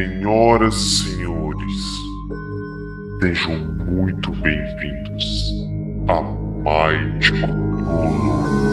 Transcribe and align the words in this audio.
Senhoras 0.00 0.76
e 0.76 1.04
senhores, 1.04 1.82
sejam 3.20 3.58
muito 3.84 4.32
bem-vindos 4.32 5.44
a 6.08 6.22
Might 6.22 7.30
Cthulhu. 7.30 8.69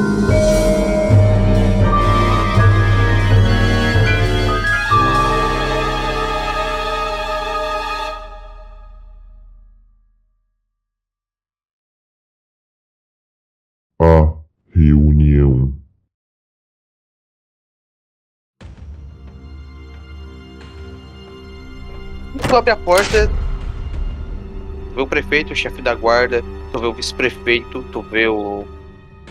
Tu 22.57 22.59
abre 22.59 22.71
a 22.71 22.75
porta, 22.75 23.27
tu 23.27 24.95
vê 24.95 25.01
o 25.03 25.05
prefeito, 25.05 25.53
o 25.53 25.55
chefe 25.55 25.79
da 25.79 25.93
guarda, 25.93 26.43
tu 26.71 26.79
vê 26.79 26.87
o 26.87 26.93
vice-prefeito, 26.93 27.83
tu 27.91 28.01
vê 28.01 28.27
o 28.27 28.65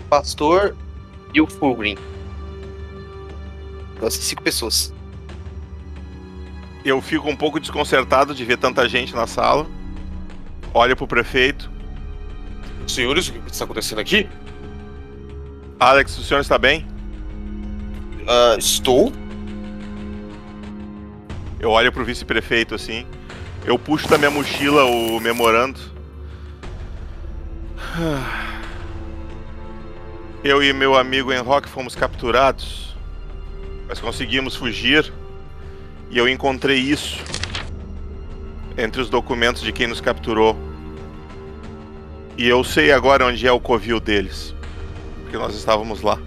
pastor 0.08 0.76
e 1.34 1.40
o 1.40 1.46
Fulgrim. 1.48 1.98
Então, 3.96 4.08
cinco 4.08 4.44
pessoas. 4.44 4.94
Eu 6.84 7.02
fico 7.02 7.28
um 7.28 7.34
pouco 7.34 7.58
desconcertado 7.58 8.32
de 8.32 8.44
ver 8.44 8.58
tanta 8.58 8.88
gente 8.88 9.12
na 9.12 9.26
sala. 9.26 9.66
Olho 10.72 10.96
pro 10.96 11.08
prefeito. 11.08 11.68
Senhores, 12.86 13.26
o 13.26 13.32
que 13.32 13.50
está 13.50 13.64
acontecendo 13.64 13.98
aqui? 13.98 14.28
Alex, 15.80 16.16
o 16.16 16.22
senhor 16.22 16.38
está 16.38 16.56
bem? 16.58 16.86
Ah, 18.28 18.54
estou. 18.56 19.12
Eu 21.58 21.70
olho 21.70 21.90
pro 21.90 22.04
vice-prefeito 22.04 22.74
assim. 22.74 23.06
Eu 23.64 23.78
puxo 23.78 24.08
da 24.08 24.18
minha 24.18 24.30
mochila 24.30 24.84
o 24.84 25.18
memorando. 25.20 25.80
Eu 30.44 30.62
e 30.62 30.72
meu 30.72 30.96
amigo 30.96 31.32
Enrock 31.32 31.68
fomos 31.68 31.96
capturados. 31.96 32.94
Mas 33.88 33.98
conseguimos 33.98 34.54
fugir. 34.54 35.12
E 36.08 36.18
eu 36.18 36.28
encontrei 36.28 36.78
isso 36.78 37.18
entre 38.78 39.00
os 39.00 39.10
documentos 39.10 39.62
de 39.62 39.72
quem 39.72 39.88
nos 39.88 40.00
capturou. 40.00 40.56
E 42.38 42.46
eu 42.46 42.62
sei 42.62 42.92
agora 42.92 43.26
onde 43.26 43.44
é 43.44 43.50
o 43.50 43.58
covil 43.58 43.98
deles. 43.98 44.54
Porque 45.22 45.36
nós 45.36 45.56
estávamos 45.56 46.02
lá. 46.02 46.18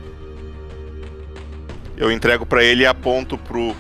Eu 1.96 2.12
entrego 2.12 2.46
pra 2.46 2.64
ele 2.64 2.84
e 2.84 2.86
aponto 2.86 3.38
pro 3.38 3.76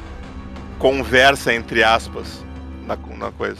conversa 0.79 1.53
entre 1.53 1.83
aspas 1.83 2.43
na, 2.87 2.97
na 3.17 3.31
coisa. 3.31 3.59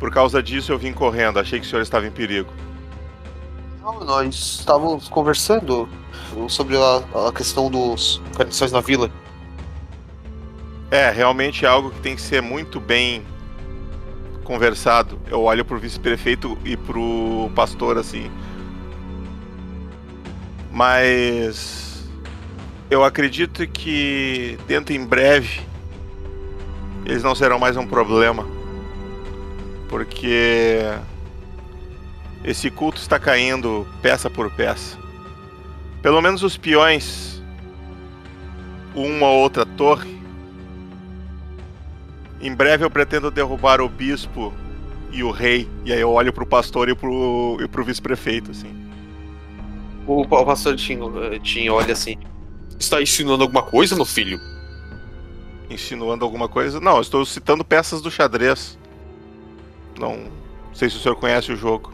Por 0.00 0.10
causa 0.10 0.42
disso 0.42 0.72
eu 0.72 0.78
vim 0.78 0.92
correndo, 0.92 1.38
achei 1.38 1.60
que 1.60 1.66
o 1.66 1.68
senhor 1.68 1.82
estava 1.82 2.06
em 2.06 2.10
perigo. 2.10 2.50
Não, 3.82 4.00
nós 4.00 4.34
estávamos 4.34 5.08
conversando 5.08 5.88
sobre 6.48 6.76
a, 6.76 7.28
a 7.28 7.32
questão 7.32 7.70
dos 7.70 8.20
guarnições 8.36 8.72
na 8.72 8.80
vila. 8.80 9.10
É, 10.90 11.10
realmente 11.10 11.64
é 11.64 11.68
algo 11.68 11.90
que 11.90 12.00
tem 12.00 12.16
que 12.16 12.22
ser 12.22 12.40
muito 12.40 12.80
bem 12.80 13.22
conversado. 14.42 15.18
Eu 15.26 15.42
olho 15.42 15.64
pro 15.64 15.78
vice-prefeito 15.78 16.56
e 16.64 16.76
pro 16.76 17.50
pastor 17.54 17.98
assim. 17.98 18.30
Mas 20.72 22.08
eu 22.90 23.04
acredito 23.04 23.66
que 23.66 24.58
dentro 24.66 24.94
em 24.94 25.04
breve 25.04 25.67
eles 27.04 27.22
não 27.22 27.34
serão 27.34 27.58
mais 27.58 27.76
um 27.76 27.86
problema. 27.86 28.46
Porque 29.88 30.80
esse 32.44 32.70
culto 32.70 33.00
está 33.00 33.18
caindo 33.18 33.86
peça 34.02 34.28
por 34.28 34.50
peça. 34.50 34.98
Pelo 36.02 36.20
menos 36.20 36.42
os 36.42 36.56
peões, 36.56 37.42
uma 38.94 39.26
ou 39.26 39.40
outra 39.40 39.66
torre. 39.66 40.18
Em 42.40 42.54
breve 42.54 42.84
eu 42.84 42.90
pretendo 42.90 43.30
derrubar 43.30 43.80
o 43.80 43.88
bispo 43.88 44.52
e 45.10 45.22
o 45.22 45.30
rei. 45.30 45.68
E 45.84 45.92
aí 45.92 46.00
eu 46.00 46.10
olho 46.10 46.32
pro 46.32 46.46
pastor 46.46 46.88
e 46.88 46.94
pro, 46.94 47.58
e 47.60 47.66
pro 47.66 47.84
vice-prefeito, 47.84 48.50
assim. 48.50 48.88
O, 50.06 50.26
pastor 50.26 50.76
Tim, 50.76 51.00
Tim 51.42 51.68
olha 51.68 51.92
assim. 51.92 52.16
Está 52.78 53.02
insinuando 53.02 53.42
alguma 53.42 53.62
coisa, 53.62 53.94
meu 53.96 54.04
filho? 54.04 54.40
Insinuando 55.70 56.24
alguma 56.24 56.48
coisa? 56.48 56.80
Não, 56.80 56.96
eu 56.96 57.02
estou 57.02 57.24
citando 57.26 57.64
peças 57.64 58.00
do 58.00 58.10
xadrez. 58.10 58.78
Não 59.98 60.30
sei 60.72 60.88
se 60.88 60.96
o 60.96 61.00
senhor 61.00 61.16
conhece 61.16 61.52
o 61.52 61.56
jogo. 61.56 61.92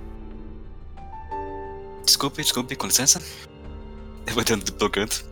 Desculpe, 2.05 2.43
desculpe, 2.43 2.77
com 2.77 2.87
licença. 2.87 3.21
Eu 4.27 4.35
vou 4.35 4.45
dentro 4.45 4.73
do 4.75 4.91
canto. 4.91 5.25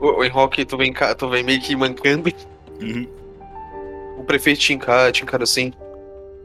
O, 0.00 0.20
o 0.20 0.24
Enroque, 0.24 0.64
tu 0.64 0.76
vem, 0.76 0.92
cá- 0.92 1.14
tu 1.14 1.28
vem 1.28 1.42
meio 1.42 1.60
que 1.60 1.76
mancando. 1.76 2.30
Uhum. 2.80 3.06
O 4.18 4.24
prefeito 4.24 4.60
te 4.60 4.72
encara, 4.72 5.12
te 5.12 5.22
encara 5.22 5.42
assim. 5.44 5.72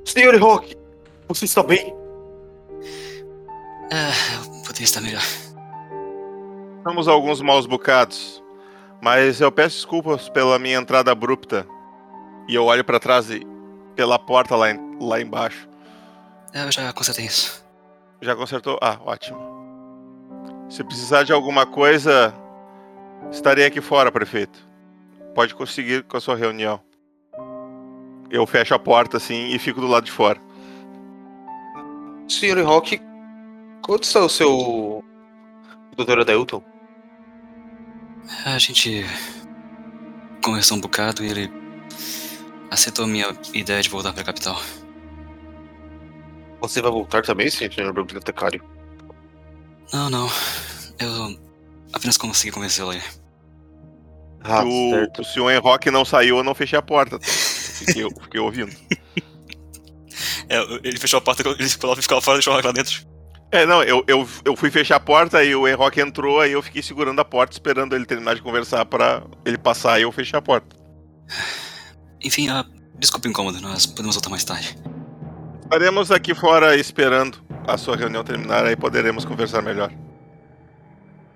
Senhor 0.04 0.34
Enroque, 0.36 0.76
você 1.28 1.46
está 1.46 1.64
bem? 1.64 1.94
Ah, 3.92 4.44
eu 4.44 4.64
poderia 4.64 4.84
estar 4.84 5.02
melhor. 5.02 5.24
Estamos 6.78 7.08
alguns 7.08 7.42
maus 7.42 7.66
bocados. 7.66 8.44
Mas 9.06 9.40
eu 9.40 9.52
peço 9.52 9.76
desculpas 9.76 10.28
pela 10.30 10.58
minha 10.58 10.80
entrada 10.80 11.12
abrupta. 11.12 11.68
E 12.48 12.56
eu 12.56 12.66
olho 12.66 12.84
pra 12.84 13.00
trás 13.00 13.30
e 13.30 13.46
pela 13.96 14.18
porta 14.18 14.56
lá, 14.56 14.72
em- 14.72 14.98
lá 15.00 15.22
embaixo. 15.22 15.70
Eu 16.52 16.72
já 16.72 16.92
consertei 16.92 17.26
isso. 17.26 17.64
Já 18.20 18.36
consertou? 18.36 18.80
Ah, 18.82 18.98
ótimo. 19.06 19.38
Se 20.72 20.84
precisar 20.84 21.22
de 21.22 21.32
alguma 21.32 21.68
coisa, 21.68 22.34
estarei 23.30 23.68
aqui 23.68 23.80
fora, 23.80 24.12
prefeito. 24.12 24.58
Pode 25.36 25.54
conseguir 25.54 26.02
com 26.06 26.18
a 26.18 26.20
sua 26.20 26.36
reunião. 26.36 26.82
Eu 28.32 28.48
fecho 28.48 28.74
a 28.74 28.80
porta 28.80 29.18
assim 29.18 29.50
e 29.54 29.60
fico 29.60 29.80
do 29.82 29.86
lado 29.88 30.06
de 30.06 30.12
fora. 30.12 30.40
Senhor 32.28 32.58
Enroque, 32.58 33.00
quanto 33.84 34.02
está 34.06 34.22
o 34.22 34.30
seu. 34.30 35.04
Doutor 35.96 36.22
Adelton? 36.22 36.64
A 38.46 38.58
gente 38.58 39.06
conversou 40.44 40.78
um 40.78 40.82
bocado 40.82 41.24
e 41.24 41.30
ele 41.30 41.52
aceitou 42.72 43.06
a 43.06 43.08
minha 43.08 43.36
ideia 43.54 43.82
de 43.82 43.90
voltar 43.90 44.14
pra 44.14 44.24
capital. 44.24 44.60
Você 46.62 46.82
vai 46.82 46.92
voltar 46.92 47.22
também, 47.22 47.50
senhor 47.50 47.94
bibliotecário? 47.94 48.64
Não, 49.94 50.10
não. 50.10 50.30
Eu 51.00 51.38
apenas 51.94 52.18
consegui 52.18 52.52
convencê-lo 52.52 52.92
aí. 52.92 53.02
Ah, 54.44 54.64
o, 54.64 54.92
certo. 54.92 55.22
o 55.22 55.26
senhor 55.26 55.52
Enroque 55.52 55.90
não 55.90 56.06
saiu, 56.06 56.38
eu 56.38 56.44
não 56.44 56.54
fechei 56.54 56.78
a 56.78 56.82
porta. 56.82 57.20
Fiquei, 57.20 58.04
eu 58.04 58.12
fiquei 58.22 58.40
ouvindo. 58.40 58.76
É, 60.48 60.62
ele 60.84 60.98
fechou 60.98 61.18
a 61.18 61.22
porta, 61.22 61.48
ele 61.48 61.70
ficou 61.70 61.96
ficava 61.96 62.22
fora 62.22 62.38
e 62.38 62.40
deixou 62.40 62.54
lá 62.54 62.72
dentro. 62.72 63.15
É, 63.56 63.66
não, 63.66 63.82
eu, 63.82 64.04
eu, 64.06 64.28
eu 64.44 64.54
fui 64.54 64.70
fechar 64.70 64.98
a 64.98 65.00
porta 65.00 65.42
e 65.42 65.56
o 65.56 65.66
Enroque 65.66 66.02
entrou, 66.02 66.42
aí 66.42 66.52
eu 66.52 66.62
fiquei 66.62 66.84
segurando 66.84 67.22
a 67.22 67.24
porta, 67.24 67.54
esperando 67.54 67.96
ele 67.96 68.06
terminar 68.06 68.36
de 68.36 68.42
conversar 68.42 68.86
pra 68.86 69.24
ele 69.46 69.58
passar 69.58 69.98
e 69.98 70.02
eu 70.02 70.12
fechei 70.12 70.38
a 70.38 70.42
porta. 70.42 70.76
Enfim, 72.22 72.50
ah, 72.50 72.66
desculpe 73.00 73.30
o 73.30 73.32
incômodo, 73.32 73.62
nós 73.62 73.86
podemos 73.86 74.14
voltar 74.14 74.30
mais 74.30 74.44
tarde. 74.44 74.76
Estaremos 75.64 76.12
aqui 76.12 76.36
fora 76.36 76.76
esperando 76.76 77.42
a 77.66 77.78
sua 77.78 77.96
reunião 77.96 78.26
terminar, 78.26 78.66
aí 78.66 78.76
poderemos 78.76 79.24
conversar 79.24 79.62
melhor. 79.62 79.90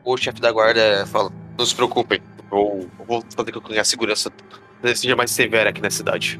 O 0.04 0.18
chefe 0.18 0.42
da 0.42 0.52
guarda 0.52 1.06
fala: 1.06 1.32
Não 1.58 1.66
se 1.66 1.74
preocupem, 1.74 2.22
eu 2.52 2.92
vou 3.08 3.24
fazer 3.34 3.54
com 3.54 3.62
que 3.62 3.80
a 3.80 3.86
segurança 3.86 4.30
seja 4.94 5.16
mais 5.16 5.32
severa 5.32 5.70
aqui 5.70 5.82
na 5.82 5.90
cidade. 5.90 6.38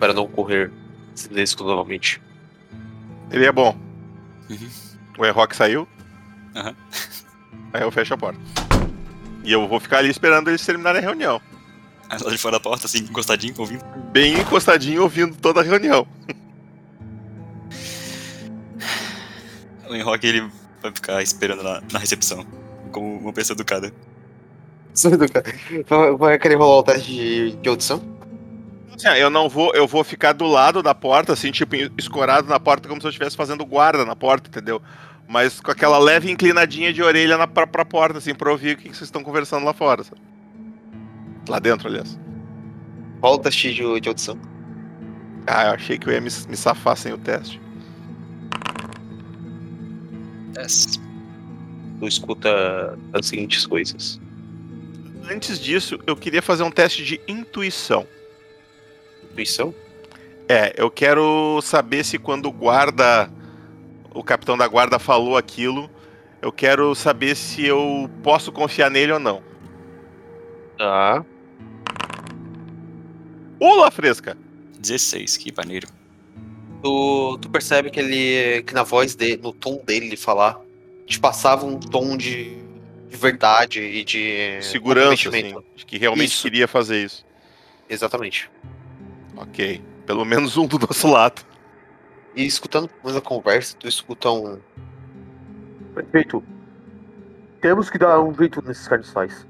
Para 0.00 0.12
não 0.12 0.24
ocorrer 0.24 0.72
risco 1.32 1.62
novamente. 1.62 2.20
Ele 3.30 3.46
é 3.46 3.52
bom. 3.52 3.78
Uhum. 4.50 4.83
O 5.18 5.24
Enroque 5.26 5.54
saiu. 5.56 5.86
Aham. 6.54 6.74
Aí 7.72 7.82
eu 7.82 7.90
fecho 7.90 8.14
a 8.14 8.18
porta. 8.18 8.40
E 9.44 9.52
eu 9.52 9.66
vou 9.68 9.78
ficar 9.80 9.98
ali 9.98 10.08
esperando 10.08 10.48
eles 10.48 10.64
terminarem 10.64 11.00
a 11.00 11.02
reunião. 11.04 11.40
Aí 12.08 12.18
lá 12.22 12.30
de 12.30 12.38
fora 12.38 12.56
da 12.56 12.60
porta, 12.60 12.86
assim, 12.86 12.98
encostadinho, 12.98 13.54
ouvindo. 13.58 13.84
Bem 14.12 14.38
encostadinho, 14.40 15.02
ouvindo 15.02 15.34
toda 15.36 15.60
a 15.60 15.62
reunião. 15.62 16.06
O 19.88 19.94
Enroque, 19.94 20.26
ele 20.26 20.40
vai 20.82 20.92
ficar 20.92 21.22
esperando 21.22 21.62
na, 21.62 21.82
na 21.92 21.98
recepção. 21.98 22.44
Como 22.92 23.18
uma 23.18 23.32
pessoa 23.32 23.56
educada. 23.56 23.92
Vai- 25.88 26.16
Vai 26.16 26.38
querer 26.38 26.54
rolar 26.56 26.78
o 26.78 26.82
teste 26.82 27.10
de, 27.12 27.56
de 27.56 27.68
audição? 27.68 28.02
Assim, 28.94 29.08
eu 29.18 29.28
não 29.28 29.48
vou, 29.48 29.74
eu 29.74 29.86
vou 29.86 30.04
ficar 30.04 30.32
do 30.32 30.46
lado 30.46 30.82
da 30.82 30.94
porta, 30.94 31.32
assim, 31.32 31.50
tipo, 31.50 31.74
escorado 31.98 32.48
na 32.48 32.60
porta, 32.60 32.88
como 32.88 33.00
se 33.00 33.06
eu 33.06 33.10
estivesse 33.10 33.36
fazendo 33.36 33.64
guarda 33.66 34.04
na 34.04 34.14
porta, 34.14 34.48
entendeu? 34.48 34.80
Mas 35.26 35.60
com 35.60 35.70
aquela 35.70 35.98
leve 35.98 36.30
inclinadinha 36.30 36.92
de 36.92 37.02
orelha 37.02 37.36
na, 37.36 37.46
pra, 37.46 37.66
pra 37.66 37.84
porta, 37.84 38.18
assim, 38.18 38.34
pra 38.34 38.50
ouvir 38.50 38.74
o 38.74 38.76
que 38.76 38.88
que 38.88 38.96
vocês 38.96 39.08
estão 39.08 39.24
conversando 39.24 39.64
lá 39.64 39.72
fora, 39.72 40.04
sabe? 40.04 40.20
Lá 41.48 41.58
dentro, 41.58 41.88
aliás. 41.88 42.18
Rola 43.20 43.36
o 43.36 43.38
teste 43.38 43.74
de, 43.74 44.00
de 44.00 44.08
audição. 44.08 44.38
Ah, 45.46 45.66
eu 45.66 45.72
achei 45.72 45.98
que 45.98 46.08
eu 46.08 46.12
ia 46.12 46.20
me, 46.20 46.30
me 46.48 46.56
safar 46.56 46.96
sem 46.96 47.12
o 47.12 47.18
teste. 47.18 47.60
10. 50.52 51.00
Tu 52.00 52.06
escuta 52.06 52.98
as 53.12 53.26
seguintes 53.26 53.66
coisas. 53.66 54.20
Antes 55.30 55.58
disso, 55.58 55.98
eu 56.06 56.16
queria 56.16 56.42
fazer 56.42 56.62
um 56.62 56.70
teste 56.70 57.04
de 57.04 57.20
intuição. 57.26 58.06
Intuição? 59.34 59.74
É, 60.48 60.72
eu 60.76 60.88
quero 60.90 61.60
saber 61.60 62.04
se 62.04 62.18
quando 62.18 62.46
o 62.46 62.52
guarda, 62.52 63.28
o 64.14 64.22
capitão 64.22 64.56
da 64.56 64.68
guarda 64.68 64.98
falou 64.98 65.36
aquilo, 65.36 65.90
eu 66.40 66.52
quero 66.52 66.94
saber 66.94 67.34
se 67.34 67.66
eu 67.66 68.08
posso 68.22 68.52
confiar 68.52 68.90
nele 68.90 69.12
ou 69.12 69.18
não. 69.18 69.42
Tá. 70.78 71.24
Olá, 73.58 73.90
fresca! 73.90 74.36
16, 74.78 75.36
que 75.36 75.52
maneiro. 75.56 75.88
Tu, 76.82 77.38
tu 77.40 77.48
percebe 77.48 77.90
que 77.90 77.98
ele. 77.98 78.62
que 78.62 78.74
na 78.74 78.82
voz 78.82 79.14
dele, 79.14 79.40
no 79.42 79.52
tom 79.52 79.82
dele 79.84 80.10
de 80.10 80.16
falar, 80.16 80.60
te 81.06 81.18
passava 81.18 81.64
um 81.64 81.80
tom 81.80 82.16
de, 82.16 82.58
de 83.08 83.16
verdade 83.16 83.80
e 83.80 84.04
de 84.04 84.58
Segurança, 84.60 85.30
assim, 85.30 85.54
de 85.74 85.86
que 85.86 85.96
realmente 85.96 86.32
Isso. 86.32 86.42
queria 86.42 86.68
fazer 86.68 87.02
isso. 87.02 87.24
Exatamente. 87.88 88.50
Ok. 89.36 89.82
Pelo 90.06 90.24
menos 90.24 90.56
um 90.56 90.66
do 90.66 90.78
nosso 90.78 91.08
lado. 91.08 91.42
E 92.34 92.44
escutando 92.44 92.90
mais 93.02 93.16
a 93.16 93.20
conversa, 93.20 93.76
tu 93.78 93.86
escuta 93.86 94.30
um. 94.30 94.58
Perfeito. 95.94 96.42
Temos 97.60 97.88
que 97.88 97.96
dar 97.96 98.20
um 98.20 98.34
jeito 98.34 98.62
nesses 98.66 98.86
carniçais. 98.86 99.46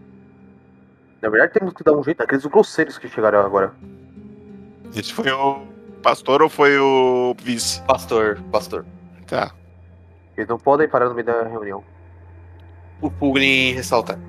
Na 1.22 1.30
verdade, 1.30 1.54
temos 1.54 1.72
que 1.72 1.82
dar 1.82 1.92
um 1.92 2.04
jeito 2.04 2.18
naqueles 2.18 2.44
grosseiros 2.44 2.98
que 2.98 3.08
chegaram 3.08 3.40
agora. 3.40 3.72
Esse 4.94 5.12
foi 5.12 5.30
o 5.30 5.66
pastor 6.02 6.42
ou 6.42 6.48
foi 6.50 6.78
o 6.78 7.34
vice? 7.42 7.80
Pastor, 7.82 8.38
pastor. 8.52 8.84
Tá. 9.26 9.52
Eles 10.36 10.48
não 10.48 10.58
podem 10.58 10.86
parar 10.88 11.08
no 11.08 11.14
meio 11.14 11.26
da 11.26 11.42
reunião. 11.44 11.82
O 13.00 13.10
Puglin 13.10 13.72
ressalta. 13.72 14.20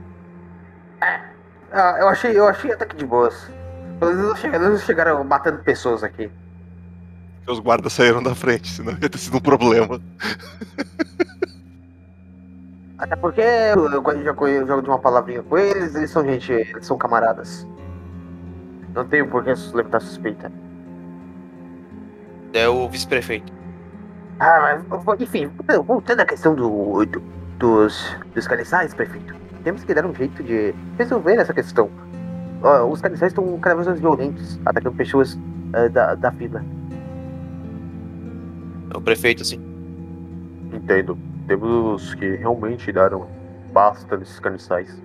Ah, 1.71 1.97
eu 1.99 2.07
achei, 2.07 2.37
eu 2.37 2.47
achei 2.47 2.71
até 2.71 2.85
que 2.85 2.95
de 2.95 3.05
boas. 3.05 3.51
Pelo 3.99 4.11
menos 4.11 4.27
não 4.29 4.35
chegaram, 4.35 4.69
não 4.69 4.77
chegaram 4.77 5.23
matando 5.23 5.59
pessoas 5.63 6.03
aqui. 6.03 6.29
Porque 7.37 7.51
Os 7.51 7.59
guardas 7.59 7.93
saíram 7.93 8.21
da 8.21 8.33
frente, 8.35 8.69
senão 8.71 8.93
ia 9.01 9.09
ter 9.09 9.17
sido 9.17 9.37
um 9.37 9.41
problema. 9.41 10.01
Até 12.97 13.15
porque 13.15 13.41
eu, 13.41 13.91
eu 13.91 14.67
jogo 14.67 14.81
de 14.81 14.89
uma 14.89 14.99
palavrinha 14.99 15.43
com 15.43 15.57
eles, 15.57 15.95
eles 15.95 16.09
são 16.11 16.23
gente, 16.25 16.51
eles 16.51 16.85
são 16.85 16.97
camaradas. 16.97 17.67
Não 18.93 19.05
tenho 19.05 19.27
por 19.27 19.43
que 19.43 19.51
levantar 19.73 19.99
suspeita. 19.99 20.51
É 22.53 22.67
o 22.69 22.87
vice-prefeito. 22.87 23.51
Ah, 24.39 24.79
mas 24.85 25.21
enfim, 25.21 25.49
voltando 25.85 26.21
à 26.21 26.25
questão 26.25 26.55
do, 26.55 27.05
do- 27.05 27.21
dos, 27.59 28.15
dos 28.33 28.47
carniçais, 28.47 28.93
prefeito. 28.93 29.35
Temos 29.63 29.83
que 29.83 29.93
dar 29.93 30.05
um 30.05 30.15
jeito 30.15 30.41
de 30.43 30.73
resolver 30.97 31.35
essa 31.35 31.53
questão. 31.53 31.89
Ó, 32.61 32.85
os 32.89 33.01
carniçais 33.01 33.31
estão 33.31 33.57
cada 33.59 33.75
vez 33.75 33.87
mais 33.87 33.99
violentos, 33.99 34.59
atacando 34.65 34.95
pessoas 34.95 35.37
ah, 35.73 35.87
da, 35.89 36.15
da 36.15 36.29
vila. 36.29 36.63
É 38.93 38.97
o 38.97 39.01
prefeito, 39.01 39.41
assim. 39.41 39.59
Entendo. 40.71 41.17
Temos 41.47 42.15
que 42.15 42.35
realmente 42.35 42.91
dar 42.91 43.13
um 43.13 43.25
basta 43.71 44.15
nesses 44.15 44.39
carniçais. 44.39 45.01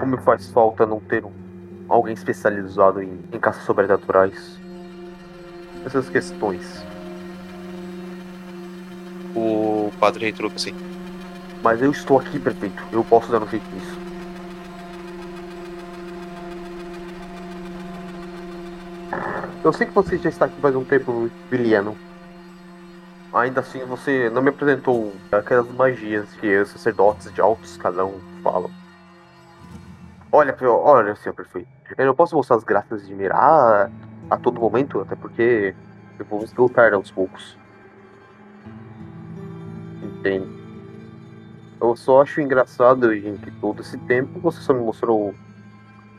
Como 0.00 0.18
faz 0.18 0.50
falta 0.50 0.84
não 0.84 0.98
ter 0.98 1.24
um, 1.24 1.30
alguém 1.88 2.12
especializado 2.12 3.00
em, 3.00 3.20
em 3.32 3.38
caças 3.38 3.62
sobrenaturais? 3.62 4.58
Essas 5.86 6.10
questões. 6.10 6.84
O 9.36 9.92
padre 10.00 10.26
retruca 10.26 10.56
assim. 10.56 10.74
Mas 11.62 11.80
eu 11.80 11.92
estou 11.92 12.18
aqui, 12.18 12.40
prefeito. 12.40 12.82
Eu 12.90 13.04
posso 13.04 13.30
dar 13.30 13.40
um 13.40 13.46
jeito 13.46 13.64
nisso. 13.72 14.01
Eu 19.64 19.72
sei 19.72 19.86
que 19.86 19.92
você 19.92 20.18
já 20.18 20.28
está 20.28 20.46
aqui 20.46 20.60
faz 20.60 20.74
um 20.74 20.84
tempo, 20.84 21.30
Viliano. 21.50 21.96
Ainda 23.32 23.60
assim, 23.60 23.84
você 23.84 24.28
não 24.28 24.42
me 24.42 24.50
apresentou 24.50 25.12
aquelas 25.30 25.70
magias 25.72 26.28
que 26.34 26.58
os 26.58 26.68
sacerdotes 26.70 27.32
de 27.32 27.40
alto 27.40 27.64
escalão 27.64 28.14
falam. 28.42 28.70
Olha, 30.30 30.56
olha, 30.62 31.14
senhor 31.16 31.34
prefeito. 31.34 31.68
Eu 31.96 32.06
não 32.06 32.14
posso 32.14 32.34
mostrar 32.34 32.56
as 32.56 32.64
graças 32.64 33.06
de 33.06 33.14
mirar 33.14 33.90
a 34.30 34.36
todo 34.36 34.60
momento, 34.60 35.00
até 35.00 35.14
porque 35.14 35.74
eu 36.18 36.24
vou 36.24 36.42
esgotar 36.42 36.92
aos 36.92 37.10
poucos. 37.10 37.56
Entende? 40.02 40.46
Eu 41.80 41.96
só 41.96 42.22
acho 42.22 42.40
engraçado 42.40 43.12
em 43.12 43.36
que 43.36 43.50
todo 43.52 43.80
esse 43.80 43.98
tempo 43.98 44.40
você 44.40 44.60
só 44.60 44.72
me 44.72 44.80
mostrou 44.80 45.34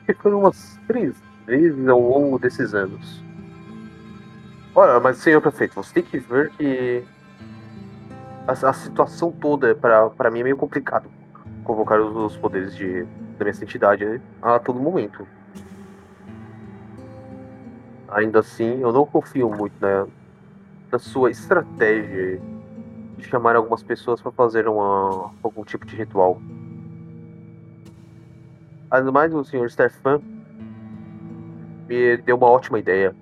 que 0.06 0.14
foram 0.14 0.40
umas 0.40 0.80
três 0.88 1.16
vezes 1.46 1.88
ao 1.88 2.00
longo 2.00 2.40
desses 2.40 2.74
anos. 2.74 3.24
Olha, 4.76 5.00
mas 5.00 5.18
senhor 5.18 5.42
prefeito, 5.42 5.76
você 5.76 5.94
tem 5.94 6.04
que 6.04 6.18
ver 6.18 6.50
que 6.52 7.04
a, 8.48 8.52
a 8.52 8.74
situação 8.74 9.32
toda 9.32 9.76
para 9.76 10.10
para 10.10 10.32
mim 10.32 10.40
é 10.40 10.44
meio 10.44 10.58
complicado 10.58 11.10
convocar 11.64 12.00
os, 12.02 12.16
os 12.16 12.38
poderes 12.38 12.76
de 12.76 13.06
da 13.38 13.46
minha 13.46 13.64
entidade 13.64 14.22
a 14.42 14.60
todo 14.60 14.80
momento. 14.80 15.28
Ainda 18.10 18.40
assim, 18.40 18.80
eu 18.80 18.92
não 18.92 19.06
confio 19.06 19.50
muito 19.50 19.74
na, 19.80 20.06
na 20.92 21.00
sua 21.00 21.32
estratégia 21.32 22.40
de 23.18 23.24
chamar 23.24 23.56
algumas 23.56 23.82
pessoas 23.82 24.22
para 24.22 24.32
fazer 24.32 24.68
uma, 24.68 25.32
algum 25.42 25.64
tipo 25.64 25.86
de 25.86 25.96
ritual. 25.96 26.40
Ademais, 28.92 29.34
o 29.34 29.44
senhor 29.44 29.70
Stefan 29.72 30.22
me 31.94 32.18
deu 32.18 32.36
uma 32.36 32.48
ótima 32.48 32.80
ideia. 32.80 33.16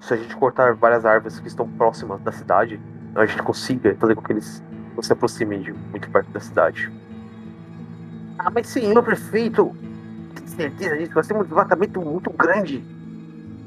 Se 0.00 0.14
a 0.14 0.16
gente 0.16 0.34
cortar 0.36 0.74
várias 0.74 1.04
árvores 1.04 1.40
que 1.40 1.48
estão 1.48 1.68
próximas 1.68 2.20
da 2.20 2.30
cidade, 2.30 2.80
a 3.14 3.26
gente 3.26 3.42
consiga 3.42 3.94
fazer 3.96 4.14
com 4.14 4.22
que 4.22 4.32
eles 4.32 4.62
não 4.94 5.02
se 5.02 5.12
aproximem 5.12 5.60
de 5.60 5.72
muito 5.72 6.08
perto 6.10 6.30
da 6.30 6.40
cidade. 6.40 6.90
Ah, 8.38 8.50
mas 8.50 8.68
senhor 8.68 9.02
prefeito, 9.02 9.74
tem 10.34 10.46
certeza 10.46 10.96
disso? 10.96 11.12
Nós 11.14 11.26
temos 11.26 11.42
um 11.42 11.48
desmatamento 11.48 12.00
muito 12.00 12.30
grande. 12.30 12.84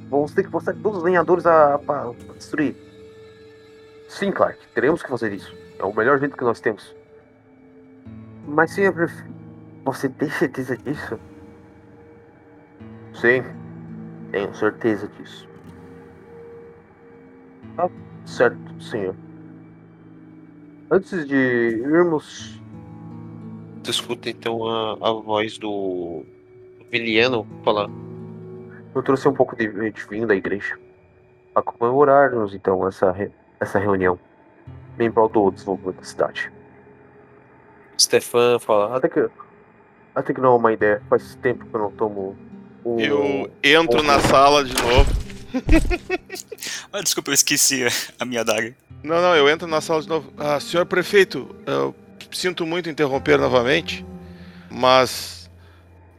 Vamos 0.10 0.34
ter 0.34 0.44
que 0.44 0.50
forçar 0.50 0.74
todos 0.76 1.00
os 1.00 1.04
lenhadores 1.04 1.46
a, 1.46 1.76
a 1.76 2.14
destruir. 2.36 2.76
Sim, 4.08 4.32
Clark, 4.32 4.60
teremos 4.74 5.04
que 5.04 5.10
fazer 5.10 5.34
isso. 5.34 5.54
É 5.78 5.84
o 5.84 5.94
melhor 5.94 6.20
jeito 6.20 6.38
que 6.38 6.44
nós 6.44 6.60
temos. 6.60 6.96
Mas, 8.48 8.72
senhor 8.72 8.94
prefeito, 8.94 9.30
você 9.84 10.10
tem 10.10 10.30
certeza 10.30 10.78
disso? 10.78 11.20
Sim, 13.22 13.44
tenho 14.32 14.52
certeza 14.56 15.08
disso. 15.08 15.48
Tá 17.76 17.88
certo, 18.26 18.82
senhor. 18.82 19.16
Antes 20.90 21.28
de 21.28 21.36
irmos. 21.36 22.60
Tu 23.84 23.92
escuta 23.92 24.28
então 24.28 24.68
a, 24.68 24.94
a 24.94 25.14
voz 25.14 25.60
do 25.60 26.26
Viliano 26.90 27.46
falar. 27.64 27.88
Eu 28.96 29.04
trouxe 29.04 29.28
um 29.28 29.34
pouco 29.34 29.56
de, 29.56 29.68
de 29.92 30.04
vinho 30.10 30.26
da 30.26 30.36
igreja. 30.36 30.80
A 31.54 31.62
comemorarmos, 31.62 32.56
então, 32.56 32.88
essa, 32.88 33.12
re- 33.12 33.32
essa 33.60 33.78
reunião. 33.78 34.18
Em 35.00 35.12
prol 35.12 35.30
do 35.30 35.52
desenvolvimento 35.52 35.98
da 35.98 36.04
cidade. 36.04 36.52
Stefan 38.00 38.58
fala. 38.58 38.98
Até 38.98 39.08
que. 39.08 39.30
Até 40.16 40.34
que 40.34 40.42
não 40.42 40.54
é 40.54 40.58
uma 40.58 40.74
ideia. 40.74 41.04
Faz 41.08 41.36
tempo 41.36 41.68
que 41.68 41.76
eu 41.76 41.82
não 41.82 41.92
tomo 41.92 42.36
um. 42.86 43.00
Eu 43.00 43.52
entro 43.64 44.04
na 44.04 44.20
sala 44.20 44.64
de 44.64 44.74
novo. 44.74 45.22
Ah, 46.94 47.02
desculpa, 47.02 47.32
eu 47.32 47.34
esqueci 47.34 47.86
a 48.20 48.26
minha 48.26 48.42
adaga. 48.42 48.76
Não, 49.02 49.22
não, 49.22 49.36
eu 49.36 49.50
entro 49.50 49.68
na 49.68 49.80
sala 49.80 50.02
de 50.02 50.10
novo. 50.10 50.32
Ah, 50.38 50.60
senhor 50.60 50.86
prefeito, 50.86 51.56
eu 51.66 51.96
sinto 52.32 52.66
muito 52.66 52.90
interromper 52.90 53.40
novamente, 53.40 54.06
mas. 54.70 55.50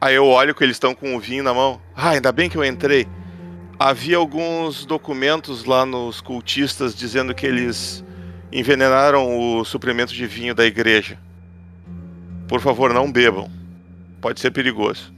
Aí 0.01 0.15
eu 0.15 0.25
olho 0.25 0.53
que 0.53 0.63
eles 0.63 0.75
estão 0.75 0.93
com 0.93 1.15
o 1.15 1.19
vinho 1.19 1.43
na 1.43 1.53
mão. 1.53 1.79
Ah, 1.95 2.09
ainda 2.09 2.31
bem 2.31 2.49
que 2.49 2.57
eu 2.57 2.65
entrei. 2.65 3.07
Havia 3.79 4.17
alguns 4.17 4.85
documentos 4.85 5.63
lá 5.63 5.85
nos 5.85 6.19
cultistas 6.19 6.93
dizendo 6.95 7.33
que 7.33 7.45
eles 7.45 8.03
envenenaram 8.51 9.59
o 9.59 9.63
suprimento 9.63 10.13
de 10.13 10.25
vinho 10.27 10.53
da 10.53 10.65
igreja. 10.65 11.17
Por 12.47 12.59
favor, 12.59 12.93
não 12.93 13.11
bebam. 13.11 13.49
Pode 14.19 14.39
ser 14.39 14.51
perigoso. 14.51 15.13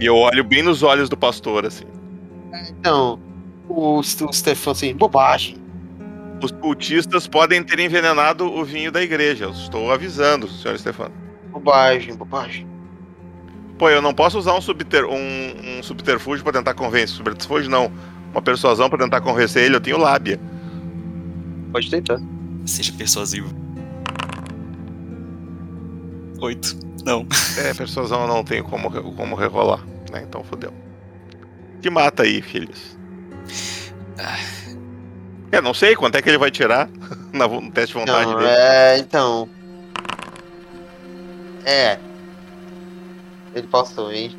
E 0.00 0.06
eu 0.06 0.16
olho 0.16 0.44
bem 0.44 0.62
nos 0.62 0.82
olhos 0.82 1.08
do 1.08 1.16
pastor, 1.16 1.64
assim. 1.64 1.84
Então, 2.70 3.18
o, 3.68 3.98
o 3.98 4.02
Stefan 4.02 4.72
assim, 4.72 4.94
bobagem. 4.94 5.56
Os 6.42 6.50
cultistas 6.50 7.26
podem 7.26 7.62
ter 7.62 7.78
envenenado 7.78 8.44
o 8.44 8.64
vinho 8.64 8.92
da 8.92 9.02
igreja. 9.02 9.44
Eu 9.44 9.50
estou 9.50 9.90
avisando, 9.90 10.48
senhor 10.48 10.78
Stefano. 10.78 11.14
Bobagem, 11.50 12.14
bobagem. 12.14 12.66
Pô, 13.78 13.88
eu 13.88 14.02
não 14.02 14.12
posso 14.12 14.38
usar 14.38 14.54
um, 14.54 14.60
subter, 14.60 15.04
um, 15.04 15.78
um 15.78 15.82
subterfúgio 15.82 16.44
pra 16.44 16.52
tentar 16.52 16.74
convencer. 16.74 17.16
Subterfúgio 17.16 17.70
não. 17.70 17.90
Uma 18.32 18.42
persuasão 18.42 18.88
pra 18.88 18.98
tentar 18.98 19.20
convencer 19.20 19.64
ele, 19.64 19.76
eu 19.76 19.80
tenho 19.80 19.96
lábia. 19.96 20.40
Pode 21.72 21.88
tentar. 21.88 22.20
Seja 22.66 22.92
persuasivo. 22.92 23.48
Oito. 26.40 26.76
Não. 27.04 27.26
É, 27.58 27.74
persuasão 27.74 28.22
eu 28.22 28.28
não 28.28 28.42
tenho 28.44 28.64
como, 28.64 28.90
como 28.90 29.34
rerolar, 29.34 29.84
né? 30.10 30.22
Então 30.26 30.42
fodeu. 30.44 30.72
Que 31.82 31.90
mata 31.90 32.22
aí, 32.22 32.40
filhos. 32.40 32.96
Ah, 34.18 34.38
É, 35.52 35.60
não 35.60 35.74
sei 35.74 35.94
quanto 35.94 36.16
é 36.16 36.22
que 36.22 36.28
ele 36.28 36.38
vai 36.38 36.50
tirar 36.50 36.88
na 37.32 37.46
no 37.46 37.70
teste 37.70 37.94
de 37.94 38.00
vontade 38.00 38.30
Não, 38.30 38.38
dele. 38.38 38.50
é, 38.50 38.98
então. 38.98 39.48
É. 41.64 41.98
Ele 43.54 43.66
passou, 43.66 44.10
hein? 44.12 44.34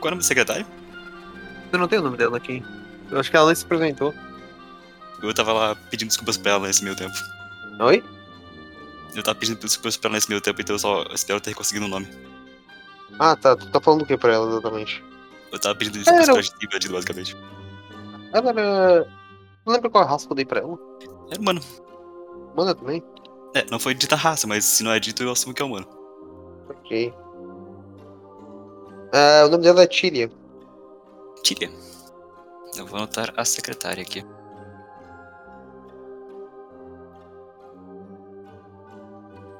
qual 0.00 0.04
é 0.04 0.06
o 0.08 0.10
nome 0.10 0.18
do 0.22 0.24
secretário? 0.24 0.66
Eu 1.72 1.78
não 1.78 1.86
tenho 1.88 2.02
o 2.02 2.04
nome 2.04 2.16
dela 2.16 2.36
aqui. 2.36 2.62
Eu 3.10 3.18
acho 3.20 3.30
que 3.30 3.36
ela 3.36 3.46
nem 3.46 3.54
se 3.54 3.64
apresentou. 3.64 4.12
Eu 5.22 5.32
tava 5.34 5.52
lá 5.52 5.74
pedindo 5.90 6.08
desculpas 6.08 6.36
pra 6.36 6.52
ela 6.52 6.66
nesse 6.66 6.82
meio 6.82 6.96
tempo. 6.96 7.14
Oi? 7.80 8.02
Eu 9.14 9.22
tava 9.22 9.38
pedindo 9.38 9.58
desculpas 9.60 9.96
pra 9.96 10.08
ela 10.08 10.16
nesse 10.16 10.28
meio 10.28 10.40
tempo, 10.40 10.60
então 10.60 10.74
eu 10.74 10.78
só 10.80 11.02
espero 11.14 11.40
ter 11.40 11.54
conseguido 11.54 11.86
o 11.86 11.88
nome. 11.88 12.08
Ah, 13.18 13.36
tá. 13.36 13.54
Tu 13.56 13.68
tá 13.70 13.80
falando 13.80 14.02
o 14.02 14.06
que 14.06 14.16
pra 14.16 14.32
ela 14.34 14.50
exatamente? 14.50 15.04
Eu 15.52 15.58
tava 15.60 15.74
pedindo 15.74 15.94
desculpas 15.98 16.24
Era- 16.24 16.32
pra 16.32 16.42
gente 16.42 16.66
invadido, 16.66 16.94
basicamente. 16.94 17.36
Ela 18.32 18.50
era. 18.50 19.08
Não 19.66 19.74
lembro 19.74 19.90
qual 19.90 20.04
raça 20.06 20.26
que 20.26 20.32
eu 20.32 20.36
dei 20.36 20.44
pra 20.44 20.60
ela. 20.60 20.78
Era 21.30 21.40
humano. 21.40 21.60
Manda 22.56 22.74
também. 22.74 23.02
É, 23.54 23.64
não 23.70 23.78
foi 23.78 23.94
dita 23.94 24.16
raça, 24.16 24.46
mas 24.46 24.64
se 24.64 24.82
não 24.82 24.90
é 24.92 24.98
dito, 24.98 25.22
eu 25.22 25.30
assumo 25.30 25.54
que 25.54 25.60
é 25.62 25.64
humano. 25.64 25.86
Ok. 26.70 27.14
Ah, 29.12 29.44
o 29.46 29.50
nome 29.50 29.62
dela 29.62 29.82
é 29.82 29.86
Tíria. 29.86 30.30
Tíria. 31.42 31.70
Eu 32.76 32.86
vou 32.86 32.96
anotar 32.96 33.32
a 33.36 33.44
secretária 33.44 34.02
aqui. 34.02 34.24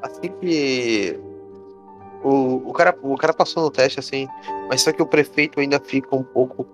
Assim 0.02 0.28
que. 0.40 1.18
O, 2.22 2.68
o, 2.68 2.72
cara, 2.72 2.96
o 3.02 3.16
cara 3.16 3.32
passou 3.32 3.62
no 3.62 3.70
teste, 3.70 3.98
assim, 3.98 4.28
mas 4.68 4.82
só 4.82 4.92
que 4.92 5.02
o 5.02 5.06
prefeito 5.06 5.58
ainda 5.58 5.80
fica 5.80 6.14
um 6.14 6.22
pouco. 6.22 6.66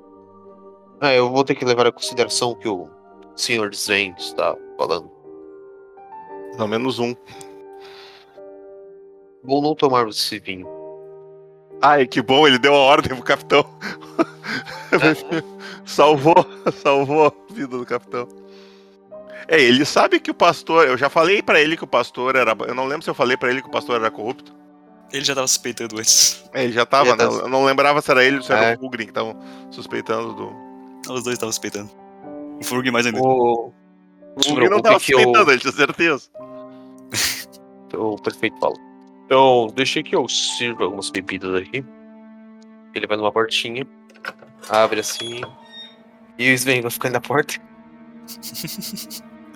Ah, 1.00 1.14
eu 1.14 1.30
vou 1.30 1.44
ter 1.44 1.54
que 1.54 1.64
levar 1.64 1.86
em 1.86 1.92
consideração 1.92 2.50
o 2.50 2.56
que 2.56 2.68
o 2.68 2.88
senhor 3.34 3.74
Zen 3.74 4.14
está 4.18 4.56
falando. 4.76 5.10
Pelo 6.56 6.68
menos 6.68 6.98
um. 6.98 7.14
Vou 9.42 9.62
não 9.62 9.74
tomarmos 9.74 10.18
esse 10.18 10.38
vinho. 10.38 10.66
Ai, 11.80 12.06
que 12.06 12.20
bom, 12.20 12.46
ele 12.46 12.58
deu 12.58 12.74
a 12.74 12.78
ordem 12.78 13.14
pro 13.14 13.24
capitão. 13.24 13.64
salvou, 15.86 16.44
salvou 16.72 17.26
a 17.26 17.54
vida 17.54 17.78
do 17.78 17.86
capitão. 17.86 18.28
É, 19.46 19.60
ele 19.60 19.84
sabe 19.84 20.18
que 20.20 20.30
o 20.30 20.34
pastor. 20.34 20.86
Eu 20.88 20.96
já 20.98 21.08
falei 21.08 21.42
pra 21.42 21.60
ele 21.60 21.76
que 21.76 21.84
o 21.84 21.86
pastor 21.86 22.34
era. 22.36 22.56
Eu 22.66 22.74
não 22.74 22.86
lembro 22.86 23.02
se 23.04 23.10
eu 23.10 23.14
falei 23.14 23.36
pra 23.36 23.50
ele 23.50 23.62
que 23.62 23.68
o 23.68 23.70
pastor 23.70 23.96
era 23.96 24.10
corrupto. 24.10 24.56
Ele 25.12 25.24
já 25.24 25.34
tava 25.34 25.46
suspeitando 25.46 25.98
antes. 25.98 26.44
É, 26.52 26.64
ele 26.64 26.72
já 26.72 26.84
tava, 26.84 27.10
Já 27.10 27.16
né? 27.16 27.26
tá- 27.26 27.32
Eu 27.32 27.48
não 27.48 27.64
lembrava 27.64 28.00
se 28.02 28.10
era 28.10 28.22
ele 28.24 28.36
ou 28.38 28.42
se 28.42 28.52
era 28.52 28.72
É. 28.72 28.74
o 28.74 28.78
Fulgrim 28.80 29.04
que 29.04 29.10
estavam 29.10 29.38
suspeitando 29.70 30.34
do. 30.34 30.52
Os 31.12 31.22
dois 31.22 31.34
estavam 31.34 31.52
suspeitando. 31.52 31.90
O 32.60 32.64
Furg 32.64 32.90
mais 32.90 33.06
ainda. 33.06 33.18
O, 33.20 33.72
O 34.36 34.44
Fulgrim 34.44 34.68
não 34.68 34.80
tava 34.82 34.98
suspeitando, 34.98 35.50
ele 35.50 35.60
tinha 35.60 35.72
certeza. 35.72 36.28
o 37.94 38.16
prefeito 38.16 38.58
fala. 38.58 38.74
Então, 39.24 39.68
deixa 39.74 40.02
que 40.02 40.14
eu 40.14 40.28
sirva 40.28 40.84
algumas 40.84 41.10
bebidas 41.10 41.54
aqui. 41.54 41.84
Ele 42.94 43.06
vai 43.06 43.16
numa 43.16 43.30
portinha, 43.32 43.86
abre 44.68 45.00
assim. 45.00 45.40
E 46.38 46.50
o 46.50 46.54
Sven 46.54 46.80
vai 46.82 46.90
ficando 46.90 47.12
na 47.12 47.20
porta. 47.20 47.54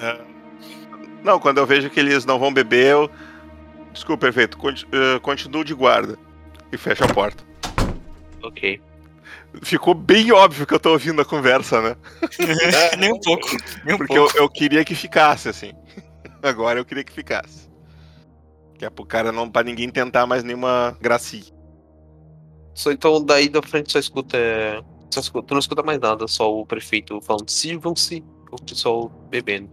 É. 0.00 0.20
Não, 1.22 1.38
quando 1.38 1.58
eu 1.58 1.66
vejo 1.66 1.88
que 1.90 2.00
eles 2.00 2.24
não 2.24 2.38
vão 2.38 2.52
beber, 2.52 2.86
eu. 2.92 3.10
Desculpa, 3.92 4.22
perfeito. 4.26 4.56
Conti- 4.58 4.86
eh, 4.90 5.18
Continuo 5.20 5.64
de 5.64 5.74
guarda. 5.74 6.18
E 6.72 6.76
fecho 6.78 7.04
a 7.04 7.08
porta. 7.08 7.44
Ok. 8.42 8.80
Ficou 9.62 9.94
bem 9.94 10.32
óbvio 10.32 10.66
que 10.66 10.72
eu 10.74 10.80
tô 10.80 10.90
ouvindo 10.92 11.20
a 11.20 11.24
conversa, 11.24 11.80
né? 11.82 11.96
nem 12.98 13.12
um 13.12 13.20
pouco. 13.20 13.46
Nem 13.84 13.94
um 13.94 13.98
Porque 13.98 14.16
eu, 14.16 14.22
pouco. 14.24 14.38
eu 14.38 14.48
queria 14.48 14.84
que 14.84 14.94
ficasse, 14.94 15.48
assim. 15.48 15.72
Agora 16.42 16.80
eu 16.80 16.84
queria 16.84 17.04
que 17.04 17.12
ficasse. 17.12 17.70
Que 18.78 18.84
é 18.86 18.90
pro 18.90 19.04
cara 19.06 19.30
não. 19.30 19.48
pra 19.50 19.62
ninguém 19.62 19.90
tentar 19.90 20.26
mais 20.26 20.42
nenhuma 20.42 20.96
gracinha. 21.00 21.52
Só, 22.74 22.90
então, 22.90 23.22
daí 23.22 23.48
da 23.50 23.60
frente 23.62 23.92
só 23.92 23.98
escuta. 23.98 24.36
é, 24.36 24.80
Só 25.12 25.20
escuta, 25.20 25.46
tu 25.48 25.52
não 25.54 25.60
escuta 25.60 25.82
mais 25.82 26.00
nada, 26.00 26.26
só 26.26 26.50
o 26.52 26.64
prefeito 26.66 27.20
falando 27.20 27.50
sirvam-se, 27.50 28.24
o 28.52 28.62
pessoal 28.62 29.08
bebendo. 29.30 29.70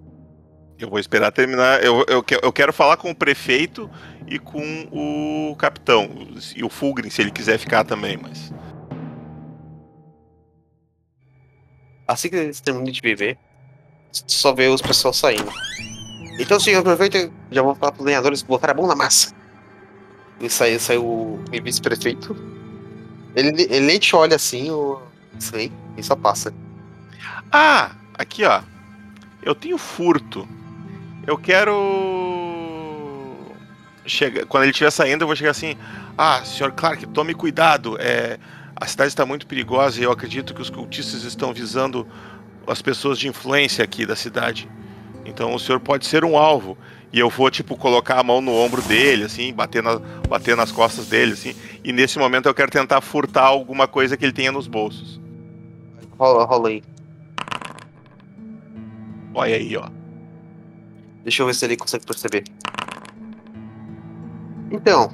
Eu 0.80 0.90
vou 0.90 0.98
esperar 0.98 1.32
terminar. 1.32 1.84
Eu, 1.84 2.06
eu, 2.08 2.24
eu 2.42 2.54
quero 2.54 2.72
falar 2.72 2.96
com 2.96 3.12
o 3.12 3.16
prefeito 3.16 3.90
e 4.26 4.40
com 4.40 4.88
o 4.92 5.56
capitão. 5.58 6.10
E 6.56 6.64
o 6.64 6.70
Fulgrim, 6.70 7.10
se 7.10 7.22
ele 7.22 7.32
quiser 7.32 7.58
ficar 7.58 7.84
também, 7.84 8.18
mas. 8.18 8.54
Assim 12.08 12.30
que 12.30 12.38
eles 12.38 12.62
terminam 12.62 12.92
de 12.92 13.02
beber, 13.02 13.38
só 14.12 14.54
vê 14.54 14.68
os 14.68 14.82
pessoal 14.82 15.14
saindo. 15.14 15.52
Então, 16.40 16.60
senhor 16.60 16.82
prefeito, 16.82 17.32
já 17.52 17.62
vou 17.62 17.76
falar 17.76 17.92
pros 17.92 18.06
lenhadores 18.06 18.42
botar 18.42 18.72
a 18.72 18.74
mão 18.74 18.88
na 18.88 18.96
massa. 18.96 19.36
E 20.40 20.50
saiu, 20.50 20.80
saiu 20.80 21.06
o 21.06 21.44
vice-prefeito. 21.62 22.34
Ele, 23.36 23.64
ele 23.64 23.86
nem 23.86 24.00
te 24.00 24.16
olha 24.16 24.38
assim, 24.38 24.72
o 24.72 25.02
Slay, 25.38 25.72
e 25.98 26.02
só 26.02 26.16
passa. 26.16 26.54
Ah, 27.52 27.96
aqui 28.20 28.44
ó. 28.44 28.62
Eu 29.42 29.56
tenho 29.56 29.78
furto. 29.78 30.48
Eu 31.26 31.38
quero. 31.38 31.74
Chega... 34.06 34.46
Quando 34.46 34.64
ele 34.64 34.72
estiver 34.72 34.92
saindo, 34.92 35.24
eu 35.24 35.28
vou 35.28 35.36
chegar 35.36 35.52
assim. 35.52 35.78
Ah, 36.18 36.44
senhor 36.44 36.74
Clark, 36.74 37.08
tome 37.08 37.34
cuidado. 37.34 37.98
É... 38.00 38.38
A 38.76 38.86
cidade 38.86 39.10
está 39.10 39.26
muito 39.26 39.48
perigosa 39.48 40.00
e 40.00 40.04
eu 40.04 40.12
acredito 40.12 40.54
que 40.54 40.62
os 40.62 40.70
cultistas 40.70 41.24
estão 41.24 41.54
visando 41.54 42.08
as 42.68 42.82
pessoas 42.82 43.18
de 43.18 43.28
influência 43.28 43.84
aqui 43.84 44.06
da 44.06 44.16
cidade. 44.16 44.70
Então 45.26 45.54
o 45.54 45.60
senhor 45.60 45.80
pode 45.80 46.06
ser 46.06 46.24
um 46.24 46.38
alvo. 46.38 46.78
E 47.12 47.20
eu 47.20 47.30
vou, 47.30 47.50
tipo, 47.50 47.76
colocar 47.76 48.20
a 48.20 48.24
mão 48.24 48.40
no 48.40 48.54
ombro 48.54 48.84
dele, 48.84 49.24
assim, 49.24 49.52
bater, 49.52 49.82
na... 49.82 49.98
bater 50.28 50.56
nas 50.56 50.72
costas 50.72 51.08
dele, 51.08 51.34
assim. 51.34 51.56
E 51.84 51.92
nesse 51.92 52.20
momento 52.20 52.48
eu 52.48 52.54
quero 52.54 52.70
tentar 52.70 53.02
furtar 53.02 53.46
alguma 53.46 53.88
coisa 53.88 54.16
que 54.16 54.24
ele 54.24 54.32
tenha 54.32 54.52
nos 54.52 54.68
bolsos. 54.68 55.20
Rola, 56.18 56.46
rola 56.46 56.70
aí. 56.70 56.84
Olha 59.34 59.56
aí, 59.56 59.76
ó. 59.78 59.90
Deixa 61.24 61.42
eu 61.42 61.48
ver 61.48 61.56
se 61.56 61.66
ele 61.66 61.78
consegue 61.78 62.06
perceber. 62.06 62.44
Então, 64.72 65.12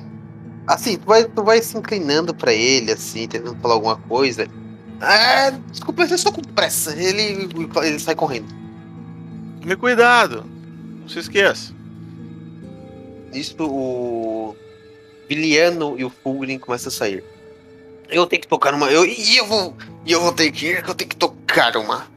assim, 0.68 0.98
tu 0.98 1.06
vai, 1.06 1.26
tu 1.26 1.44
vai 1.44 1.62
se 1.62 1.78
inclinando 1.78 2.34
pra 2.34 2.54
ele, 2.54 2.92
assim, 2.92 3.28
tentando 3.28 3.60
falar 3.60 3.76
alguma 3.76 3.98
coisa. 3.98 4.48
Ah, 5.02 5.52
desculpa, 5.70 6.04
eu 6.04 6.16
estou 6.16 6.32
com 6.32 6.42
pressa. 6.42 6.96
Ele, 6.96 7.50
ele 7.84 8.00
sai 8.00 8.16
correndo. 8.16 8.48
Tome 9.62 9.76
cuidado. 9.76 10.46
Não 11.02 11.10
se 11.10 11.20
esqueça. 11.20 11.74
Isso 13.34 13.56
o 13.60 14.56
Viliano 15.28 15.96
e 15.98 16.06
o 16.06 16.10
Fulgrim 16.10 16.58
começam 16.58 16.90
a 16.90 16.92
sair. 16.92 17.24
Eu 18.10 18.26
tenho 18.26 18.42
que 18.42 18.48
tocar 18.48 18.72
numa. 18.72 18.90
Eu, 18.90 19.06
e 19.06 19.38
eu 19.38 19.46
vou. 19.46 19.76
E 20.06 20.12
eu 20.12 20.22
vou 20.22 20.32
ter 20.32 20.52
que 20.52 20.68
ir, 20.68 20.84
que 20.84 20.90
eu 20.90 20.96
tenho 20.96 21.10
que 21.10 21.16
tocar 21.16 21.76
uma. 21.76 22.08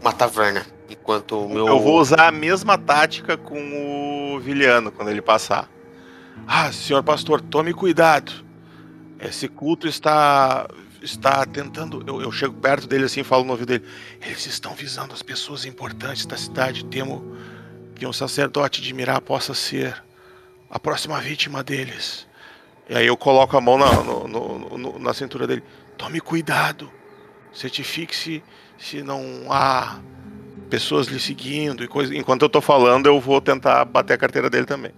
Uma 0.00 0.12
taverna. 0.12 0.64
Enquanto 0.88 1.38
o 1.44 1.48
meu. 1.48 1.66
Eu 1.66 1.80
vou 1.80 1.98
usar 2.00 2.28
a 2.28 2.32
mesma 2.32 2.76
tática 2.76 3.36
com 3.36 4.34
o 4.34 4.40
Viliano 4.40 4.90
quando 4.92 5.08
ele 5.10 5.22
passar. 5.22 5.68
Ah, 6.46 6.70
senhor 6.72 7.02
pastor, 7.02 7.40
tome 7.40 7.72
cuidado. 7.72 8.32
Esse 9.18 9.48
culto 9.48 9.86
está 9.88 10.68
está 11.00 11.44
tentando. 11.46 12.02
Eu, 12.06 12.20
eu 12.20 12.32
chego 12.32 12.54
perto 12.54 12.86
dele 12.86 13.04
assim 13.04 13.20
e 13.20 13.24
falo 13.24 13.44
no 13.44 13.52
ouvido 13.52 13.68
dele. 13.68 13.84
Eles 14.20 14.44
estão 14.46 14.74
visando 14.74 15.12
as 15.14 15.22
pessoas 15.22 15.64
importantes 15.64 16.26
da 16.26 16.36
cidade. 16.36 16.84
Temo 16.86 17.36
que 17.94 18.06
um 18.06 18.12
sacerdote 18.12 18.82
de 18.82 18.92
Mirá 18.92 19.20
possa 19.20 19.54
ser 19.54 20.02
a 20.68 20.78
próxima 20.78 21.20
vítima 21.20 21.62
deles. 21.62 22.26
E 22.88 22.94
aí 22.94 23.06
eu 23.06 23.16
coloco 23.16 23.56
a 23.56 23.60
mão 23.60 23.78
na, 23.78 23.90
no- 24.02 24.28
no- 24.28 24.78
no- 24.78 24.98
na 24.98 25.14
cintura 25.14 25.46
dele. 25.46 25.62
Tome 25.96 26.20
cuidado. 26.20 26.90
Certifique-se 27.52 28.42
se 28.78 29.02
não 29.02 29.46
há 29.50 30.00
pessoas 30.74 31.06
lhe 31.06 31.20
seguindo 31.20 31.84
e 31.84 31.88
coisa. 31.88 32.12
Enquanto 32.16 32.42
eu 32.42 32.48
tô 32.48 32.60
falando, 32.60 33.06
eu 33.06 33.20
vou 33.20 33.40
tentar 33.40 33.84
bater 33.84 34.14
a 34.14 34.18
carteira 34.18 34.50
dele 34.50 34.66
também. 34.66 34.90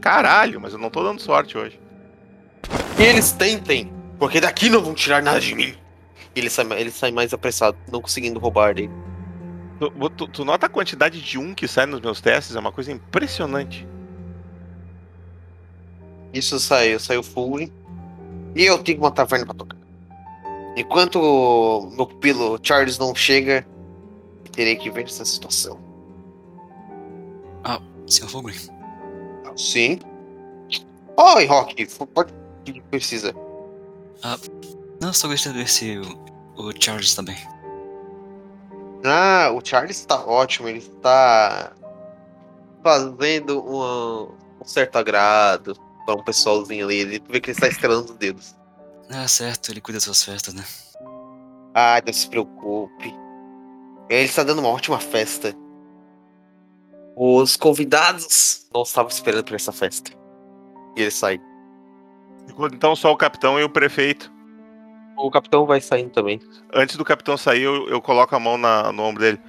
Caralho, 0.00 0.58
mas 0.60 0.72
eu 0.72 0.78
não 0.78 0.88
tô 0.88 1.02
dando 1.02 1.20
sorte 1.20 1.58
hoje. 1.58 1.78
Que 2.96 3.02
eles 3.02 3.32
tentem, 3.32 3.92
porque 4.18 4.40
daqui 4.40 4.70
não 4.70 4.82
vão 4.82 4.94
tirar 4.94 5.22
nada 5.22 5.38
de 5.40 5.54
mim. 5.54 5.74
E 6.34 6.40
ele 6.40 6.48
sai, 6.48 6.66
ele 6.80 6.90
sai 6.90 7.10
mais 7.12 7.34
apressado, 7.34 7.76
não 7.92 8.00
conseguindo 8.00 8.40
roubar 8.40 8.74
dele. 8.74 8.90
Tu, 9.78 10.10
tu- 10.10 10.28
tu 10.28 10.44
nota 10.44 10.64
a 10.64 10.68
quantidade 10.70 11.20
de 11.20 11.38
um 11.38 11.52
que 11.54 11.68
sai 11.68 11.84
nos 11.84 12.00
meus 12.00 12.20
testes? 12.20 12.56
É 12.56 12.60
uma 12.60 12.72
coisa 12.72 12.90
impressionante. 12.90 13.86
Isso 16.32 16.58
saiu, 16.58 16.98
saiu 16.98 17.22
Fulgrim. 17.22 17.70
E 18.56 18.64
eu 18.64 18.78
tenho 18.78 18.98
uma 19.00 19.10
taverna 19.10 19.44
pra 19.44 19.54
tocar. 19.54 19.76
Enquanto 20.76 21.20
o 21.20 21.90
meu 21.90 22.06
pupilo 22.06 22.58
Charles 22.62 22.98
não 22.98 23.14
chega, 23.14 23.66
terei 24.52 24.76
que 24.76 24.90
ver 24.90 25.04
essa 25.04 25.24
situação. 25.24 25.84
Senhor 28.06 28.28
Fulgrim, 28.28 28.54
Sim. 29.56 29.98
Oi, 31.16 31.46
Rock, 31.46 31.86
pode. 32.12 32.32
O 32.32 32.64
que 32.64 32.80
precisa? 32.82 33.34
não, 35.00 35.12
só 35.12 35.28
gostaria 35.28 35.58
de 35.58 35.64
ver 35.64 35.68
se 35.68 35.98
o, 35.98 36.62
o 36.68 36.72
Charles 36.78 37.14
tá 37.14 37.22
bem. 37.22 37.36
Ah, 39.04 39.50
o 39.52 39.60
Charles 39.64 40.04
tá 40.04 40.24
ótimo, 40.24 40.68
ele 40.68 40.78
está 40.78 41.72
fazendo 42.82 43.62
um, 43.62 44.28
um 44.60 44.64
certo 44.64 44.96
agrado 44.96 45.76
para 46.06 46.14
um 46.14 46.24
pessoalzinho 46.24 46.86
ali. 46.86 46.96
Ele 46.96 47.22
vê 47.28 47.40
que 47.40 47.50
ele 47.50 47.56
está 47.56 47.68
estrelando 47.68 48.12
os 48.12 48.18
dedos. 48.18 48.54
Ah, 49.10 49.28
certo, 49.28 49.70
ele 49.70 49.80
cuida 49.80 49.96
das 49.96 50.04
suas 50.04 50.24
festas, 50.24 50.54
né? 50.54 50.64
Ah, 51.74 52.00
não 52.04 52.12
se 52.12 52.28
preocupe. 52.28 53.14
Ele 54.08 54.24
está 54.24 54.42
dando 54.42 54.60
uma 54.60 54.68
ótima 54.68 54.98
festa. 54.98 55.54
Os 57.16 57.56
convidados 57.56 58.66
não 58.74 58.82
estavam 58.82 59.08
esperando 59.10 59.44
por 59.44 59.54
essa 59.54 59.72
festa. 59.72 60.10
E 60.96 61.02
ele 61.02 61.10
sai. 61.10 61.40
Então 62.72 62.94
só 62.94 63.12
o 63.12 63.16
capitão 63.16 63.58
e 63.58 63.64
o 63.64 63.68
prefeito. 63.68 64.32
O 65.16 65.30
capitão 65.30 65.64
vai 65.64 65.80
saindo 65.80 66.10
também. 66.10 66.40
Antes 66.72 66.96
do 66.96 67.04
capitão 67.04 67.36
sair, 67.36 67.62
eu, 67.62 67.88
eu 67.88 68.02
coloco 68.02 68.34
a 68.34 68.40
mão 68.40 68.58
na- 68.58 68.90
no 68.92 69.02
ombro 69.04 69.22
dele. 69.22 69.40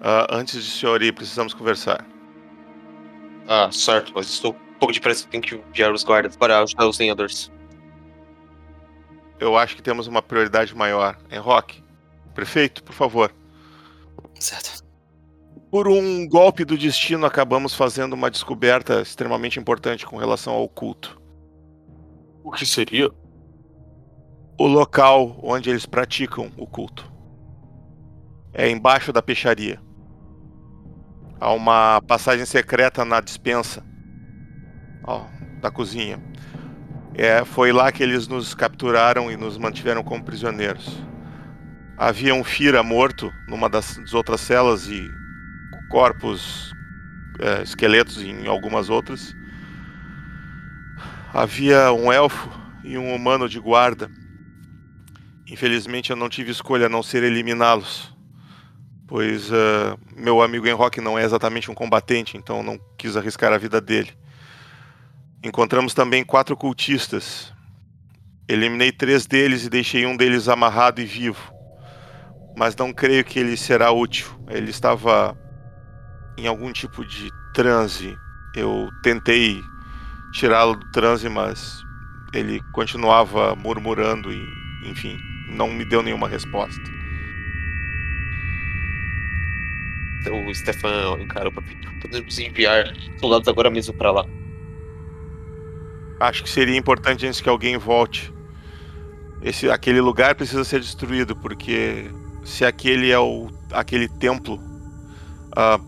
Ah, 0.00 0.26
antes 0.30 0.62
de 0.64 0.70
senhor 0.70 1.02
ir, 1.02 1.12
precisamos 1.12 1.52
conversar. 1.52 2.06
Ah, 3.48 3.70
certo, 3.72 4.12
mas 4.14 4.26
estou 4.28 4.52
um 4.52 4.78
pouco 4.78 4.92
depressa. 4.94 5.26
Tenho 5.28 5.42
que 5.42 5.54
enviar 5.56 5.92
os 5.92 6.04
guardas 6.04 6.36
para 6.36 6.60
ajudar 6.60 6.86
os 6.88 6.98
lenhadores. 6.98 7.50
Eu 9.40 9.56
acho 9.56 9.74
que 9.74 9.82
temos 9.82 10.06
uma 10.06 10.20
prioridade 10.20 10.76
maior. 10.76 11.18
Enroque, 11.32 11.82
prefeito, 12.34 12.84
por 12.84 12.92
favor. 12.92 13.34
Certo. 14.38 14.84
Por 15.70 15.88
um 15.88 16.28
golpe 16.28 16.64
do 16.64 16.76
destino, 16.76 17.24
acabamos 17.24 17.74
fazendo 17.74 18.12
uma 18.12 18.30
descoberta 18.30 19.00
extremamente 19.00 19.58
importante 19.58 20.04
com 20.04 20.18
relação 20.18 20.52
ao 20.52 20.68
culto. 20.68 21.20
O 22.44 22.50
que 22.50 22.66
seria? 22.66 23.10
O 24.58 24.66
local 24.66 25.38
onde 25.42 25.70
eles 25.70 25.86
praticam 25.86 26.52
o 26.58 26.66
culto 26.66 27.10
é 28.52 28.68
embaixo 28.68 29.12
da 29.12 29.22
peixaria. 29.22 29.80
Há 31.40 31.52
uma 31.52 32.02
passagem 32.02 32.44
secreta 32.44 33.04
na 33.04 33.20
dispensa 33.20 33.82
ó, 35.04 35.24
da 35.60 35.70
cozinha. 35.70 36.20
É, 37.22 37.44
foi 37.44 37.70
lá 37.70 37.92
que 37.92 38.02
eles 38.02 38.26
nos 38.26 38.54
capturaram 38.54 39.30
e 39.30 39.36
nos 39.36 39.58
mantiveram 39.58 40.02
como 40.02 40.24
prisioneiros. 40.24 40.98
Havia 41.94 42.34
um 42.34 42.42
Fira 42.42 42.82
morto 42.82 43.30
numa 43.46 43.68
das, 43.68 43.98
das 43.98 44.14
outras 44.14 44.40
celas 44.40 44.88
e 44.88 45.06
corpos, 45.90 46.72
é, 47.38 47.62
esqueletos 47.62 48.22
em 48.22 48.46
algumas 48.46 48.88
outras. 48.88 49.36
Havia 51.34 51.92
um 51.92 52.10
elfo 52.10 52.48
e 52.82 52.96
um 52.96 53.14
humano 53.14 53.50
de 53.50 53.60
guarda. 53.60 54.10
Infelizmente 55.46 56.08
eu 56.08 56.16
não 56.16 56.30
tive 56.30 56.50
escolha 56.50 56.86
a 56.86 56.88
não 56.88 57.02
ser 57.02 57.22
eliminá-los, 57.22 58.16
pois 59.06 59.52
ah, 59.52 59.98
meu 60.16 60.40
amigo 60.40 60.66
Enroque 60.66 61.02
não 61.02 61.18
é 61.18 61.22
exatamente 61.22 61.70
um 61.70 61.74
combatente, 61.74 62.38
então 62.38 62.62
não 62.62 62.80
quis 62.96 63.14
arriscar 63.14 63.52
a 63.52 63.58
vida 63.58 63.78
dele. 63.78 64.10
Encontramos 65.42 65.94
também 65.94 66.22
quatro 66.22 66.54
cultistas. 66.54 67.50
Eliminei 68.46 68.92
três 68.92 69.26
deles 69.26 69.64
e 69.64 69.70
deixei 69.70 70.04
um 70.04 70.14
deles 70.14 70.48
amarrado 70.48 71.00
e 71.00 71.06
vivo. 71.06 71.50
Mas 72.54 72.76
não 72.76 72.92
creio 72.92 73.24
que 73.24 73.38
ele 73.38 73.56
será 73.56 73.90
útil. 73.90 74.28
Ele 74.50 74.70
estava 74.70 75.34
em 76.36 76.46
algum 76.46 76.70
tipo 76.70 77.02
de 77.06 77.30
transe. 77.54 78.14
Eu 78.54 78.90
tentei 79.02 79.62
tirá-lo 80.32 80.76
do 80.76 80.90
transe, 80.90 81.26
mas 81.30 81.82
ele 82.34 82.60
continuava 82.72 83.56
murmurando 83.56 84.30
e, 84.30 84.46
enfim, 84.84 85.18
não 85.48 85.68
me 85.72 85.86
deu 85.86 86.02
nenhuma 86.02 86.28
resposta. 86.28 86.82
O 90.46 90.54
Stefan 90.54 91.12
o 91.12 91.26
prefeito. 91.26 91.90
Podemos 92.02 92.38
enviar 92.38 92.94
soldados 93.18 93.48
agora 93.48 93.70
mesmo 93.70 93.94
para 93.94 94.10
lá. 94.10 94.39
Acho 96.20 96.44
que 96.44 96.50
seria 96.50 96.76
importante 96.76 97.26
antes 97.26 97.40
que 97.40 97.48
alguém 97.48 97.78
volte. 97.78 98.30
Esse, 99.40 99.70
aquele 99.70 100.02
lugar 100.02 100.34
precisa 100.34 100.62
ser 100.64 100.80
destruído, 100.80 101.34
porque 101.34 102.10
se 102.44 102.62
aquele 102.62 103.10
é 103.10 103.18
o, 103.18 103.48
aquele 103.72 104.06
templo, 104.06 104.60
ah, 105.56 105.80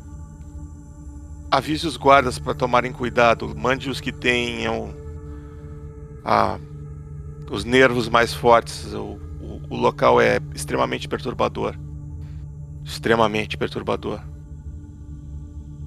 avise 1.50 1.86
os 1.86 1.98
guardas 1.98 2.38
para 2.38 2.54
tomarem 2.54 2.92
cuidado. 2.92 3.54
Mande 3.54 3.90
os 3.90 4.00
que 4.00 4.10
tenham 4.10 4.94
ah, 6.24 6.58
os 7.50 7.62
nervos 7.66 8.08
mais 8.08 8.32
fortes. 8.32 8.94
O, 8.94 9.20
o, 9.38 9.60
o 9.68 9.76
local 9.76 10.18
é 10.18 10.38
extremamente 10.54 11.06
perturbador. 11.06 11.74
Extremamente 12.82 13.58
perturbador. 13.58 14.18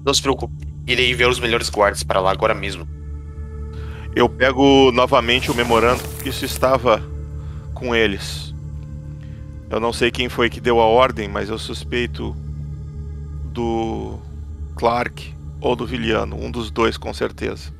Não 0.05 0.13
se 0.13 0.21
preocupe. 0.21 0.53
Irei 0.86 1.10
enviar 1.10 1.31
os 1.31 1.39
melhores 1.39 1.67
guardas 1.67 2.03
para 2.03 2.19
lá 2.19 2.31
agora 2.31 2.53
mesmo. 2.53 2.88
Eu 4.15 4.30
pego 4.30 4.91
novamente 4.93 5.51
o 5.51 5.56
memorando. 5.56 6.01
Isso 6.25 6.45
estava 6.45 7.04
com 7.73 7.93
eles. 7.93 8.54
Eu 9.69 9.80
não 9.80 9.91
sei 9.91 10.10
quem 10.12 10.30
foi 10.30 10.49
que 10.49 10.62
deu 10.62 10.80
a 10.80 10.86
ordem, 10.86 11.28
mas 11.28 11.49
eu 11.49 11.58
suspeito 11.60 12.36
do 13.51 14.17
Clark 14.75 15.34
ou 15.60 15.75
do 15.75 15.86
Viliano. 15.86 16.36
Um 16.38 16.49
dos 16.49 16.71
dois, 16.71 16.97
com 16.97 17.13
certeza. 17.13 17.73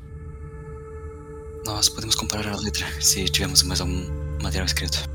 Nós 1.64 1.88
podemos 1.88 2.14
comparar 2.14 2.52
a 2.52 2.56
letra 2.56 2.86
se 3.00 3.24
tivermos 3.24 3.62
mais 3.62 3.80
algum 3.80 4.04
material 4.42 4.66
escrito. 4.66 5.08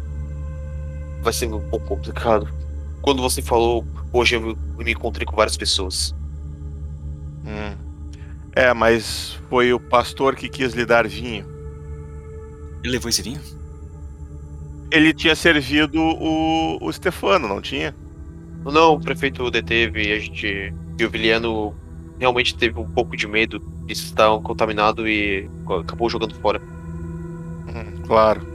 Vai 1.21 1.31
ser 1.33 1.53
um 1.53 1.61
pouco 1.69 1.85
complicado. 1.87 2.47
Quando 3.01 3.21
você 3.21 3.41
falou, 3.41 3.85
hoje 4.11 4.35
eu 4.35 4.41
me- 4.41 4.57
eu 4.79 4.85
me 4.85 4.91
encontrei 4.91 5.25
com 5.25 5.35
várias 5.35 5.55
pessoas. 5.55 6.15
Hum. 7.45 7.90
É, 8.53 8.73
mas 8.73 9.39
foi 9.49 9.73
o 9.73 9.79
pastor 9.79 10.35
que 10.35 10.49
quis 10.49 10.73
lhe 10.73 10.85
dar 10.85 11.07
vinho. 11.07 11.45
Ele 12.83 12.93
levou 12.93 13.09
esse 13.09 13.21
vinho? 13.21 13.39
Ele 14.91 15.13
tinha 15.13 15.35
servido 15.35 15.99
o, 16.01 16.77
o 16.81 16.91
Stefano, 16.91 17.47
não 17.47 17.61
tinha? 17.61 17.95
Não, 18.65 18.93
o 18.93 18.99
prefeito 18.99 19.49
deteve 19.49 20.03
e 20.03 20.11
a 20.11 20.19
gente. 20.19 20.73
E 20.99 21.05
o 21.05 21.09
Viliano 21.09 21.73
realmente 22.19 22.55
teve 22.55 22.79
um 22.79 22.87
pouco 22.87 23.15
de 23.17 23.25
medo 23.25 23.59
de 23.85 23.93
estar 23.93 24.29
contaminado 24.41 25.07
e 25.07 25.49
acabou 25.79 26.09
jogando 26.09 26.35
fora. 26.35 26.61
Hum, 27.67 28.03
claro. 28.05 28.45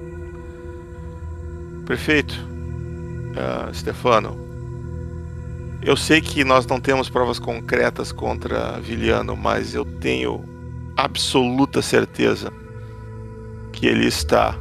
Prefeito, 1.84 2.34
ah, 3.36 3.70
Stefano, 3.72 4.45
eu 5.86 5.96
sei 5.96 6.20
que 6.20 6.42
nós 6.44 6.66
não 6.66 6.80
temos 6.80 7.08
provas 7.08 7.38
concretas 7.38 8.10
contra 8.10 8.80
Viliano, 8.80 9.36
mas 9.36 9.74
eu 9.74 9.84
tenho 9.84 10.44
absoluta 10.96 11.80
certeza 11.80 12.52
que 13.72 13.86
ele 13.86 14.06
está 14.06 14.58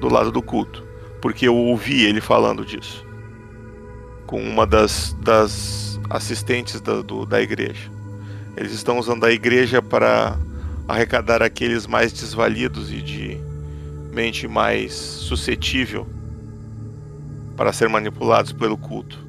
do 0.00 0.08
lado 0.08 0.30
do 0.30 0.42
culto, 0.42 0.84
porque 1.22 1.48
eu 1.48 1.56
ouvi 1.56 2.04
ele 2.04 2.20
falando 2.20 2.64
disso 2.64 3.06
com 4.26 4.42
uma 4.42 4.66
das, 4.66 5.14
das 5.22 5.98
assistentes 6.10 6.82
da, 6.82 7.00
do- 7.00 7.24
da 7.24 7.40
igreja. 7.40 7.90
Eles 8.54 8.72
estão 8.72 8.98
usando 8.98 9.24
a 9.24 9.32
igreja 9.32 9.80
para 9.80 10.38
arrecadar 10.86 11.42
aqueles 11.42 11.86
mais 11.86 12.12
desvalidos 12.12 12.92
e 12.92 13.00
de 13.00 13.38
mente 14.12 14.46
mais 14.46 14.92
suscetível 14.94 16.06
para 17.56 17.72
ser 17.72 17.88
manipulados 17.88 18.52
pelo 18.52 18.76
culto. 18.76 19.27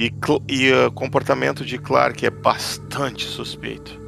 E, 0.00 0.10
Cl- 0.24 0.42
e 0.48 0.72
o 0.72 0.90
comportamento 0.90 1.62
de 1.62 1.76
Clark 1.76 2.24
é 2.24 2.30
bastante 2.30 3.26
suspeito. 3.26 4.00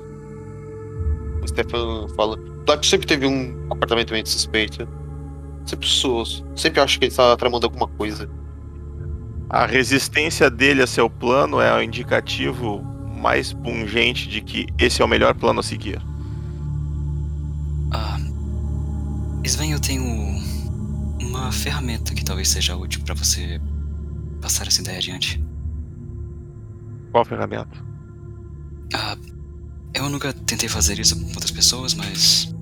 O 1.42 1.46
Stefan 1.46 2.08
fala. 2.16 2.38
Clark 2.64 2.86
sempre 2.86 3.06
teve 3.06 3.26
um 3.26 3.68
comportamento 3.68 4.10
meio 4.12 4.26
suspeito. 4.26 4.88
Sempre, 5.66 5.86
sou, 5.86 6.24
sempre 6.56 6.80
acho 6.80 6.98
que 6.98 7.04
ele 7.04 7.12
está 7.12 7.36
tramando 7.36 7.66
alguma 7.66 7.86
coisa. 7.86 8.28
A 9.50 9.66
resistência 9.66 10.50
dele 10.50 10.82
a 10.82 10.86
seu 10.86 11.10
plano 11.10 11.60
é 11.60 11.76
o 11.76 11.82
indicativo 11.82 12.82
mais 13.20 13.52
pungente 13.52 14.28
de 14.28 14.40
que 14.40 14.66
esse 14.78 15.02
é 15.02 15.04
o 15.04 15.08
melhor 15.08 15.34
plano 15.34 15.60
a 15.60 15.62
seguir. 15.62 16.00
Ah. 17.92 18.18
Sven, 19.44 19.72
eu 19.72 19.80
tenho 19.80 20.02
uma 21.20 21.52
ferramenta 21.52 22.14
que 22.14 22.24
talvez 22.24 22.48
seja 22.48 22.74
útil 22.76 23.02
pra 23.04 23.14
você 23.14 23.60
passar 24.40 24.66
essa 24.66 24.80
ideia 24.80 24.96
adiante. 24.96 25.51
Qual 27.12 27.24
ferramenta? 27.26 27.76
Ah, 28.94 29.16
eu 29.94 30.08
nunca 30.08 30.32
tentei 30.32 30.68
fazer 30.68 30.98
isso 30.98 31.18
com 31.20 31.26
outras 31.28 31.50
pessoas, 31.50 31.94
mas. 31.94 32.52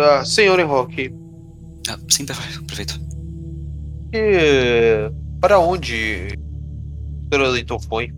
Ah, 0.00 0.24
senhor 0.24 0.58
Enroque, 0.58 1.12
Ah, 1.88 1.98
sim, 2.10 2.26
perfeito. 2.26 3.00
e 4.12 5.10
para 5.40 5.58
onde. 5.58 6.28
Leighton 7.32 7.78
foi? 7.80 8.12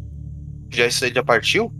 Já, 0.70 0.84
ele 0.84 1.14
já 1.14 1.22
partiu? 1.24 1.72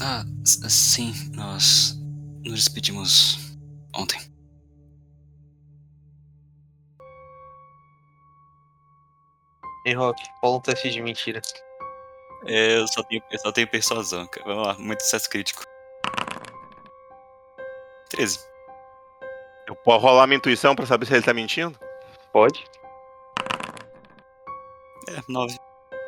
Ah, 0.00 0.24
sim, 0.44 1.12
nós 1.34 1.98
nos 2.44 2.64
despedimos 2.64 3.56
ontem. 3.96 4.18
Enroque, 9.86 10.22
rola 10.42 10.58
um 10.58 10.60
teste 10.60 10.90
de 10.90 11.02
mentira. 11.02 11.40
É, 12.46 12.78
eu 12.78 12.88
só 12.88 13.02
tenho, 13.02 13.22
eu 13.30 13.38
só 13.38 13.52
tenho 13.52 13.68
persuasão, 13.68 14.26
cara. 14.26 14.46
Vamos 14.46 14.66
lá, 14.66 14.74
muito 14.78 15.02
sucesso 15.02 15.28
crítico. 15.28 15.62
13. 18.10 18.38
Eu 19.66 19.76
posso 19.76 20.04
rolar 20.04 20.26
minha 20.26 20.38
intuição 20.38 20.74
pra 20.74 20.86
saber 20.86 21.06
se 21.06 21.14
ele 21.14 21.22
tá 21.22 21.32
mentindo? 21.32 21.78
Pode? 22.32 22.64
É, 25.08 25.22
9. 25.28 25.56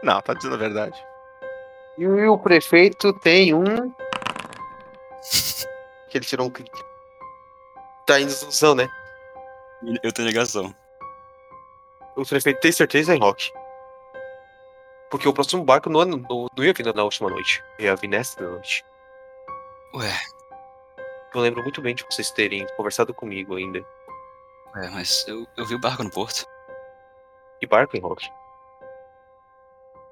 Não, 0.03 0.21
tá 0.21 0.35
dizendo 0.35 0.55
a 0.55 0.59
verdade. 0.59 1.05
E 1.99 2.07
o 2.07 2.39
prefeito 2.39 3.13
tem 3.21 3.55
um. 3.55 3.65
Que 6.11 6.19
ele 6.19 6.27
tirou 6.27 6.47
um 6.47 6.51
crítico. 6.51 6.85
Tá 8.07 8.21
em 8.21 8.27
desilusão, 8.27 8.75
né? 8.75 8.87
Eu 10.03 10.13
tenho 10.13 10.29
negação. 10.29 10.75
O 12.15 12.27
prefeito 12.27 12.61
tem 12.61 12.71
certeza, 12.71 13.15
Enroque? 13.15 13.51
Porque 15.13 15.29
o 15.29 15.35
próximo 15.35 15.63
barco 15.63 15.91
não, 15.91 16.07
não, 16.07 16.47
não 16.57 16.65
ia 16.65 16.73
vir 16.73 16.87
na 16.95 17.05
última 17.05 17.29
noite. 17.29 17.63
Ia 17.79 17.95
vir 17.95 18.09
nesta 18.09 18.43
noite. 18.49 18.83
Ué, 19.95 20.11
Eu 21.35 21.43
lembro 21.43 21.63
muito 21.63 21.83
bem 21.83 21.95
de 21.95 22.03
vocês 22.03 22.31
terem 22.31 22.67
conversado 22.79 23.13
comigo 23.13 23.55
ainda. 23.55 23.85
ué, 24.75 24.89
mas 24.89 25.29
eu, 25.29 25.47
eu 25.59 25.67
vi 25.67 25.75
o 25.75 25.79
barco 25.79 26.03
no 26.03 26.11
porto. 26.11 26.47
Que 27.61 27.67
barco, 27.67 27.95
Enroque? 27.95 28.33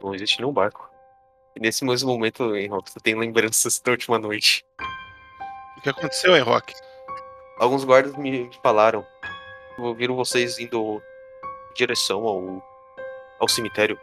Não 0.02 0.14
existe 0.14 0.38
nenhum 0.38 0.52
barco. 0.52 0.90
E 1.56 1.60
nesse 1.60 1.82
mesmo 1.82 2.12
momento, 2.12 2.54
Enroque, 2.54 2.90
você 2.90 3.00
tem 3.00 3.18
lembranças 3.18 3.80
da 3.80 3.92
última 3.92 4.18
noite. 4.18 4.66
O 5.78 5.80
que 5.80 5.88
aconteceu, 5.88 6.36
hein, 6.36 6.42
Rock? 6.42 6.74
Alguns 7.58 7.84
guardas 7.84 8.14
me 8.16 8.50
falaram. 8.62 9.06
Viram 9.96 10.14
vocês 10.14 10.58
indo 10.58 11.02
em 11.70 11.74
direção 11.74 12.22
ao, 12.26 12.62
ao 13.38 13.48
cemitério. 13.48 13.98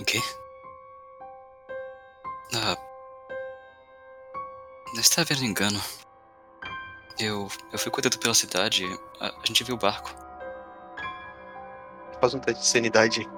O 0.00 0.04
quê? 0.04 0.20
Ah. 2.54 2.76
Está 4.94 5.24
vendo 5.24 5.44
engano. 5.44 5.80
Eu, 7.18 7.48
eu 7.72 7.78
fui 7.78 7.90
cuidando 7.90 8.18
pela 8.18 8.34
cidade. 8.34 8.84
A, 9.20 9.26
a 9.26 9.46
gente 9.46 9.64
viu 9.64 9.74
o 9.74 9.78
barco. 9.78 10.10
Faz 12.20 12.32
um 12.32 12.38
teste 12.38 12.62
de 12.62 12.68
sanidade. 12.68 13.28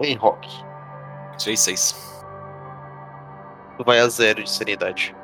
Enroque. 0.00 0.50
Tirei 1.36 1.56
6. 1.56 2.24
Tu 3.76 3.84
vai 3.84 3.98
a 3.98 4.08
zero 4.08 4.42
de 4.44 4.50
sanidade. 4.50 5.16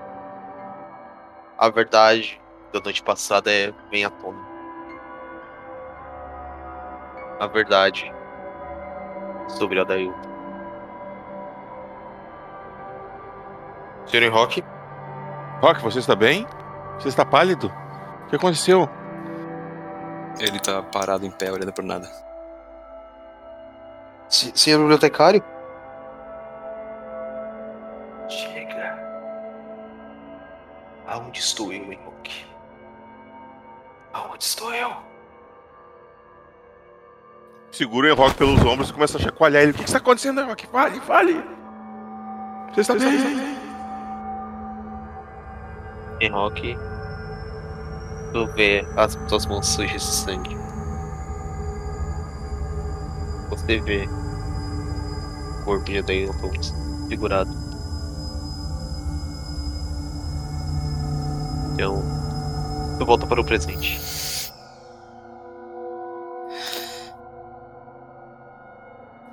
A 1.56 1.68
verdade 1.68 2.40
da 2.72 2.80
noite 2.80 3.02
passada 3.02 3.50
é 3.52 3.72
bem 3.90 4.04
à 4.04 4.10
tona. 4.10 4.47
A 7.40 7.46
verdade 7.46 8.12
sobre 9.48 9.80
a 9.80 9.84
Dailton. 9.84 10.28
Senhor 14.06 14.32
Rock, 14.32 14.64
Rock, 15.60 15.82
você 15.82 15.98
está 15.98 16.16
bem? 16.16 16.46
Você 16.98 17.08
está 17.08 17.24
pálido? 17.24 17.72
O 18.24 18.28
que 18.28 18.36
aconteceu? 18.36 18.88
Ele 20.40 20.58
tá 20.58 20.82
parado 20.82 21.26
em 21.26 21.30
pé, 21.30 21.50
olhando 21.52 21.72
por 21.72 21.84
nada. 21.84 22.08
se- 24.28 24.52
senhor 24.56 24.78
bibliotecário? 24.80 25.42
Chega. 28.28 28.98
Aonde 31.06 31.38
estou 31.40 31.72
eu, 31.72 31.82
Henrique? 31.84 32.46
Aonde 34.12 34.44
estou 34.44 34.72
eu? 34.74 34.94
Segura 37.78 38.12
o 38.12 38.16
Rock 38.16 38.34
pelos 38.34 38.60
ombros 38.64 38.90
e 38.90 38.92
começa 38.92 39.18
a 39.18 39.20
chacoalhar 39.20 39.62
ele. 39.62 39.70
O 39.70 39.74
que 39.74 39.84
está 39.84 39.98
acontecendo, 39.98 40.44
Rock? 40.44 40.66
Fale, 40.66 41.00
fale! 41.02 41.40
Você 42.74 42.80
está 42.80 42.94
bem? 42.96 43.56
Henroque, 46.20 46.76
tu 48.32 48.46
vê 48.56 48.84
as 48.96 49.14
tuas 49.28 49.46
mãos 49.46 49.64
sujas 49.64 49.92
de 49.92 50.00
sangue. 50.00 50.56
Você 53.50 53.78
vê 53.78 54.08
o 55.60 55.64
corpo 55.64 55.84
de 55.84 56.02
Dailton 56.02 56.50
segurado. 57.08 57.50
Então, 61.74 62.02
tu 62.98 63.06
volta 63.06 63.24
para 63.24 63.40
o 63.40 63.44
presente. 63.44 64.17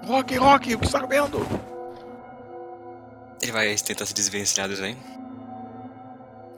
Rock, 0.06 0.36
Rock, 0.38 0.76
o 0.76 0.80
que 0.80 0.86
está 0.86 1.00
vendo? 1.06 1.46
Ele 3.42 3.52
vai 3.52 3.76
tentar 3.76 4.06
se 4.06 4.14
desvencilhar 4.14 4.68
do 4.70 4.76
vem. 4.76 4.96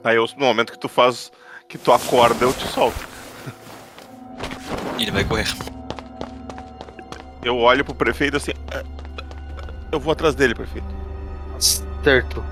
Aí 0.04 0.16
eu, 0.16 0.26
no 0.36 0.46
momento 0.46 0.72
que 0.72 0.78
tu 0.78 0.88
faz, 0.88 1.30
que 1.68 1.76
tu 1.76 1.92
acorda, 1.92 2.44
eu 2.44 2.52
te 2.52 2.66
solto. 2.68 3.08
Ele 4.98 5.10
vai 5.10 5.24
correr. 5.24 5.46
Eu 7.42 7.56
olho 7.56 7.84
pro 7.84 7.94
prefeito 7.94 8.36
assim. 8.36 8.52
"É, 8.72 8.84
Eu 9.90 9.98
vou 10.00 10.12
atrás 10.12 10.34
dele, 10.34 10.54
prefeito. 10.54 10.86
Certo. 12.04 12.44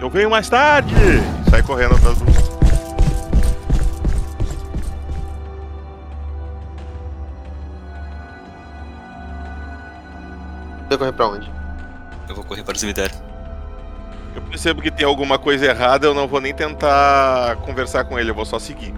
Eu 0.00 0.10
venho 0.10 0.28
mais 0.30 0.48
tarde! 0.48 0.94
Sai 1.48 1.62
correndo 1.62 1.94
atrás 1.94 2.18
do. 2.18 2.24
Você 10.90 10.96
vai 10.96 10.98
correr 10.98 11.12
pra 11.12 11.28
onde? 11.28 11.50
Eu 12.28 12.34
vou 12.34 12.42
correr 12.44 12.64
para 12.64 12.74
o 12.74 12.78
cemitério. 12.78 13.14
Eu 14.34 14.42
percebo 14.42 14.82
que 14.82 14.90
tem 14.90 15.06
alguma 15.06 15.38
coisa 15.38 15.66
errada, 15.66 16.04
eu 16.04 16.12
não 16.14 16.26
vou 16.26 16.40
nem 16.40 16.52
tentar 16.52 17.54
conversar 17.58 18.04
com 18.04 18.18
ele, 18.18 18.30
eu 18.30 18.34
vou 18.34 18.44
só 18.44 18.58
seguir. 18.58 18.92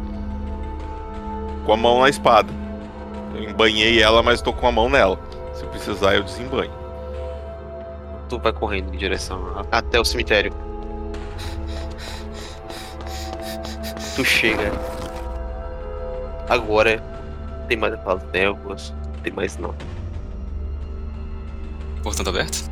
Com 1.66 1.72
a 1.74 1.76
mão 1.76 2.00
na 2.00 2.08
espada. 2.08 2.50
Eu 3.34 3.42
embanhei 3.44 4.02
ela, 4.02 4.22
mas 4.22 4.40
tô 4.40 4.54
com 4.54 4.66
a 4.66 4.72
mão 4.72 4.88
nela. 4.88 5.18
Se 5.52 5.66
precisar, 5.66 6.14
eu 6.14 6.22
desembanho. 6.22 6.72
Tu 8.30 8.38
vai 8.38 8.54
correndo 8.54 8.94
em 8.94 8.96
direção 8.96 9.52
a- 9.54 9.76
até 9.78 10.00
o 10.00 10.04
cemitério. 10.04 10.50
Tu 14.16 14.24
chega. 14.24 14.72
Agora 16.48 17.02
tem 17.68 17.76
mais 17.76 17.92
aquelas 17.92 18.22
névoas, 18.32 18.94
tem 19.22 19.30
mais 19.32 19.58
não. 19.58 19.74
Portão 22.02 22.24
tá 22.24 22.30
aberto. 22.30 22.70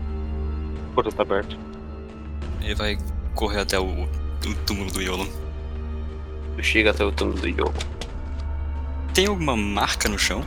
O 0.90 0.94
portão 0.94 1.12
tá 1.12 1.22
aberto. 1.22 1.56
Ele 2.60 2.74
vai 2.74 2.98
correr 3.34 3.60
até 3.60 3.78
o, 3.78 3.84
o 4.04 4.54
túmulo 4.66 4.90
do 4.90 5.00
Yolon. 5.00 5.26
Tu 6.56 6.62
chega 6.62 6.90
até 6.90 7.04
o 7.04 7.12
túmulo 7.12 7.38
do 7.40 7.48
Yogo. 7.48 7.72
Tem 9.14 9.26
alguma 9.26 9.56
marca 9.56 10.08
no 10.08 10.18
chão? 10.18 10.42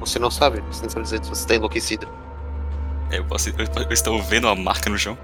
Você 0.00 0.18
não 0.18 0.30
sabe, 0.30 0.60
você 0.70 0.82
não 0.82 0.90
sabe 0.90 1.04
dizer 1.04 1.22
se 1.22 1.30
você 1.30 1.46
tá 1.46 1.54
enlouquecido. 1.54 2.08
É, 3.10 3.18
Eu, 3.18 3.24
posso, 3.24 3.50
eu, 3.50 3.54
eu 3.58 3.92
estou 3.92 4.20
vendo 4.22 4.46
uma 4.46 4.56
marca 4.56 4.90
no 4.90 4.98
chão? 4.98 5.16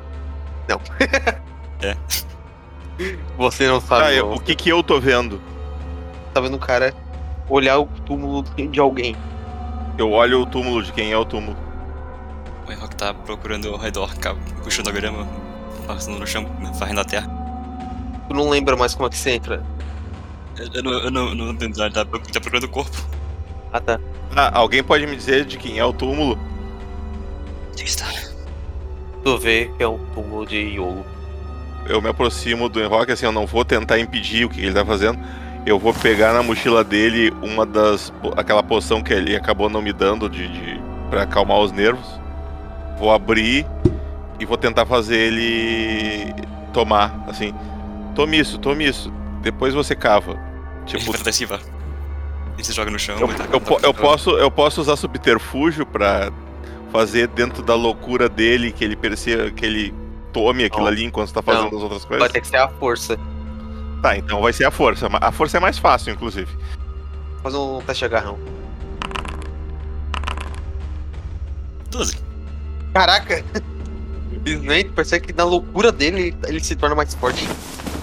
Você 3.38 3.66
não 3.66 3.80
sabe. 3.80 4.04
Ah, 4.04 4.12
eu- 4.12 4.26
não. 4.26 4.34
o 4.34 4.40
que 4.40 4.54
que 4.54 4.68
eu 4.68 4.82
tô 4.82 5.00
vendo? 5.00 5.40
Tá 6.34 6.40
vendo 6.40 6.54
o 6.56 6.58
cara 6.58 6.92
olhar 7.48 7.78
o 7.78 7.86
túmulo 7.86 8.42
de 8.42 8.78
alguém. 8.80 9.16
Eu 9.96 10.10
olho 10.12 10.42
o 10.42 10.46
túmulo 10.46 10.82
de 10.82 10.92
quem 10.92 11.12
é 11.12 11.16
o 11.16 11.24
túmulo. 11.24 11.56
O 12.68 12.72
Enrock 12.72 12.96
tá 12.96 13.14
procurando 13.14 13.68
ao 13.68 13.78
redor, 13.78 14.14
puxando 14.62 14.88
a 14.88 14.92
grama, 14.92 15.26
passando 15.86 16.18
no 16.18 16.26
chão, 16.26 16.44
varrendo 16.74 17.00
a 17.00 17.04
terra. 17.04 17.26
Tu 18.28 18.34
não 18.34 18.50
lembra 18.50 18.76
mais 18.76 18.94
como 18.94 19.06
é 19.06 19.10
que 19.10 19.16
você 19.16 19.30
entra. 19.30 19.64
Eu, 20.58 20.66
eu 20.74 20.82
não, 20.82 20.92
eu 20.92 21.10
não, 21.10 21.34
não 21.34 21.52
entendo, 21.52 21.82
ele 21.82 21.94
tá, 21.94 22.04
tá 22.04 22.40
procurando 22.40 22.64
o 22.64 22.68
corpo. 22.68 22.96
Ah 23.72 23.80
tá. 23.80 23.98
Ah, 24.36 24.58
alguém 24.58 24.82
pode 24.82 25.06
me 25.06 25.16
dizer 25.16 25.46
de 25.46 25.56
quem 25.56 25.78
é 25.78 25.84
o 25.84 25.94
túmulo? 25.94 26.38
Onde 27.72 27.84
está? 27.84 28.06
Tu 29.24 29.38
vê 29.38 29.70
que 29.76 29.82
é 29.82 29.88
um 29.88 29.98
túmulo 30.14 30.46
de 30.46 30.58
Yolo. 30.58 31.06
Eu 31.86 32.02
me 32.02 32.10
aproximo 32.10 32.68
do 32.68 32.82
Enroque, 32.82 33.12
assim, 33.12 33.24
eu 33.24 33.32
não 33.32 33.46
vou 33.46 33.64
tentar 33.64 33.98
impedir 33.98 34.44
o 34.44 34.50
que 34.50 34.60
ele 34.60 34.74
tá 34.74 34.84
fazendo. 34.84 35.18
Eu 35.64 35.78
vou 35.78 35.94
pegar 35.94 36.34
na 36.34 36.42
mochila 36.42 36.84
dele 36.84 37.30
uma 37.42 37.64
das. 37.64 38.12
aquela 38.36 38.62
poção 38.62 39.02
que 39.02 39.12
ele 39.12 39.34
acabou 39.34 39.70
não 39.70 39.80
me 39.80 39.92
dando 39.92 40.28
de, 40.28 40.46
de 40.48 40.80
para 41.08 41.22
acalmar 41.22 41.58
os 41.60 41.72
nervos. 41.72 42.17
Vou 42.98 43.12
abrir 43.12 43.66
e 44.40 44.44
vou 44.44 44.56
tentar 44.56 44.84
fazer 44.86 45.16
ele 45.16 46.34
tomar, 46.72 47.24
assim. 47.28 47.54
Tome 48.14 48.38
isso, 48.38 48.58
tome 48.58 48.86
isso. 48.86 49.12
Depois 49.42 49.72
você 49.74 49.94
cava. 49.94 50.38
Tipo, 50.86 51.14
Ele 51.14 51.22
vai 51.22 51.32
cima. 51.32 51.60
Ele 52.54 52.64
se 52.64 52.72
joga 52.72 52.90
no 52.90 52.98
chão. 52.98 53.16
eu, 53.18 53.30
e 53.30 53.34
tá- 53.34 53.44
eu, 53.52 53.60
tá- 53.60 53.74
eu 53.82 53.94
tá- 53.94 54.00
posso, 54.00 54.30
eu 54.30 54.50
posso 54.50 54.80
usar 54.80 54.96
subterfúgio 54.96 55.86
pra 55.86 56.32
fazer 56.90 57.28
dentro 57.28 57.62
da 57.62 57.74
loucura 57.74 58.28
dele 58.28 58.72
que 58.72 58.82
ele 58.84 58.96
perceba 58.96 59.50
que 59.50 59.64
ele 59.64 59.94
tome 60.32 60.64
aquilo 60.64 60.82
Não. 60.82 60.88
ali 60.88 61.04
enquanto 61.04 61.32
tá 61.32 61.42
fazendo 61.42 61.70
Não. 61.70 61.76
as 61.76 61.82
outras 61.84 62.00
Vai 62.02 62.18
coisas. 62.18 62.32
ter 62.32 62.40
que 62.40 62.48
ser 62.48 62.56
a 62.56 62.68
força. 62.68 63.18
Tá, 64.02 64.16
então 64.16 64.40
vai 64.40 64.52
ser 64.52 64.64
a 64.64 64.70
força. 64.70 65.08
A 65.20 65.30
força 65.30 65.56
é 65.56 65.60
mais 65.60 65.78
fácil, 65.78 66.12
inclusive. 66.12 66.48
Faz 67.42 67.54
um 67.54 67.80
teste 67.82 68.00
de 68.00 68.04
agarrão. 68.06 68.38
12. 71.90 72.16
Caraca! 72.92 73.44
Simplesmente 74.32 74.90
percebe 74.90 75.26
que 75.26 75.32
na 75.32 75.44
loucura 75.44 75.92
dele 75.92 76.34
ele 76.46 76.60
se 76.62 76.74
torna 76.76 76.94
mais 76.94 77.14
forte. 77.14 77.46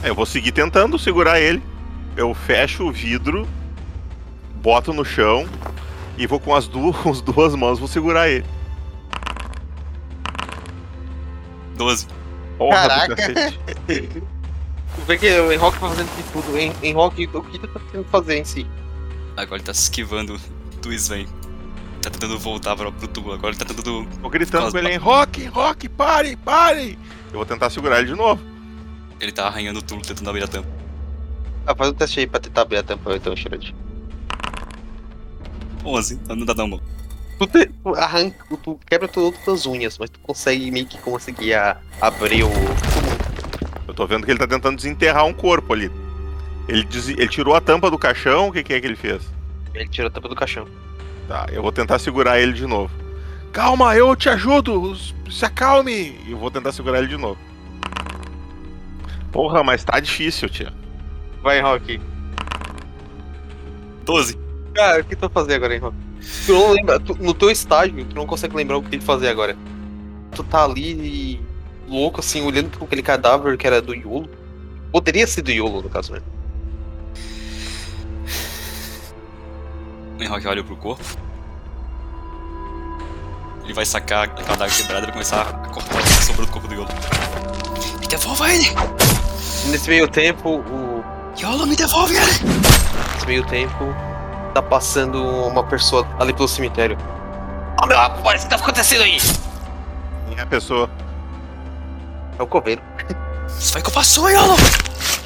É, 0.04 0.10
Eu 0.10 0.16
vou 0.16 0.26
seguir 0.26 0.52
tentando 0.52 0.98
segurar 1.00 1.40
ele. 1.40 1.62
Eu 2.16 2.34
fecho 2.34 2.88
o 2.88 2.92
vidro, 2.92 3.48
boto 4.62 4.94
no 4.94 5.04
chão 5.04 5.48
e 6.18 6.26
vou 6.26 6.40
com 6.40 6.56
as 6.56 6.68
duas, 6.68 6.96
com 7.02 7.12
as 7.12 7.22
duas 7.22 7.56
mãos 7.56 7.80
vou 7.80 7.88
segurar 7.88 8.30
ele. 8.30 8.46
12. 11.76 12.08
Porra 12.58 12.88
Caraca. 12.88 13.16
vê 15.06 15.18
que 15.18 15.30
o 15.40 15.52
Enrock 15.52 15.78
tá 15.80 15.90
fazendo 15.90 16.16
de 16.16 16.24
tudo. 16.32 16.58
Enrock, 16.86 17.28
o 17.34 17.44
que 17.44 17.60
tu 17.60 17.68
tá 17.68 17.80
tentando 17.80 18.06
fazer 18.06 18.38
em 18.38 18.46
si? 18.46 18.66
Agora 19.36 19.58
ele 19.58 19.66
tá 19.66 19.74
se 19.74 19.84
esquivando 19.84 20.40
do 20.82 20.94
Sven. 20.94 21.28
Tá 22.06 22.12
tentando 22.12 22.38
voltar 22.38 22.76
pro, 22.76 22.92
pro 22.92 23.08
tubo. 23.08 23.34
Agora 23.34 23.50
ele 23.50 23.58
tá 23.58 23.66
tentando. 23.66 24.06
Tô 24.22 24.30
gritando 24.30 24.72
com 24.72 24.78
ele, 24.78 24.96
Rock, 24.98 25.46
Rock, 25.48 25.90
pare, 25.90 26.36
pare! 26.36 27.00
Eu 27.32 27.38
vou 27.40 27.46
tentar 27.48 27.70
segurar 27.72 27.98
ele 27.98 28.10
de 28.10 28.16
novo. 28.16 28.40
Ele 29.20 29.32
tá 29.32 29.48
arranhando 29.48 29.80
o 29.80 29.82
tubo, 29.82 30.04
tentando 30.04 30.30
abrir 30.30 30.44
a 30.44 30.48
tampa. 30.48 30.68
Ah, 31.66 31.74
faz 31.74 31.90
um 31.90 31.94
teste 31.96 32.20
aí 32.20 32.28
pra 32.28 32.40
tentar 32.40 32.62
abrir 32.62 32.78
a 32.78 32.84
tampa 32.84 33.16
então, 33.16 33.36
Shirad. 33.36 33.74
11. 35.84 36.20
Não 36.28 36.46
dá 36.46 36.54
não, 36.54 36.68
mano. 36.68 36.84
Tu, 37.40 37.48
te, 37.48 37.66
tu 37.66 37.96
arranca, 37.96 38.46
tu 38.64 38.80
quebra 38.86 39.08
todas 39.08 39.40
as 39.48 39.66
unhas, 39.66 39.98
mas 39.98 40.10
tu 40.12 40.20
consegue 40.20 40.70
meio 40.70 40.86
que 40.86 40.98
conseguir 41.00 41.56
a- 41.56 41.78
abrir 42.00 42.44
o. 42.44 42.50
Eu 43.88 43.94
tô 43.96 44.06
vendo 44.06 44.26
que 44.26 44.32
ele 44.32 44.40
tá 44.40 44.46
tentando 44.48 44.76
desenterrar 44.76 45.26
um 45.26 45.34
corpo 45.34 45.74
ali. 45.74 45.92
Ele, 46.68 46.84
des- 46.86 47.10
ele 47.10 47.28
tirou 47.28 47.56
a 47.56 47.62
tampa 47.62 47.90
do 47.90 47.98
caixão, 47.98 48.50
o 48.50 48.52
que, 48.52 48.64
que 48.64 48.74
é 48.74 48.80
que 48.80 48.86
ele 48.86 48.96
fez? 48.96 49.24
Ele 49.74 49.88
tira 49.90 50.08
a 50.08 50.12
tampa 50.12 50.30
do 50.30 50.36
caixão. 50.36 50.68
Tá, 51.28 51.48
eu 51.52 51.62
vou 51.62 51.72
tentar 51.72 51.98
segurar 52.00 52.40
ele 52.40 52.54
de 52.54 52.66
novo. 52.68 52.92
Calma, 53.52 53.96
eu 53.96 54.16
te 54.16 54.30
ajudo, 54.30 54.96
se 55.32 55.46
acalme! 55.46 56.20
Eu 56.28 56.38
vou 56.38 56.52
tentar 56.52 56.72
segurar 56.72 57.00
ele 57.00 57.08
de 57.08 57.18
novo. 57.18 57.38
Porra, 59.32 59.64
mas 59.64 59.84
tá 59.84 60.00
difícil, 60.00 60.50
tia. 60.50 60.72
Vai, 61.42 61.60
Enrock. 61.60 62.00
12. 64.06 64.38
Cara, 64.74 65.02
o 65.02 65.06
que 65.06 65.16
tu 65.16 65.22
vai 65.22 65.30
fazer 65.30 65.56
agora, 65.56 65.76
Enrock? 65.76 65.96
Tu 66.46 66.54
não 66.54 66.72
lembra, 66.72 67.00
tu- 67.00 67.18
no 67.20 67.34
teu 67.34 67.50
estágio, 67.50 68.06
tu 68.06 68.16
não 68.16 68.26
consegue 68.26 68.56
lembrar 68.56 68.78
o 68.78 68.82
que 68.84 68.90
tem 68.90 69.00
que 69.00 69.06
fazer 69.06 69.30
agora. 69.30 69.58
Tu 70.32 70.44
tá 70.44 70.64
ali 70.66 71.40
louco, 71.88 72.20
assim, 72.20 72.42
olhando 72.46 72.70
pra 72.70 72.84
aquele 72.86 73.02
cadáver 73.02 73.58
que 73.58 73.66
era 73.68 73.82
do 73.82 73.94
Yolo. 73.94 74.30
Poderia 74.92 75.26
ser 75.28 75.42
do 75.42 75.52
Yolo, 75.52 75.82
no 75.82 75.90
caso, 75.90 76.14
né? 76.14 76.20
O 80.18 80.24
Enrock 80.24 80.48
olha 80.48 80.64
pro 80.64 80.76
corpo. 80.76 81.04
Ele 83.64 83.74
vai 83.74 83.86
sacar 83.86 84.26
aquela 84.26 84.56
daga 84.56 84.72
quebrada 84.72 85.02
e 85.02 85.06
vai 85.06 85.12
começar 85.14 85.42
a 85.42 85.70
cortar 85.70 85.98
a 85.98 86.22
sombra 86.22 86.46
do 86.46 86.52
corpo 86.52 86.68
do 86.68 86.76
Yolo. 86.76 86.88
Me 88.00 88.08
devolva 88.08 88.54
ele! 88.54 88.68
Nesse 89.68 89.90
meio 89.90 90.08
tempo, 90.08 90.60
o. 90.60 91.04
Yolo, 91.38 91.66
me 91.66 91.76
devolve 91.76 92.16
ele! 92.16 92.32
Nesse 93.14 93.26
meio 93.26 93.44
tempo, 93.48 93.86
tá 94.54 94.62
passando 94.62 95.22
uma 95.48 95.64
pessoa 95.64 96.08
ali 96.20 96.32
pelo 96.34 96.48
cemitério. 96.48 96.98
Oh 97.82 97.88
meu 97.88 97.98
rapaz, 97.98 98.42
o 98.42 98.44
que 98.46 98.50
tá 98.56 98.62
acontecendo 98.62 99.02
aí? 99.04 99.18
Minha 100.30 100.46
pessoa. 100.46 100.90
É 102.38 102.44
o 102.44 102.48
coveiro. 102.48 102.82
Isso 103.48 103.74
foi 103.74 103.82
culpa 103.82 104.04
sua, 104.04 104.32
Yolo! 104.32 104.56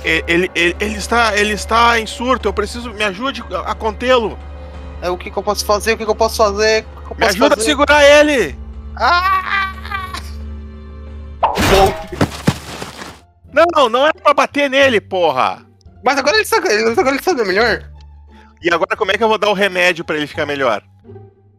E- 0.06 0.24
Ele, 0.28 0.50
ele, 0.56 0.76
ele 0.80 0.96
está, 0.96 1.36
ele 1.38 1.54
está 1.54 2.00
em 2.00 2.06
surto, 2.08 2.48
eu 2.48 2.54
preciso. 2.54 2.94
Me 2.94 3.04
ajude 3.04 3.44
a, 3.54 3.72
a 3.72 3.76
contê-lo. 3.76 4.40
É 5.02 5.10
o 5.10 5.18
que, 5.18 5.32
que 5.32 5.38
eu 5.38 5.44
posso 5.44 5.66
fazer? 5.66 5.94
O 5.94 5.98
que, 5.98 6.04
que 6.06 6.12
eu 6.12 6.16
posso 6.16 6.38
fazer? 6.38 6.84
Eu 6.84 7.10
Me 7.12 7.16
posso 7.16 7.26
ajuda 7.26 7.48
a 7.48 7.58
fazer? 7.58 7.70
segurar 7.70 8.04
ele! 8.04 8.58
Ah! 8.96 9.74
Não, 13.52 13.90
não 13.90 14.06
é 14.08 14.14
pra 14.14 14.34
bater 14.34 14.70
nele, 14.70 15.02
porra! 15.02 15.66
Mas 16.04 16.18
agora 16.18 16.38
ele 16.38 16.46
sabe, 16.46 16.68
agora 16.70 17.10
ele 17.16 17.24
sabe 17.24 17.44
melhor. 17.44 17.90
E 18.62 18.74
agora 18.74 18.96
como 18.96 19.12
é 19.12 19.18
que 19.18 19.24
eu 19.24 19.28
vou 19.28 19.38
dar 19.38 19.50
o 19.50 19.54
remédio 19.54 20.04
pra 20.06 20.16
ele 20.18 20.28
ficar 20.28 20.46
melhor? 20.46 20.82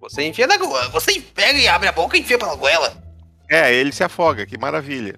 Você 0.00 0.22
enfia 0.22 0.46
na. 0.46 0.56
Você 0.92 1.20
pega 1.34 1.58
e 1.58 1.68
abre 1.68 1.88
a 1.88 1.92
boca 1.92 2.16
e 2.16 2.20
enfia 2.20 2.38
pela 2.38 2.54
goela. 2.54 2.92
É, 3.48 3.72
ele 3.74 3.92
se 3.92 4.04
afoga, 4.04 4.46
que 4.46 4.56
maravilha. 4.56 5.16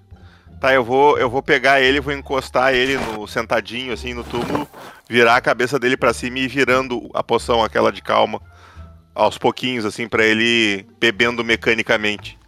Tá, 0.61 0.73
eu 0.73 0.85
vou, 0.85 1.19
eu 1.19 1.29
vou 1.29 1.43
pegar 1.43 1.81
ele, 1.81 2.01
vou 2.01 2.13
encostar 2.13 2.73
ele 2.73 2.97
no 2.97 3.27
sentadinho 3.27 3.93
assim 3.93 4.15
no 4.15 4.23
túmulo, 4.23 4.67
virar 5.13 5.37
a 5.37 5.43
cabeça 5.43 5.79
dele 5.79 5.95
pra 5.95 6.15
cima 6.15 6.39
e 6.39 6.45
ir 6.45 6.49
virando 6.49 7.11
a 7.13 7.23
poção 7.23 7.63
aquela 7.63 7.93
de 7.93 8.01
calma 8.01 8.41
aos 9.15 9.37
pouquinhos 9.37 9.85
assim 9.85 10.09
pra 10.09 10.25
ele 10.25 10.87
bebendo 10.99 11.45
mecanicamente, 11.45 12.39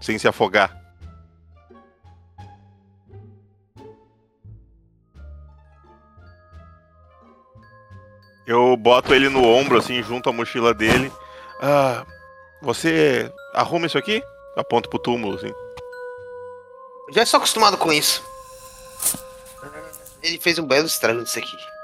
sem 0.00 0.18
se 0.18 0.26
afogar. 0.26 0.76
Eu 8.44 8.76
boto 8.76 9.14
ele 9.14 9.28
no 9.28 9.44
ombro 9.44 9.78
assim 9.78 10.02
junto 10.02 10.28
à 10.28 10.32
mochila 10.32 10.74
dele. 10.74 11.12
Ah, 11.62 12.04
você 12.60 13.32
arruma 13.54 13.86
isso 13.86 13.96
aqui? 13.96 14.20
Aponto 14.56 14.90
pro 14.90 14.98
túmulo 14.98 15.36
assim. 15.36 15.52
Já 17.12 17.22
estou 17.22 17.38
acostumado 17.38 17.76
com 17.76 17.92
isso. 17.92 18.24
Ele 20.20 20.40
fez 20.40 20.58
um 20.58 20.66
belo 20.66 20.86
estrago 20.86 21.20
nisso 21.20 21.38
aqui. 21.38 21.75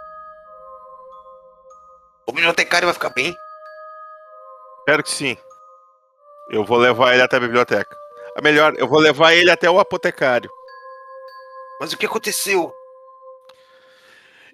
O 2.27 2.33
bibliotecário 2.33 2.87
vai 2.87 2.95
ficar 2.95 3.11
bem. 3.11 3.35
Espero 4.81 5.03
que 5.03 5.11
sim. 5.11 5.37
Eu 6.51 6.65
vou 6.65 6.79
levar 6.79 7.13
ele 7.13 7.23
até 7.23 7.37
a 7.37 7.41
biblioteca. 7.41 7.97
A 8.37 8.43
melhor, 8.43 8.75
eu 8.77 8.89
vou 8.89 8.99
levar 8.99 9.33
ele 9.35 9.51
até 9.51 9.71
o 9.71 9.79
apotecário. 9.79 10.51
Mas 11.81 11.93
o 11.93 11.97
que 11.97 12.07
aconteceu? 12.07 12.73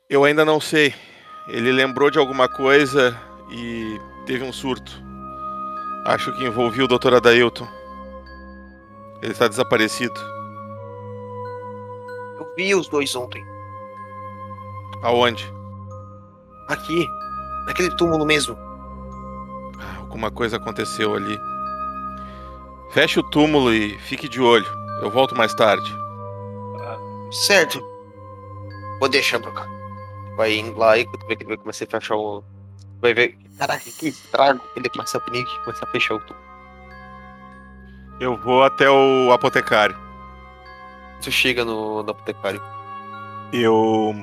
Eu 0.09 0.25
ainda 0.25 0.45
não 0.45 0.61
sei. 0.61 0.95
Ele 1.49 1.73
lembrou 1.73 2.11
de 2.11 2.19
alguma 2.19 2.49
coisa 2.49 3.19
e 3.51 4.01
teve 4.27 4.45
um 4.45 4.53
surto. 4.53 4.93
Acho 6.05 6.33
que 6.37 6.45
envolvia 6.45 6.85
o 6.85 6.89
Dr. 6.89 7.15
Adailton. 7.15 7.69
Ele 9.23 9.33
está 9.33 9.49
desaparecido. 9.49 10.19
Eu 12.39 12.55
vi 12.57 12.75
os 12.75 12.89
dois 12.89 13.15
ontem. 13.15 13.45
Aonde? 15.03 15.53
Aqui. 16.69 17.07
Naquele 17.69 17.91
túmulo 17.91 18.25
mesmo. 18.25 18.57
Alguma 19.99 20.31
coisa 20.31 20.57
aconteceu 20.57 21.15
ali. 21.15 21.39
Feche 22.93 23.21
o 23.21 23.23
túmulo 23.23 23.73
e 23.73 23.99
fique 23.99 24.27
de 24.27 24.41
olho. 24.41 24.67
Eu 25.03 25.11
volto 25.11 25.37
mais 25.37 25.55
tarde. 25.55 25.95
Certo. 27.31 27.79
Vou 28.99 29.09
deixar 29.09 29.39
pra 29.39 29.53
cá. 29.53 29.67
Vai 30.35 30.57
indo 30.57 30.79
lá 30.79 30.97
e 30.97 31.05
tu 31.05 31.27
vê 31.27 31.37
que 31.37 31.43
ele 31.43 31.51
vai 31.51 31.57
começar 31.59 31.85
a 31.85 32.01
fechar 32.01 32.17
o. 32.17 32.43
Vai 33.03 33.13
ver. 33.13 33.37
Caraca, 33.59 33.85
que 33.85 34.09
estrago. 34.09 34.63
Ele 34.75 34.89
começa 34.89 35.19
a 35.19 35.21
punir 35.21 35.43
e 35.43 35.65
começa 35.65 35.85
a 35.85 35.89
fechar 35.89 36.15
o 36.15 36.21
tubo. 36.21 36.41
Eu 38.19 38.35
vou 38.39 38.65
até 38.65 38.89
o 38.91 39.31
apotecário. 39.31 39.97
Tu 41.21 41.31
chega 41.31 41.67
no, 41.67 42.03
no 42.03 42.11
apotecário. 42.11 42.63
Eu. 43.53 44.15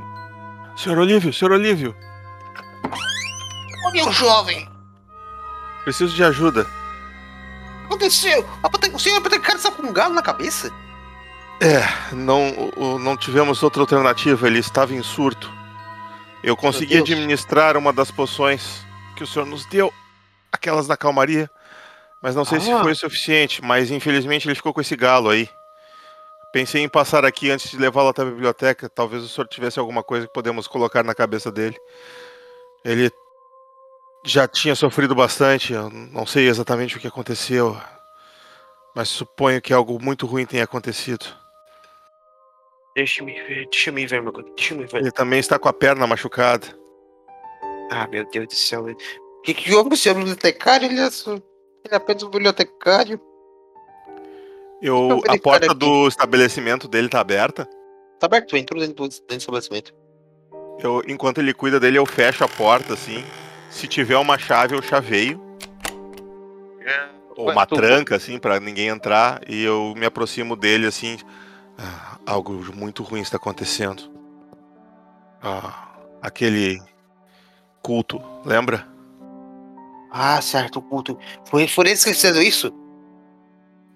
Senhor 0.75 0.97
Olívio, 0.97 1.31
senhor 1.31 1.53
Olívio, 1.53 1.95
Ô 3.85 3.91
meu 3.91 4.11
jovem! 4.11 4.69
preciso 5.83 6.15
de 6.15 6.23
ajuda. 6.23 6.61
O 6.63 6.65
que 7.79 7.85
aconteceu? 7.93 8.43
O 8.93 8.99
senhor 8.99 9.17
apotecário 9.17 9.57
está 9.57 9.69
com 9.69 9.83
um 9.83 9.93
galo 9.93 10.15
na 10.15 10.21
cabeça? 10.23 10.71
É, 11.61 12.13
não, 12.15 12.71
o- 12.75 12.97
não 12.97 13.15
tivemos 13.15 13.61
outra 13.61 13.81
alternativa, 13.83 14.47
ele 14.47 14.57
estava 14.59 14.93
em 14.95 15.03
surto. 15.03 15.51
Eu 16.43 16.57
consegui 16.57 16.97
administrar 16.97 17.77
uma 17.77 17.93
das 17.93 18.09
poções 18.09 18.83
que 19.15 19.23
o 19.23 19.27
senhor 19.27 19.45
nos 19.45 19.65
deu, 19.67 19.93
aquelas 20.51 20.87
da 20.87 20.97
calmaria, 20.97 21.49
mas 22.21 22.33
não 22.35 22.43
sei 22.43 22.59
se 22.59 22.71
Ah. 22.71 22.81
foi 22.81 22.91
o 22.91 22.95
suficiente, 22.95 23.61
mas 23.63 23.91
infelizmente 23.91 24.47
ele 24.47 24.55
ficou 24.55 24.73
com 24.73 24.81
esse 24.81 24.95
galo 24.95 25.29
aí. 25.29 25.47
Pensei 26.51 26.81
em 26.81 26.89
passar 26.89 27.23
aqui 27.25 27.51
antes 27.51 27.69
de 27.69 27.77
levá-lo 27.77 28.09
até 28.09 28.23
a 28.23 28.25
biblioteca. 28.25 28.89
Talvez 28.89 29.23
o 29.23 29.29
senhor 29.29 29.47
tivesse 29.47 29.77
alguma 29.77 30.01
coisa 30.01 30.25
que 30.25 30.33
podemos 30.33 30.67
colocar 30.67 31.03
na 31.03 31.13
cabeça 31.13 31.51
dele. 31.51 31.77
Ele 32.83 33.11
já 34.25 34.47
tinha 34.47 34.75
sofrido 34.75 35.15
bastante. 35.15 35.73
Eu 35.73 35.89
não 35.89 36.25
sei 36.25 36.47
exatamente 36.47 36.97
o 36.97 36.99
que 36.99 37.07
aconteceu. 37.07 37.77
Mas 38.95 39.09
suponho 39.09 39.61
que 39.61 39.73
algo 39.73 40.01
muito 40.01 40.25
ruim 40.25 40.45
tenha 40.45 40.63
acontecido. 40.63 41.25
Deixa-me 42.95 43.33
ver, 43.33 43.67
deixa-me 43.69 44.07
ver, 44.07 44.21
meu. 44.21 44.31
Deixa-me 44.31 44.85
ver. 44.85 45.01
Ele 45.01 45.11
também 45.11 45.39
está 45.39 45.59
com 45.59 45.67
a 45.67 45.73
perna 45.73 46.07
machucada. 46.07 46.67
Ah, 47.91 48.07
meu 48.07 48.27
Deus 48.29 48.47
do 48.47 48.53
céu. 48.53 48.85
O 48.85 49.41
que, 49.41 49.53
que 49.53 49.73
houve 49.73 49.89
com 49.89 49.95
o 49.95 50.13
bibliotecário? 50.15 50.87
Ele 50.87 50.99
é, 50.99 51.05
ele 51.05 51.43
é 51.91 51.95
apenas 51.95 52.23
um 52.23 52.29
bibliotecário. 52.29 53.19
Eu, 54.81 54.95
a 54.95 55.07
verificar 55.07 55.39
porta 55.39 55.65
aqui. 55.67 55.75
do 55.75 56.07
estabelecimento 56.07 56.87
dele 56.87 57.09
tá 57.09 57.19
aberta. 57.19 57.67
Tá 58.19 58.27
aberto, 58.27 58.55
entrou 58.55 58.79
dentro 58.79 58.95
do, 58.95 59.09
dentro 59.09 59.27
do 59.27 59.37
estabelecimento. 59.37 59.93
Eu, 60.79 61.01
enquanto 61.07 61.39
ele 61.39 61.53
cuida 61.53 61.79
dele, 61.79 61.97
eu 61.97 62.05
fecho 62.05 62.43
a 62.43 62.47
porta, 62.47 62.93
assim. 62.93 63.23
Se 63.75 63.87
tiver 63.89 64.17
uma 64.17 64.37
chave, 64.37 64.73
eu 64.73 64.81
chaveio. 64.81 65.37
Ou 67.35 67.47
Ué, 67.47 67.51
uma 67.51 67.65
tu- 67.65 67.75
tranca, 67.75 68.15
assim, 68.15 68.39
pra 68.39 68.57
ninguém 68.57 68.87
entrar. 68.87 69.41
E 69.49 69.61
eu 69.65 69.93
me 69.97 70.05
aproximo 70.05 70.55
dele, 70.55 70.87
assim. 70.87 71.17
"Ah, 71.77 72.17
algo 72.25 72.53
muito 72.73 73.03
ruim 73.03 73.19
está 73.19 73.35
acontecendo. 73.35 74.03
Ah, 75.43 75.89
aquele 76.21 76.81
culto, 77.81 78.21
lembra? 78.45 78.87
Ah, 80.09 80.39
certo, 80.41 80.79
o 80.79 80.81
culto. 80.81 81.19
Foi, 81.49 81.67
foi 81.67 81.87
eles 81.87 82.01
que 82.05 82.13
fizeram 82.13 82.41
isso? 82.41 82.71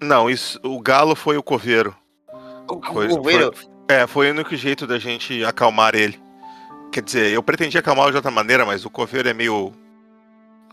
Não, 0.02 0.28
isso, 0.28 0.60
o 0.62 0.78
galo 0.78 1.16
foi 1.16 1.38
o 1.38 1.42
coveiro. 1.42 1.96
O, 2.68 2.82
Foi, 2.92 3.06
o 3.06 3.16
governo. 3.16 3.52
foi- 3.54 3.70
é, 3.88 4.06
foi 4.06 4.28
o 4.28 4.34
único 4.34 4.54
jeito 4.54 4.86
da 4.86 4.98
gente 4.98 5.42
acalmar 5.42 5.94
ele. 5.94 6.20
Quer 6.92 7.02
dizer, 7.02 7.32
eu 7.32 7.42
pretendia 7.42 7.80
acalmar 7.80 8.10
de 8.10 8.16
outra 8.16 8.30
maneira, 8.30 8.64
mas 8.66 8.84
o 8.84 8.90
coveiro 8.90 9.28
é 9.28 9.34
meio 9.34 9.72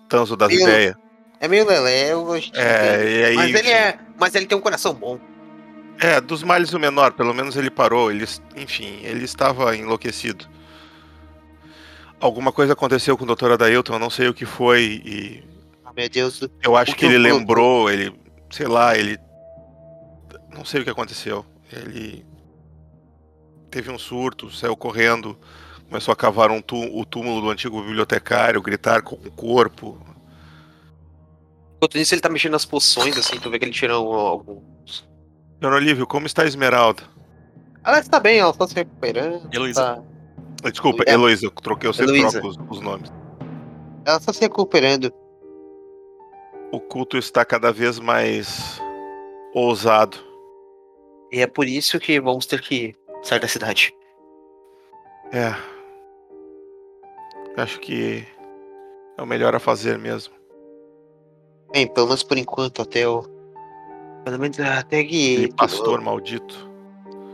tanso 0.10 0.36
das 0.36 0.51
Eu- 0.51 0.62
ideias. 0.62 0.95
É 1.39 1.47
meio 1.47 1.65
lelé, 1.67 2.12
eu 2.13 2.25
que- 2.41 2.51
É, 2.58 3.19
e 3.19 3.25
aí, 3.25 3.36
Mas 3.36 3.53
ele 3.53 3.69
é. 3.69 3.99
Mas 4.19 4.34
ele 4.36 4.47
tem 4.47 4.58
um 4.58 4.62
coração 4.62 4.93
bom. 4.93 5.19
É, 5.99 6.19
dos 6.19 6.41
males 6.43 6.73
o 6.73 6.80
menor, 6.80 7.12
pelo 7.13 7.34
menos 7.34 7.56
ele 7.56 7.69
parou, 7.69 8.12
ele, 8.12 8.25
enfim, 8.56 8.99
ele 9.03 9.23
estava 9.25 9.75
enlouquecido. 9.75 10.45
Alguma 12.19 12.51
coisa 12.51 12.73
aconteceu 12.73 13.15
com 13.17 13.25
o 13.25 13.36
Dr. 13.36 13.51
Adailton, 13.51 13.93
eu 13.93 13.99
não 13.99 14.10
sei 14.10 14.27
o 14.27 14.34
que 14.34 14.45
foi, 14.45 15.01
e 15.06 15.43
Ah, 15.86 15.91
meu 15.95 16.10
Deus. 16.10 16.41
eu 16.63 16.75
acho 16.75 16.93
que 16.93 16.99
que 16.99 17.06
ele 17.06 17.15
eu- 17.15 17.21
lembrou, 17.38 17.89
ele, 17.91 18.12
sei 18.49 18.67
lá, 18.67 18.97
ele. 18.97 19.19
Não 20.51 20.65
sei 20.65 20.82
o 20.82 20.84
que 20.84 20.89
aconteceu. 20.89 21.45
Ele 21.71 22.25
teve 23.69 23.91
um 23.91 23.99
surto, 23.99 24.49
saiu 24.51 24.75
correndo, 24.75 25.38
começou 25.88 26.12
a 26.12 26.15
cavar 26.15 26.52
um 26.52 26.62
o 26.91 27.06
túmulo 27.06 27.41
do 27.41 27.50
antigo 27.50 27.82
bibliotecário, 27.82 28.62
gritar 28.62 29.02
com 29.02 29.15
o 29.15 29.32
corpo. 29.32 29.97
Enquanto 31.78 31.97
isso, 31.97 32.13
ele 32.13 32.21
tá 32.21 32.30
mexendo 32.30 32.54
nas 32.54 32.65
poções, 32.65 33.17
assim, 33.17 33.39
tu 33.39 33.50
vê 33.50 33.60
que 33.60 33.65
ele 33.65 33.71
tirou 33.71 34.13
alguns. 34.13 35.08
Senhor 35.60 35.73
Olívio, 35.73 36.08
como 36.08 36.26
está 36.26 36.43
a 36.43 36.45
Esmeralda? 36.45 37.04
Ela 37.86 38.00
está 38.00 38.19
bem, 38.19 38.39
ela 38.39 38.54
tá 38.54 38.67
se 38.67 38.76
recuperando. 38.76 39.47
Heloísa. 39.54 40.04
Tá... 40.62 40.69
Desculpa, 40.69 41.04
É. 41.08 41.13
Heloísa, 41.13 41.45
eu 41.45 41.52
troquei, 41.52 41.88
eu 41.88 41.93
sempre 41.93 42.17
Heloísa. 42.17 42.41
troco 42.41 42.47
os, 42.47 42.78
os 42.78 42.82
nomes. 42.82 43.12
Ela 44.06 44.17
está 44.17 44.34
se 44.34 44.41
recuperando. 44.41 45.13
O 46.71 46.80
culto 46.80 47.17
está 47.17 47.45
cada 47.45 47.71
vez 47.71 48.00
mais 48.00 48.82
ousado. 49.54 50.17
E 51.32 51.39
é 51.39 51.47
por 51.47 51.67
isso 51.67 52.00
que 52.00 52.19
vamos 52.19 52.45
ter 52.45 52.62
que 52.62 52.95
sair 53.23 53.39
da 53.39 53.47
cidade. 53.47 53.93
É. 55.32 55.54
Acho 57.58 57.80
que 57.80 58.26
é 59.17 59.22
o 59.22 59.26
melhor 59.26 59.56
a 59.56 59.60
fazer 59.60 59.98
mesmo. 59.98 60.34
Bem, 61.74 61.91
pelo 61.91 62.08
menos 62.08 62.24
por 62.24 62.38
enquanto, 62.38 62.82
até 62.84 63.08
o. 63.08 63.24
Pelo 64.24 64.39
menos 64.39 64.60
até 64.60 65.04
que. 65.04 65.34
Aquele 65.34 65.54
pastor 65.54 66.00
maldito. 66.02 66.70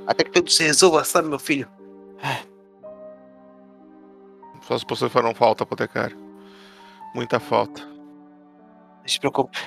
Até 0.07 0.23
que 0.23 0.31
tudo 0.31 0.49
se 0.49 0.63
resolva, 0.63 1.03
sabe, 1.03 1.27
meu 1.27 1.39
filho? 1.39 1.67
Suas 4.63 4.83
poções 4.83 5.11
farão 5.11 5.35
falta, 5.35 5.63
apotecário. 5.63 6.17
Muita 7.13 7.39
falta. 7.39 7.81
Não 7.83 9.07
se 9.07 9.19
preocupe. 9.19 9.57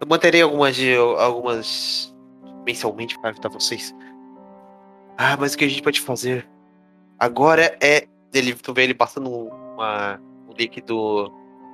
Eu 0.00 0.06
manterei 0.08 0.42
algumas 0.42 0.74
de 0.74 0.96
algumas 0.96 2.12
mensalmente 2.66 3.18
para 3.20 3.30
ajudar 3.30 3.48
vocês. 3.48 3.94
Ah, 5.16 5.36
mas 5.38 5.54
o 5.54 5.58
que 5.58 5.64
a 5.64 5.68
gente 5.68 5.82
pode 5.82 6.00
fazer 6.00 6.48
agora 7.18 7.76
é 7.80 8.08
ele 8.32 8.54
tu 8.54 8.72
vê 8.72 8.84
ele 8.84 8.94
passando 8.94 9.30
uma, 9.30 10.20
um 10.48 10.52
líquido 10.56 11.32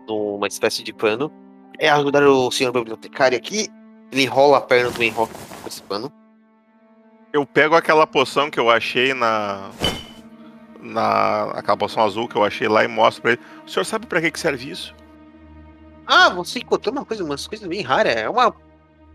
numa 0.09 0.47
espécie 0.47 0.83
de 0.83 0.92
pano. 0.92 1.31
É 1.79 1.88
ajudar 1.90 2.23
o 2.25 2.51
senhor 2.51 2.73
bibliotecário 2.73 3.38
aqui. 3.38 3.68
Ele 4.11 4.23
enrola 4.23 4.59
a 4.59 4.61
perna 4.61 4.90
do 4.90 5.03
enrola 5.03 5.29
com 5.29 5.68
esse 5.68 5.83
pano. 5.83 6.12
Eu 7.33 7.44
pego 7.47 7.75
aquela 7.75 8.07
poção 8.07 8.51
que 8.51 8.59
eu 8.59 8.71
achei 8.71 9.14
na. 9.14 9.71
Na. 10.81 11.51
Aquela 11.53 11.77
poção 11.77 12.03
azul 12.03 12.27
que 12.27 12.37
eu 12.37 12.44
achei 12.44 12.68
lá 12.68 12.85
e 12.85 12.88
mostro 12.88 13.23
pra 13.23 13.33
ele. 13.33 13.40
O 13.66 13.71
senhor 13.71 13.85
sabe 13.85 14.07
pra 14.07 14.21
que, 14.21 14.31
que 14.31 14.40
serve 14.40 14.71
isso? 14.71 14.94
Ah, 16.07 16.31
você 16.31 16.61
encontrou 16.61 16.94
uma 16.94 17.05
coisa, 17.05 17.23
umas 17.23 17.47
coisas 17.47 17.68
bem 17.68 17.83
raras. 17.83 18.16
É 18.16 18.29
uma. 18.29 18.55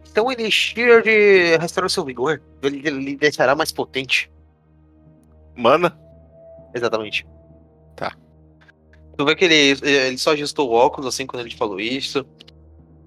Então 0.10 0.32
ele 0.32 0.44
elixir 0.44 1.02
de 1.02 1.58
restaurar 1.58 1.88
o 1.88 1.90
seu 1.90 2.06
vigor. 2.06 2.42
Ele, 2.62 2.82
ele 2.86 3.16
deixará 3.16 3.56
mais 3.56 3.72
potente. 3.72 4.32
Mana? 5.56 5.98
Exatamente. 6.74 7.26
Tá. 9.14 9.18
Tu 9.18 9.26
vê 9.26 9.36
que 9.36 9.46
ele, 9.46 9.80
ele 9.82 10.18
só 10.18 10.32
ajustou 10.32 10.70
o 10.70 10.74
óculos 10.74 11.08
assim 11.08 11.26
quando 11.26 11.46
ele 11.46 11.56
falou 11.56 11.80
isso. 11.80 12.26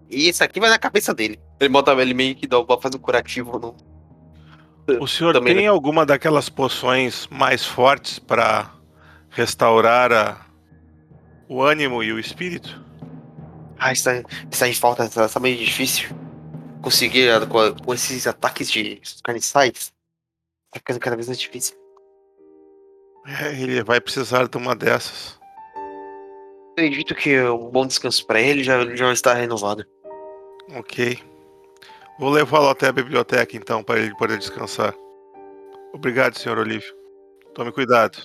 E 0.08 0.28
isso 0.28 0.42
aqui 0.42 0.60
vai 0.60 0.70
na 0.70 0.78
cabeça 0.78 1.12
dele. 1.12 1.38
Ele 1.58 1.68
bota 1.68 1.92
ele 1.92 2.14
meio 2.14 2.34
que 2.34 2.46
dá, 2.46 2.56
faz 2.80 2.94
um 2.94 2.98
curativo 2.98 3.58
no. 3.58 3.76
O 5.00 5.06
senhor 5.08 5.32
Também, 5.32 5.54
tem 5.54 5.64
né? 5.64 5.68
alguma 5.68 6.06
daquelas 6.06 6.48
poções 6.48 7.26
mais 7.28 7.64
fortes 7.64 8.20
pra 8.20 8.72
restaurar 9.30 10.12
a... 10.12 10.46
o 11.48 11.60
ânimo 11.60 12.04
e 12.04 12.12
o 12.12 12.20
espírito? 12.20 12.80
Ah, 13.76 13.92
está, 13.92 14.22
está 14.50 14.68
em 14.68 14.72
falta, 14.72 15.04
está, 15.04 15.26
está 15.26 15.40
meio 15.40 15.56
difícil. 15.58 16.10
Conseguir 16.80 17.30
ah, 17.30 17.44
com, 17.44 17.74
com 17.74 17.94
esses 17.94 18.28
ataques 18.28 18.70
de 18.70 19.00
carniçais. 19.24 19.92
Tá 20.70 20.78
ficando 20.78 21.00
cada 21.00 21.16
vez 21.16 21.26
mais 21.26 21.40
difícil. 21.40 21.76
É, 23.26 23.60
ele 23.60 23.82
vai 23.82 24.00
precisar 24.00 24.46
de 24.46 24.56
uma 24.56 24.76
dessas. 24.76 25.35
Acredito 26.76 27.14
que 27.14 27.40
um 27.40 27.70
bom 27.70 27.86
descanso 27.86 28.26
para 28.26 28.38
ele 28.38 28.62
já, 28.62 28.84
já 28.94 29.10
está 29.10 29.32
renovado. 29.32 29.82
Ok. 30.76 31.18
Vou 32.18 32.28
levá-lo 32.28 32.68
até 32.68 32.88
a 32.88 32.92
biblioteca 32.92 33.56
então, 33.56 33.82
para 33.82 33.98
ele 33.98 34.14
poder 34.16 34.36
descansar. 34.36 34.94
Obrigado, 35.94 36.38
senhor 36.38 36.58
Olívio. 36.58 36.94
Tome 37.54 37.72
cuidado. 37.72 38.18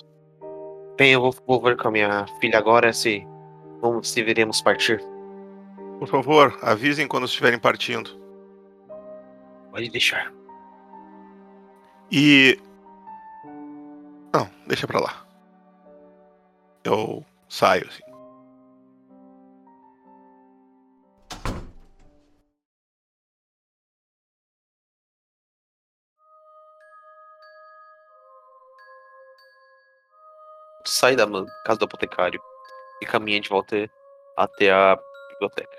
Bem, 0.98 1.12
eu 1.12 1.22
vou, 1.22 1.34
vou 1.46 1.62
ver 1.62 1.78
com 1.78 1.88
a 1.88 1.90
minha 1.90 2.26
filha 2.42 2.58
agora 2.58 2.92
se. 2.92 3.26
Vamos 3.80 4.10
se 4.10 4.22
veremos 4.22 4.60
partir. 4.60 5.02
Por 5.98 6.06
favor, 6.06 6.58
avisem 6.60 7.08
quando 7.08 7.24
estiverem 7.24 7.58
partindo. 7.58 8.10
Pode 9.70 9.88
deixar. 9.88 10.30
E. 12.10 12.58
Não, 14.30 14.50
deixa 14.66 14.86
pra 14.86 15.00
lá. 15.00 15.26
Eu 16.84 17.24
saio, 17.48 17.86
assim. 17.88 18.11
Sai 30.92 31.16
da 31.16 31.26
casa 31.64 31.78
do 31.78 31.86
apotekário 31.86 32.40
e 33.00 33.06
caminha 33.06 33.40
de 33.40 33.48
volta 33.48 33.90
até 34.36 34.70
a 34.70 34.98
biblioteca. 35.30 35.76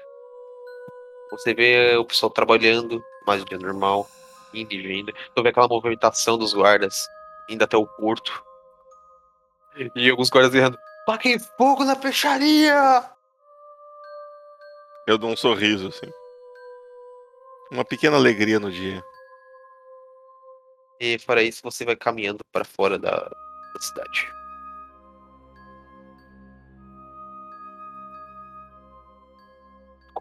Você 1.32 1.54
vê 1.54 1.96
o 1.96 2.06
pessoal 2.06 2.32
trabalhando, 2.32 3.04
mais 3.26 3.44
do 3.44 3.48
dia 3.48 3.60
normal, 3.60 4.10
indo 4.54 4.74
e 4.74 4.82
vindo. 4.82 5.14
Tu 5.36 5.44
vê 5.44 5.50
aquela 5.50 5.68
movimentação 5.68 6.38
dos 6.38 6.54
guardas 6.54 7.08
indo 7.48 7.64
até 7.64 7.78
o 7.78 7.86
porto. 7.86 8.44
E 9.96 10.10
alguns 10.10 10.30
guardas 10.30 10.52
dizendo: 10.52 10.78
Taquem 11.06 11.38
fogo 11.40 11.84
na 11.84 11.96
peixaria! 11.96 13.10
Eu 15.06 15.18
dou 15.18 15.30
um 15.30 15.38
sorriso, 15.38 15.90
assim. 15.90 16.12
Uma 17.72 17.86
pequena 17.86 18.18
alegria 18.18 18.60
no 18.60 18.72
dia. 18.72 19.04
E 21.00 21.18
para 21.20 21.44
isso 21.44 21.62
você 21.64 21.84
vai 21.86 21.96
caminhando 21.96 22.44
para 22.52 22.64
fora 22.64 22.98
da, 22.98 23.12
da 23.12 23.82
cidade. 23.82 24.43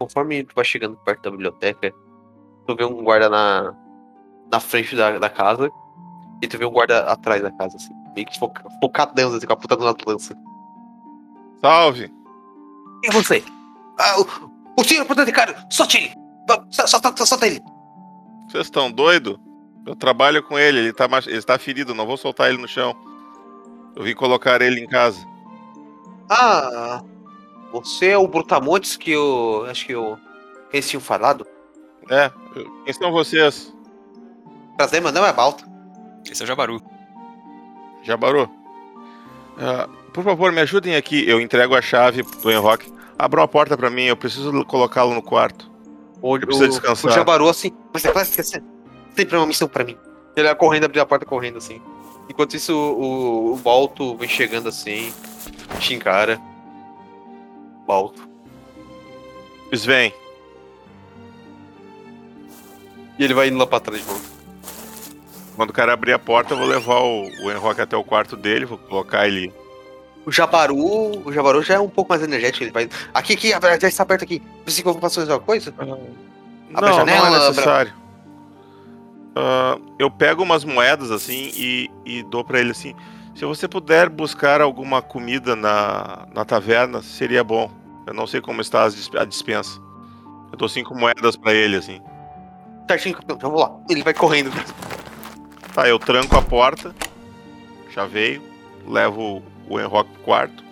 Conforme 0.03 0.43
tu 0.43 0.53
vai 0.53 0.65
chegando 0.65 0.97
perto 0.97 1.23
da 1.23 1.31
biblioteca, 1.31 1.93
tu 2.67 2.75
vê 2.75 2.83
um 2.83 3.01
guarda 3.03 3.29
na 3.29 3.73
na 4.51 4.59
frente 4.59 4.95
da, 4.97 5.17
da 5.17 5.29
casa. 5.29 5.71
E 6.41 6.47
tu 6.47 6.57
vê 6.57 6.65
um 6.65 6.71
guarda 6.71 7.05
atrás 7.05 7.41
da 7.41 7.49
casa, 7.51 7.77
assim. 7.77 7.93
Meio 8.13 8.27
que 8.27 8.37
foca, 8.37 8.65
focadão, 8.81 9.33
assim, 9.33 9.47
com 9.47 9.53
a 9.53 9.55
puta 9.55 9.77
de 9.77 9.81
uma 9.83 9.95
lança. 10.05 10.35
Salve! 11.61 12.13
É 13.05 13.11
você? 13.11 13.41
Ah, 13.97 14.19
o, 14.19 14.81
o 14.81 14.83
senhor 14.83 15.05
protetikário, 15.05 15.55
solte 15.69 15.97
ele! 15.97 16.13
Só, 16.69 16.85
solta 17.25 17.47
ele! 17.47 17.61
Vocês 18.49 18.65
estão 18.65 18.91
doido? 18.91 19.39
Eu 19.85 19.95
trabalho 19.95 20.43
com 20.43 20.59
ele, 20.59 20.79
ele 20.79 20.93
tá, 20.93 21.07
mach- 21.07 21.27
ele 21.27 21.41
tá 21.41 21.57
ferido, 21.57 21.95
não 21.95 22.05
vou 22.05 22.17
soltar 22.17 22.49
ele 22.49 22.61
no 22.61 22.67
chão. 22.67 22.93
Eu 23.95 24.03
vim 24.03 24.13
colocar 24.13 24.61
ele 24.61 24.81
em 24.81 24.87
casa. 24.87 25.25
Ah, 26.29 27.01
você 27.73 28.09
é 28.11 28.17
o 28.17 28.27
Brutamontes 28.27 28.95
que 28.95 29.11
eu. 29.11 29.65
Acho 29.69 29.85
que 29.85 29.91
eu. 29.93 30.17
que 30.69 30.77
Eles 30.77 30.89
tinham 30.89 31.01
falado? 31.01 31.45
É, 32.09 32.31
quem 32.85 32.93
são 32.93 33.11
vocês? 33.11 33.73
Prazer, 34.77 35.01
mas 35.01 35.13
não 35.13 35.25
é 35.25 35.33
Balta. 35.33 35.65
Esse 36.29 36.41
é 36.41 36.45
o 36.45 36.47
Jabaru. 36.47 36.81
Jabaru? 38.03 38.49
Ah, 39.57 39.87
por 40.13 40.23
favor, 40.23 40.51
me 40.51 40.61
ajudem 40.61 40.95
aqui. 40.95 41.27
Eu 41.27 41.39
entrego 41.39 41.75
a 41.75 41.81
chave 41.81 42.23
do 42.23 42.51
Enrock. 42.51 42.91
Abram 43.17 43.43
a 43.43 43.47
porta 43.47 43.77
pra 43.77 43.89
mim, 43.89 44.03
eu 44.03 44.17
preciso 44.17 44.65
colocá-lo 44.65 45.13
no 45.13 45.21
quarto. 45.21 45.71
O, 46.21 46.35
Eu 46.35 46.41
preciso 46.41 46.65
o- 46.65 46.69
descansar. 46.69 47.11
O 47.11 47.13
Jabaru, 47.13 47.47
assim, 47.49 47.71
mas 47.93 48.03
é 48.05 48.11
claro 48.11 48.27
que 48.27 48.33
você 48.43 48.61
sempre 49.15 49.35
é 49.35 49.37
uma 49.39 49.45
missão 49.47 49.67
pra 49.67 49.83
mim. 49.83 49.97
Ele 50.35 50.47
vai 50.47 50.55
correndo, 50.55 50.85
abrir 50.85 50.99
a 50.99 51.05
porta 51.05 51.25
correndo, 51.25 51.57
assim. 51.57 51.79
Enquanto 52.29 52.55
isso, 52.55 52.73
o, 52.75 53.53
o 53.53 53.57
Balto 53.57 54.15
vem 54.17 54.27
chegando 54.27 54.69
assim, 54.69 55.13
te 55.79 55.93
encara. 55.93 56.41
Balto. 57.87 58.27
Sven, 59.71 60.13
E 63.17 63.23
ele 63.23 63.33
vai 63.33 63.47
indo 63.47 63.57
lá 63.57 63.67
pra 63.67 63.79
trás 63.79 64.01
de 64.01 64.07
novo. 64.07 64.21
quando 65.55 65.69
o 65.69 65.73
cara 65.73 65.93
abrir 65.93 66.13
a 66.13 66.19
porta, 66.19 66.53
eu 66.53 66.57
vou 66.57 66.67
levar 66.67 66.99
o, 66.99 67.23
o 67.43 67.51
Enrock 67.51 67.79
até 67.79 67.95
o 67.95 68.03
quarto 68.03 68.35
dele, 68.35 68.65
vou 68.65 68.77
colocar 68.77 69.27
ele. 69.27 69.53
O 70.25 70.31
Jabaru, 70.31 71.27
o 71.27 71.31
Jabaru 71.31 71.61
já 71.61 71.75
é 71.75 71.79
um 71.79 71.89
pouco 71.89 72.09
mais 72.11 72.23
energético, 72.23 72.63
ele 72.63 72.71
vai. 72.71 72.89
Aqui, 73.13 73.33
aqui, 73.33 73.49
já 73.49 73.87
está 73.87 74.05
perto 74.05 74.23
aqui. 74.23 74.41
Precisa 74.63 74.83
que 74.83 74.89
eu 74.89 74.99
faça 74.99 75.21
alguma 75.21 75.39
coisa? 75.39 75.73
Abre 75.77 75.91
a 76.73 76.81
não, 76.81 76.93
janela, 76.93 77.29
não 77.29 77.35
é 77.35 77.49
necessário. 77.49 77.93
Ah, 79.35 79.77
eu 79.99 80.09
pego 80.09 80.43
umas 80.43 80.63
moedas 80.63 81.11
assim 81.11 81.51
e, 81.55 81.91
e 82.05 82.23
dou 82.23 82.43
pra 82.43 82.59
ele 82.59 82.71
assim. 82.71 82.95
Se 83.35 83.45
você 83.45 83.67
puder 83.67 84.09
buscar 84.09 84.61
alguma 84.61 85.01
comida 85.01 85.55
na, 85.55 86.27
na 86.33 86.45
taverna, 86.45 87.01
seria 87.01 87.43
bom. 87.43 87.71
Eu 88.05 88.13
não 88.13 88.27
sei 88.27 88.39
como 88.41 88.61
está 88.61 88.85
a 88.85 89.25
dispensa. 89.25 89.79
Eu 90.51 90.57
dou 90.57 90.69
cinco 90.69 90.95
moedas 90.95 91.35
pra 91.35 91.53
ele 91.53 91.77
assim. 91.77 91.99
Certinho, 92.87 93.15
campeão, 93.15 93.39
vamos 93.39 93.61
lá. 93.61 93.71
Ele 93.89 94.03
vai 94.03 94.13
correndo. 94.13 94.51
Tá, 95.73 95.89
eu 95.89 95.97
tranco 95.97 96.35
a 96.35 96.41
porta, 96.41 96.93
já 97.89 98.05
veio, 98.05 98.43
levo 98.87 99.41
o 99.67 99.79
Enrock 99.79 100.07
pro 100.11 100.21
quarto, 100.21 100.63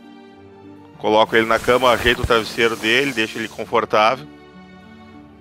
coloco 0.99 1.35
ele 1.35 1.47
na 1.47 1.57
cama, 1.57 1.89
ajeito 1.89 2.21
o 2.21 2.25
travesseiro 2.27 2.75
dele, 2.75 3.11
deixo 3.11 3.39
ele 3.39 3.47
confortável, 3.47 4.27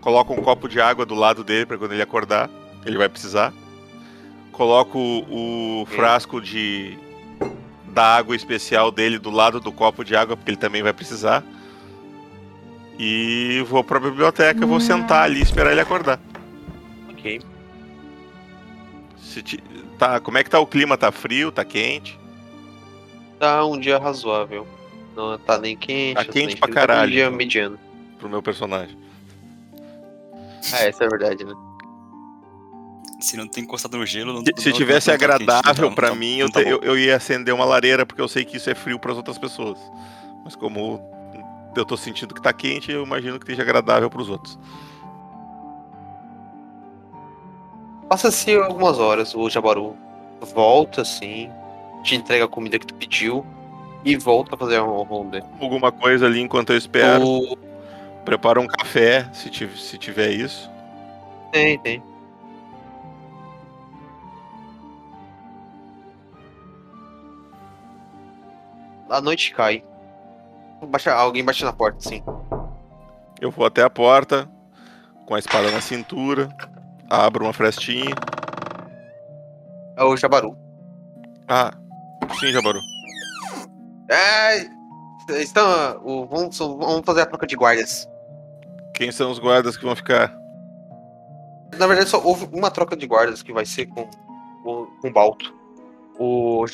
coloco 0.00 0.32
um 0.32 0.40
copo 0.42 0.66
de 0.66 0.80
água 0.80 1.04
do 1.04 1.14
lado 1.14 1.44
dele 1.44 1.66
para 1.66 1.76
quando 1.76 1.92
ele 1.92 2.00
acordar, 2.00 2.48
ele 2.86 2.96
vai 2.96 3.06
precisar, 3.06 3.52
coloco 4.50 4.98
o 4.98 5.84
frasco 5.90 6.40
de 6.40 6.98
da 7.92 8.16
água 8.16 8.34
especial 8.36 8.90
dele 8.90 9.18
do 9.18 9.30
lado 9.30 9.60
do 9.60 9.72
copo 9.72 10.04
de 10.04 10.14
água 10.16 10.36
porque 10.36 10.50
ele 10.50 10.56
também 10.56 10.82
vai 10.82 10.92
precisar 10.92 11.42
e 12.98 13.64
vou 13.68 13.82
pra 13.82 13.98
biblioteca, 13.98 14.66
vou 14.66 14.78
sentar 14.80 15.24
ali 15.24 15.40
e 15.40 15.42
esperar 15.42 15.72
ele 15.72 15.80
acordar. 15.80 16.20
Ok. 17.08 17.40
Ti- 19.42 19.62
tá, 19.98 20.20
como 20.20 20.38
é 20.38 20.44
que 20.44 20.50
tá 20.50 20.58
o 20.58 20.66
clima? 20.66 20.98
Tá 20.98 21.10
frio? 21.10 21.50
Tá 21.50 21.64
quente? 21.64 22.18
Tá 23.38 23.64
um 23.64 23.78
dia 23.78 23.98
razoável. 23.98 24.66
Não 25.16 25.38
tá 25.38 25.56
nem 25.58 25.76
quente. 25.76 26.16
Tá 26.16 26.24
não 26.24 26.32
quente 26.32 26.46
nem 26.46 26.56
pra 26.56 26.66
frio, 26.66 26.74
tá 26.76 26.82
um 26.82 26.86
caralho, 26.86 27.10
dia 27.12 27.24
então. 27.26 27.36
mediano. 27.36 27.78
Pro 28.18 28.28
meu 28.28 28.42
personagem. 28.42 28.98
Ah, 30.74 30.82
essa 30.84 31.04
é 31.04 31.06
a 31.06 31.10
verdade, 31.10 31.44
né? 31.44 31.54
Se 33.20 33.36
não 33.36 33.46
tem 33.46 33.62
encostado 33.64 33.96
no 33.98 34.06
gelo, 34.06 34.32
não 34.32 34.40
Se, 34.42 34.52
se 34.62 34.72
tivesse 34.72 35.10
não 35.10 35.18
tá 35.18 35.24
agradável 35.24 35.82
não 35.84 35.90
tá- 35.90 35.94
pra 35.94 36.08
não- 36.08 36.16
mim, 36.16 36.38
eu, 36.38 36.50
tá 36.50 36.60
te- 36.60 36.64
bom. 36.64 36.70
eu, 36.70 36.80
eu 36.82 36.98
ia 36.98 37.16
acender 37.16 37.54
uma 37.54 37.64
lareira, 37.64 38.06
porque 38.06 38.20
eu 38.20 38.28
sei 38.28 38.44
que 38.44 38.56
isso 38.56 38.70
é 38.70 38.74
frio 38.74 38.98
pras 38.98 39.16
outras 39.16 39.36
pessoas. 39.38 39.78
Mas 40.44 40.56
como 40.56 41.00
eu 41.76 41.84
tô 41.84 41.96
sentindo 41.96 42.34
que 42.34 42.40
tá 42.42 42.52
quente, 42.52 42.90
eu 42.90 43.04
imagino 43.04 43.38
que 43.38 43.44
esteja 43.44 43.62
agradável 43.62 44.08
pros 44.08 44.28
outros. 44.28 44.58
Passa-se 48.08 48.54
algumas 48.56 48.98
horas, 48.98 49.34
o 49.34 49.48
Jabaru 49.48 49.96
volta 50.40 51.02
assim, 51.02 51.48
te 52.02 52.16
entrega 52.16 52.44
a 52.44 52.48
comida 52.48 52.78
que 52.78 52.86
tu 52.86 52.94
pediu 52.94 53.46
e 54.04 54.16
volta 54.16 54.54
a 54.54 54.58
fazer 54.58 54.80
um 54.80 55.02
ronda. 55.02 55.44
Alguma 55.60 55.92
coisa 55.92 56.26
ali 56.26 56.40
enquanto 56.40 56.70
eu 56.70 56.76
espero. 56.76 57.24
O... 57.24 57.56
Prepara 58.24 58.60
um 58.60 58.66
café, 58.66 59.28
se, 59.32 59.50
se 59.76 59.98
tiver 59.98 60.30
isso. 60.30 60.70
Tem, 61.52 61.78
tem. 61.78 62.02
A 69.10 69.20
noite 69.20 69.52
cai. 69.52 69.82
Baixa, 70.86 71.12
alguém 71.12 71.44
bate 71.44 71.64
na 71.64 71.72
porta, 71.72 72.00
sim. 72.00 72.22
Eu 73.40 73.50
vou 73.50 73.66
até 73.66 73.82
a 73.82 73.90
porta, 73.90 74.48
com 75.26 75.34
a 75.34 75.38
espada 75.38 75.70
na 75.70 75.80
cintura, 75.80 76.48
abro 77.10 77.44
uma 77.44 77.52
frestinha. 77.52 78.14
É 79.96 80.04
o 80.04 80.16
Jabaru. 80.16 80.56
Ah, 81.48 81.72
sim, 82.38 82.52
Jabaru. 82.52 82.78
É. 84.08 84.66
Estão. 85.40 86.00
O, 86.04 86.26
vamos, 86.26 86.56
vamos 86.58 87.02
fazer 87.04 87.22
a 87.22 87.26
troca 87.26 87.46
de 87.46 87.56
guardas. 87.56 88.08
Quem 88.94 89.10
são 89.10 89.30
os 89.30 89.38
guardas 89.38 89.76
que 89.76 89.84
vão 89.84 89.96
ficar? 89.96 90.32
Na 91.78 91.86
verdade, 91.86 92.08
só 92.08 92.22
houve 92.22 92.48
uma 92.52 92.70
troca 92.70 92.96
de 92.96 93.06
guardas 93.06 93.42
que 93.42 93.52
vai 93.52 93.66
ser 93.66 93.86
com, 93.86 94.08
com, 94.62 94.86
com 95.00 95.08
o 95.08 95.12
Balto. 95.12 95.54
O, 96.18 96.64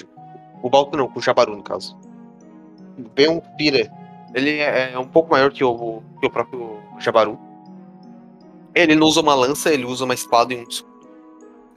o 0.62 0.70
Balto 0.70 0.96
não, 0.96 1.08
com 1.08 1.18
o 1.18 1.22
Jabaru, 1.22 1.56
no 1.56 1.62
caso. 1.62 1.98
Vem 3.14 3.28
um 3.28 3.40
Pira. 3.40 3.90
Ele 4.34 4.58
é, 4.58 4.92
é 4.92 4.98
um 4.98 5.06
pouco 5.06 5.30
maior 5.30 5.52
que 5.52 5.64
o, 5.64 6.02
que 6.20 6.26
o 6.26 6.30
próprio 6.30 6.80
Jabaru. 6.98 7.38
Ele 8.74 8.94
não 8.94 9.06
usa 9.06 9.20
uma 9.20 9.34
lança, 9.34 9.72
ele 9.72 9.84
usa 9.84 10.04
uma 10.04 10.14
espada 10.14 10.52
e 10.52 10.58
um 10.58 10.62
escudo. 10.62 11.08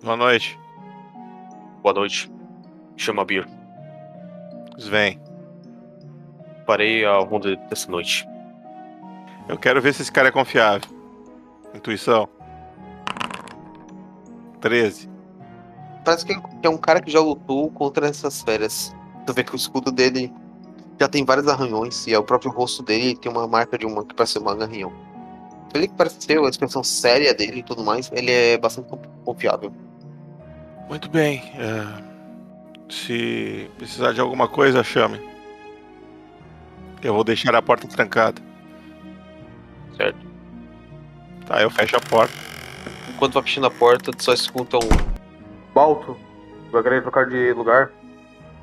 Boa 0.04 0.18
noite. 0.18 0.60
Boa 1.82 1.94
noite. 1.94 2.32
Chama 2.98 3.24
Bir. 3.24 3.48
Sven. 4.78 5.20
Parei 6.66 7.06
a 7.06 7.18
ronda 7.20 7.56
dessa 7.56 7.90
noite. 7.90 8.28
Eu 9.48 9.58
quero 9.58 9.82
ver 9.82 9.94
se 9.94 10.02
esse 10.02 10.12
cara 10.12 10.28
é 10.28 10.32
confiável. 10.32 10.90
Intuição. 11.74 12.28
13. 14.62 15.10
Parece 16.04 16.26
que 16.26 16.34
é 16.64 16.70
um 16.70 16.78
cara 16.78 17.02
que 17.02 17.12
já 17.12 17.20
lutou 17.20 17.70
contra 17.72 18.08
essas 18.08 18.42
feras. 18.42 18.96
Tu 19.26 19.34
vê 19.34 19.44
que 19.44 19.54
o 19.54 19.56
escudo 19.56 19.92
dele 19.92 20.34
já 21.00 21.08
tem 21.08 21.24
vários 21.24 21.48
arranhões 21.48 22.06
e 22.08 22.14
é 22.14 22.20
o 22.20 22.24
próprio 22.24 22.52
rosto 22.52 22.84
dele 22.84 23.16
tem 23.16 23.32
uma 23.32 23.48
marca 23.48 23.78
de 23.78 23.86
uma 23.86 24.04
que 24.04 24.14
parece 24.14 24.34
ser 24.34 24.40
um 24.40 24.50
arranhão. 24.50 24.92
Ele 25.74 25.88
que 25.88 25.94
parece 25.94 26.28
ter 26.28 26.40
a 26.40 26.50
expressão 26.50 26.84
séria 26.84 27.34
dele 27.34 27.60
e 27.60 27.64
tudo 27.64 27.84
mais, 27.84 28.12
ele 28.12 28.32
é 28.32 28.58
bastante 28.58 28.90
confiável. 29.24 29.72
Muito 30.90 31.10
bem. 31.10 31.44
é, 31.56 32.04
Se 32.90 33.70
precisar 33.78 34.12
de 34.12 34.20
alguma 34.20 34.48
coisa, 34.48 34.84
chame. 34.84 35.22
Eu 37.02 37.14
vou 37.14 37.24
deixar 37.24 37.56
a 37.56 37.62
porta 37.62 37.88
trancada. 37.88 38.42
Certo. 39.96 40.20
Tá, 41.46 41.62
eu 41.62 41.70
fecho 41.70 41.96
a 41.96 42.02
porta. 42.02 42.34
Enquanto 43.10 43.34
vai 43.36 43.44
fechando 43.44 43.68
a 43.68 43.72
porta, 43.72 44.12
tu 44.12 44.24
só 44.24 44.34
escuta 44.34 44.78
um. 44.78 44.90
Balto, 45.74 46.18
eu 46.74 46.84
querer 46.84 47.02
trocar 47.04 47.28
de 47.28 47.54
lugar. 47.54 47.92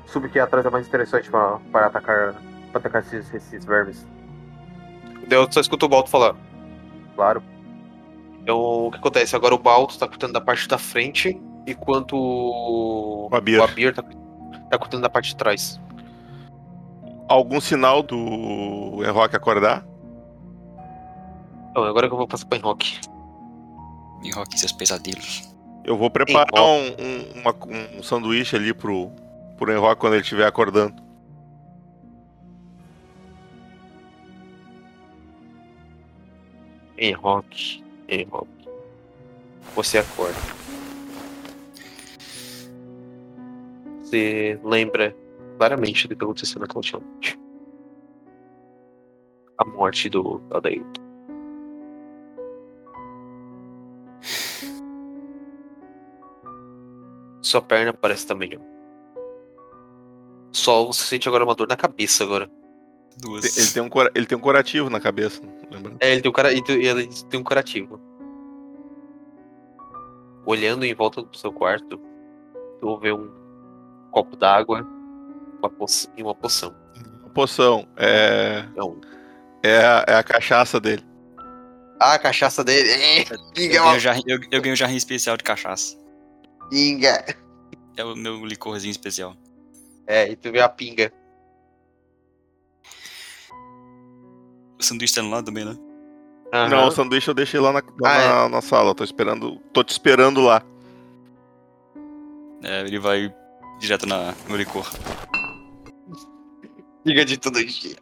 Sub 0.07 0.27
que 0.29 0.39
atrás 0.39 0.65
é 0.65 0.69
mais 0.69 0.87
interessante 0.87 1.29
pra, 1.29 1.59
para 1.71 1.87
atacar, 1.87 2.33
pra 2.71 2.79
atacar 2.79 3.01
esses, 3.03 3.33
esses 3.33 3.65
vermes. 3.65 4.05
Eu 5.29 5.51
só 5.51 5.59
escuta 5.59 5.85
o 5.85 5.89
Balto 5.89 6.09
falar. 6.09 6.35
Claro. 7.15 7.43
Então 8.41 8.57
o 8.87 8.91
que 8.91 8.97
acontece? 8.97 9.35
Agora 9.35 9.53
o 9.53 9.57
Balto 9.59 9.99
tá 9.99 10.07
cuidando 10.07 10.33
da 10.33 10.41
parte 10.41 10.67
da 10.67 10.77
frente, 10.77 11.39
enquanto 11.67 12.15
o 12.15 13.27
O 13.29 13.35
Abir. 13.35 13.59
o 13.59 13.63
Abir 13.63 13.93
tá, 13.93 14.01
tá 14.69 14.77
cuidando 14.77 15.01
da 15.01 15.09
parte 15.09 15.29
de 15.29 15.35
trás. 15.35 15.79
Algum 17.27 17.59
sinal 17.59 18.01
do 18.01 19.03
Enrock 19.05 19.35
acordar? 19.35 19.85
Então, 21.71 21.83
agora 21.83 22.07
que 22.07 22.13
eu 22.13 22.17
vou 22.17 22.27
passar 22.27 22.45
pra 22.45 22.57
Enrock. 22.57 23.01
Em 24.23 24.31
rock 24.31 24.57
seus 24.57 24.71
pesadelos. 24.71 25.53
Eu 25.83 25.97
vou 25.97 26.09
preparar 26.09 26.63
um, 26.63 26.87
um, 26.97 27.41
uma- 27.41 27.55
um 27.99 28.01
sanduíche 28.01 28.55
ali 28.55 28.73
pro, 28.73 29.11
pro 29.57 29.71
Enrock 29.71 29.99
quando 29.99 30.13
ele 30.13 30.21
estiver 30.21 30.45
acordando. 30.45 31.01
Enrock, 36.97 37.83
Enrock. 38.07 38.47
Você 39.75 39.99
acorda. 39.99 40.37
Você 43.99 44.59
lembra 44.63 45.15
claramente 45.57 46.07
do 46.07 46.15
que 46.15 46.23
aconteceu 46.23 46.59
naquela 46.59 46.77
última 46.79 46.99
noite. 46.99 47.39
A 49.57 49.65
morte 49.65 50.09
do 50.09 50.41
Adailton. 50.51 51.07
Sua 57.41 57.61
perna 57.61 57.93
parece 57.93 58.25
também. 58.27 58.59
Só 60.57 60.83
você 60.85 61.03
sente 61.03 61.27
agora 61.27 61.43
uma 61.43 61.53
dor 61.53 61.67
na 61.67 61.77
cabeça 61.77 62.23
agora. 62.23 62.49
Duas. 63.19 63.55
Ele 63.57 63.67
tem 63.71 63.81
um, 63.83 63.89
cura- 63.89 64.11
ele 64.15 64.25
tem 64.25 64.37
um 64.37 64.41
curativo 64.41 64.89
na 64.89 64.99
cabeça, 64.99 65.39
lembra? 65.71 65.95
É, 65.99 66.11
ele 66.13 66.21
tem 66.21 66.29
um, 66.29 66.33
cara, 66.33 66.51
ele 66.51 66.63
tem- 66.63 66.83
ele 66.83 67.07
tem 67.29 67.39
um 67.39 67.43
curativo. 67.43 68.01
Olhando 70.45 70.83
em 70.85 70.93
volta 70.95 71.21
do 71.21 71.37
seu 71.37 71.51
quarto, 71.51 71.99
tu 72.79 72.97
vê 72.99 73.11
um 73.11 73.29
copo 74.11 74.35
d'água 74.35 74.81
uma 75.61 75.71
e 76.15 76.23
uma 76.23 76.33
poção. 76.33 76.73
Poção. 77.33 77.87
É, 77.95 78.65
Não. 78.75 78.99
é, 79.61 79.77
a, 79.85 80.05
é 80.07 80.15
a 80.15 80.23
cachaça 80.23 80.79
dele. 80.79 81.03
Ah, 81.99 82.13
a 82.13 82.19
cachaça 82.19 82.63
dele. 82.63 82.89
É, 82.89 83.21
Eu 83.57 83.83
ganho, 83.83 83.99
jarrinho, 83.99 84.25
eu, 84.27 84.39
eu 84.51 84.61
ganho 84.61 84.75
jarrinho 84.75 84.97
especial 84.97 85.37
de 85.37 85.43
cachaça. 85.43 85.97
pinga. 86.69 87.23
É 87.95 88.03
o 88.03 88.15
meu 88.15 88.43
licorzinho 88.45 88.91
especial. 88.91 89.35
É, 90.07 90.29
e 90.31 90.35
tu 90.35 90.51
vê 90.51 90.61
a 90.61 90.69
pinga. 90.69 91.11
O 94.79 94.83
sanduíche 94.83 95.15
tá 95.15 95.21
no 95.21 95.29
lado 95.29 95.45
também, 95.45 95.65
né? 95.65 95.75
Aham. 96.53 96.69
Não, 96.69 96.87
o 96.87 96.91
sanduíche 96.91 97.29
eu 97.29 97.33
deixei 97.33 97.59
lá 97.59 97.73
na, 97.73 97.83
lá 97.99 98.15
Ah, 98.15 98.43
na, 98.43 98.49
na 98.49 98.61
sala. 98.61 98.95
Tô 98.95 99.03
esperando. 99.03 99.59
Tô 99.73 99.83
te 99.83 99.91
esperando 99.91 100.41
lá. 100.41 100.63
É, 102.63 102.81
ele 102.81 102.99
vai 102.99 103.33
direto 103.79 104.05
na, 104.05 104.33
no 104.47 104.55
licor. 104.55 104.89
Pinga 107.03 107.25
de 107.25 107.37
todo 107.37 107.59
jeito. 107.59 108.01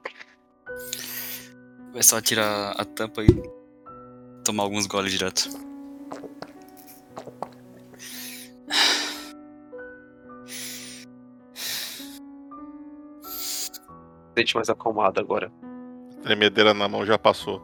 Vai 1.92 2.04
só 2.04 2.22
tirar 2.22 2.72
a 2.72 2.86
tampa 2.86 3.24
e 3.24 3.28
tomar 4.44 4.64
alguns 4.64 4.86
goles 4.86 5.12
direto. 5.12 5.50
Sente 14.38 14.56
mais 14.56 14.70
acalmado 14.70 15.20
agora. 15.20 15.52
Tremedeira 16.24 16.74
na 16.74 16.90
mão 16.90 17.06
já 17.06 17.18
passou. 17.18 17.62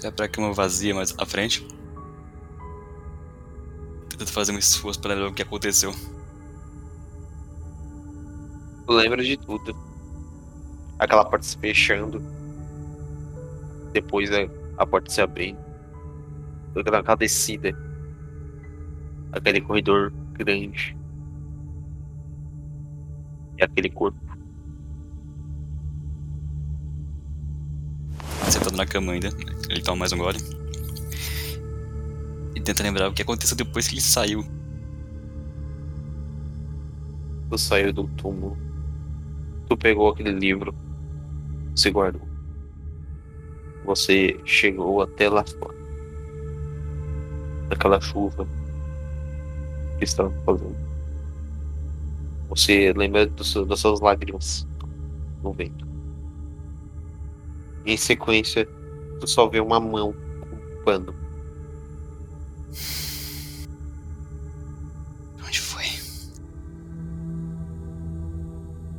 Vai 0.00 0.12
pra 0.12 0.28
cama 0.28 0.52
vazia 0.52 0.94
mais 0.94 1.14
à 1.18 1.26
frente. 1.26 1.66
Tentando 4.08 4.30
fazer 4.30 4.52
um 4.52 4.58
esforço 4.58 5.00
pra 5.00 5.14
lembrar 5.14 5.30
o 5.30 5.34
que 5.34 5.42
aconteceu. 5.42 5.92
Lembra 8.88 9.24
de 9.24 9.36
tudo. 9.36 9.74
Aquela 10.98 11.24
porta 11.24 11.44
se 11.44 11.58
fechando. 11.58 12.22
Depois 13.92 14.30
a, 14.30 14.48
a 14.76 14.86
porta 14.86 15.10
se 15.10 15.20
abrindo. 15.20 15.58
Aquela 16.76 17.16
descida. 17.16 17.76
Aquele 19.32 19.60
corredor 19.60 20.12
grande. 20.34 20.96
E 23.58 23.64
aquele 23.64 23.88
corpo. 23.90 24.18
Sentado 28.50 28.76
na 28.76 28.86
cama 28.86 29.12
ainda. 29.12 29.28
Ele 29.68 29.82
toma 29.82 29.98
mais 29.98 30.12
um 30.12 30.18
gole. 30.18 30.38
E 32.54 32.60
tenta 32.60 32.82
lembrar 32.82 33.08
o 33.08 33.12
que 33.12 33.22
aconteceu 33.22 33.56
depois 33.56 33.88
que 33.88 33.94
ele 33.94 34.00
saiu. 34.00 34.44
Tu 37.50 37.58
saiu 37.58 37.92
do 37.92 38.08
túmulo. 38.08 38.56
Tu 39.68 39.76
pegou 39.76 40.08
aquele 40.08 40.32
livro. 40.32 40.74
Se 41.74 41.90
guardou. 41.90 42.22
Você 43.84 44.40
chegou 44.44 45.02
até 45.02 45.28
lá 45.28 45.44
fora. 45.44 45.74
Naquela 47.68 48.00
chuva 48.00 48.46
que 49.98 50.04
estava 50.04 50.30
fazendo. 50.44 50.93
Você 52.54 52.92
lembra 52.92 53.26
do 53.26 53.42
seu- 53.42 53.66
das 53.66 53.80
suas 53.80 54.00
lágrimas 54.00 54.66
no 55.42 55.52
vento. 55.52 55.84
Em 57.84 57.96
sequência, 57.96 58.66
tu 59.20 59.26
só 59.26 59.48
vê 59.48 59.60
uma 59.60 59.80
mão 59.80 60.14
com 60.40 60.56
um 60.56 60.84
pano. 60.84 61.14
Onde 65.46 65.60
foi? 65.60 65.84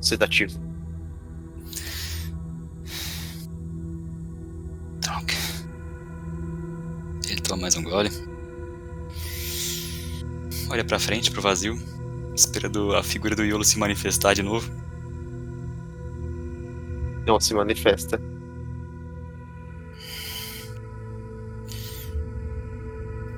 sedativo. 0.01 0.59
Droga. 4.99 5.33
Ele 7.27 7.41
toma 7.41 7.61
mais 7.63 7.75
um 7.75 7.83
gole. 7.83 8.09
Olha 10.69 10.83
pra 10.83 10.99
frente, 10.99 11.31
pro 11.31 11.41
vazio. 11.41 11.94
Esperando 12.35 12.93
a 12.95 13.01
figura 13.03 13.35
do 13.35 13.43
Iolo 13.45 13.63
se 13.63 13.79
manifestar 13.79 14.33
de 14.33 14.43
novo. 14.43 14.69
Não 17.25 17.39
se 17.39 17.53
manifesta. 17.53 18.19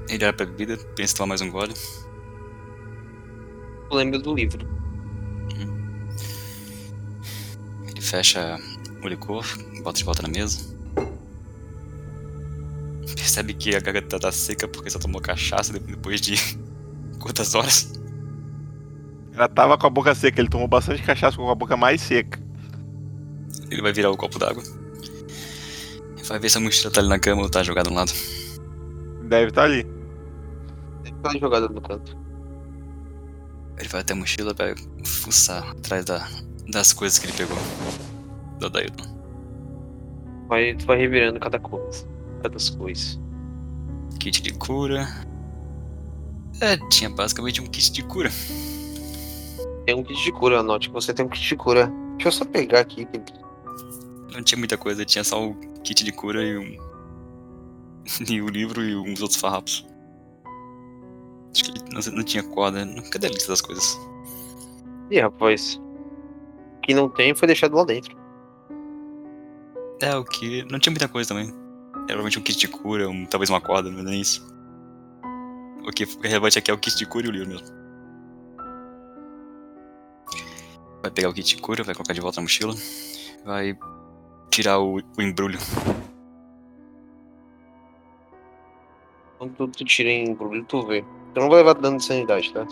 Ele 0.09 0.23
olha 0.23 0.33
pra 0.33 0.45
bebida, 0.45 0.77
pensa 0.95 1.13
em 1.13 1.17
tomar 1.17 1.27
mais 1.29 1.41
um 1.41 1.51
gole. 1.51 1.73
Tu 3.89 3.95
lembra 3.95 4.19
do 4.19 4.33
livro. 4.33 4.65
Ele 7.87 8.01
fecha 8.01 8.57
o 9.03 9.07
licor, 9.07 9.45
bota 9.83 9.97
de 9.97 10.03
volta 10.05 10.21
na 10.21 10.29
mesa. 10.29 10.75
Percebe 13.15 13.53
que 13.53 13.75
a 13.75 13.79
garganta 13.79 14.19
tá 14.19 14.31
seca 14.31 14.67
porque 14.67 14.89
só 14.89 14.97
tomou 14.99 15.21
cachaça 15.21 15.73
de- 15.73 15.79
depois 15.79 16.21
de 16.21 16.35
quantas 17.19 17.53
horas? 17.55 17.91
Ela 19.37 19.47
tava 19.47 19.77
com 19.77 19.85
a 19.85 19.89
boca 19.91 20.15
seca, 20.15 20.41
ele 20.41 20.49
tomou 20.49 20.67
bastante 20.67 21.03
cachaça 21.03 21.37
com 21.37 21.47
a 21.47 21.53
boca 21.53 21.77
mais 21.77 22.01
seca. 22.01 22.39
Ele 23.69 23.83
vai 23.83 23.93
virar 23.93 24.09
o 24.09 24.17
copo 24.17 24.39
d'água. 24.39 24.63
Vai 26.27 26.39
ver 26.39 26.49
se 26.49 26.57
a 26.57 26.61
mochila 26.61 26.91
tá 26.91 27.01
ali 27.01 27.07
na 27.07 27.19
cama 27.19 27.43
ou 27.43 27.49
tá 27.49 27.61
jogada 27.61 27.87
no 27.87 27.95
lado. 27.95 28.11
Deve 29.29 29.49
estar 29.49 29.65
ali. 29.65 29.83
Deve 31.03 31.17
estar 31.17 31.37
jogada 31.37 31.69
no 31.69 31.79
canto. 31.79 32.17
Ele 33.77 33.87
vai 33.89 34.01
até 34.01 34.13
a 34.13 34.15
mochila 34.15 34.55
vai 34.55 34.73
fuçar 35.05 35.69
atrás 35.69 36.03
da, 36.03 36.27
das 36.71 36.91
coisas 36.91 37.19
que 37.19 37.27
ele 37.27 37.33
pegou. 37.33 37.57
Do 38.59 38.71
Dailton. 38.71 39.05
Vai, 40.47 40.73
tu 40.73 40.87
vai 40.87 40.97
revirando 40.97 41.39
cada 41.39 41.59
coisa. 41.59 42.07
Cada 42.41 42.57
coisa. 42.75 43.19
Kit 44.19 44.41
de 44.41 44.53
cura. 44.55 45.07
É, 46.59 46.75
tinha 46.89 47.11
basicamente 47.11 47.61
um 47.61 47.67
kit 47.67 47.91
de 47.91 48.01
cura. 48.01 48.31
Tem 49.87 49.95
um 49.95 50.03
kit 50.03 50.21
de 50.21 50.33
cura, 50.33 50.59
anote 50.59 50.89
que 50.89 50.93
você 50.93 51.13
tem 51.13 51.25
um 51.25 51.29
kit 51.29 51.47
de 51.47 51.55
cura. 51.55 51.89
Deixa 52.17 52.27
eu 52.27 52.31
só 52.33 52.43
pegar 52.43 52.81
aqui. 52.81 53.07
Não 54.33 54.43
tinha 54.43 54.59
muita 54.59 54.77
coisa, 54.77 55.05
tinha 55.05 55.23
só 55.23 55.41
o 55.41 55.55
kit 55.81 56.03
de 56.03 56.11
cura 56.11 56.43
e 56.43 56.57
um. 56.57 56.77
e 58.29 58.41
o 58.41 58.49
livro 58.49 58.83
e 58.83 58.93
uns 58.93 59.21
outros 59.21 59.39
farrapos. 59.39 59.87
Acho 61.53 61.63
que 61.63 61.93
não, 61.93 62.01
não 62.17 62.23
tinha 62.23 62.43
corda. 62.43 62.85
Cadê 63.09 63.27
a 63.27 63.29
lista 63.29 63.47
das 63.47 63.61
coisas? 63.61 63.97
Ih, 65.09 65.21
rapaz. 65.21 65.81
O 66.79 66.81
que 66.81 66.93
não 66.93 67.07
tem 67.07 67.33
foi 67.33 67.47
deixado 67.47 67.77
lá 67.77 67.85
dentro. 67.85 68.13
É, 70.01 70.13
o 70.17 70.25
que. 70.25 70.65
Não 70.69 70.79
tinha 70.79 70.91
muita 70.91 71.07
coisa 71.07 71.29
também. 71.29 71.47
Era 71.47 72.07
provavelmente 72.07 72.39
um 72.39 72.43
kit 72.43 72.59
de 72.59 72.67
cura, 72.67 73.07
um, 73.07 73.25
talvez 73.25 73.49
uma 73.49 73.61
corda, 73.61 73.89
mas 73.89 74.03
nem 74.03 74.19
isso. 74.19 74.45
O 75.87 75.91
que 75.93 76.03
é 76.03 76.27
relevante 76.27 76.59
aqui 76.59 76.69
é 76.69 76.73
o 76.73 76.77
kit 76.77 76.97
de 76.97 77.05
cura 77.05 77.25
e 77.25 77.29
o 77.29 77.31
livro 77.31 77.47
mesmo. 77.47 77.76
Vai 81.07 81.11
pegar 81.13 81.29
o 81.29 81.33
kit 81.33 81.55
cura, 81.61 81.85
vai 81.85 81.95
colocar 81.95 82.11
de 82.11 82.19
volta 82.19 82.41
na 82.41 82.43
mochila. 82.43 82.73
Vai 83.45 83.77
tirar 84.49 84.77
o, 84.79 84.97
o 84.97 85.21
embrulho. 85.21 85.57
Quando 89.37 89.69
tu, 89.69 89.85
tira 89.85 90.09
em 90.09 90.27
embrulho, 90.27 90.65
tu 90.65 90.85
vê. 90.85 91.05
Tu 91.33 91.39
não 91.39 91.47
vai 91.47 91.59
levar 91.59 91.75
dano 91.75 91.95
de 91.95 92.03
sanidade, 92.03 92.51
tá? 92.51 92.65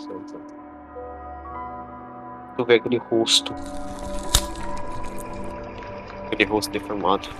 Tu 2.58 2.64
vê 2.66 2.74
aquele 2.74 2.98
rosto. 2.98 3.54
Aquele 6.26 6.44
rosto 6.44 6.70
deformado. 6.70 7.30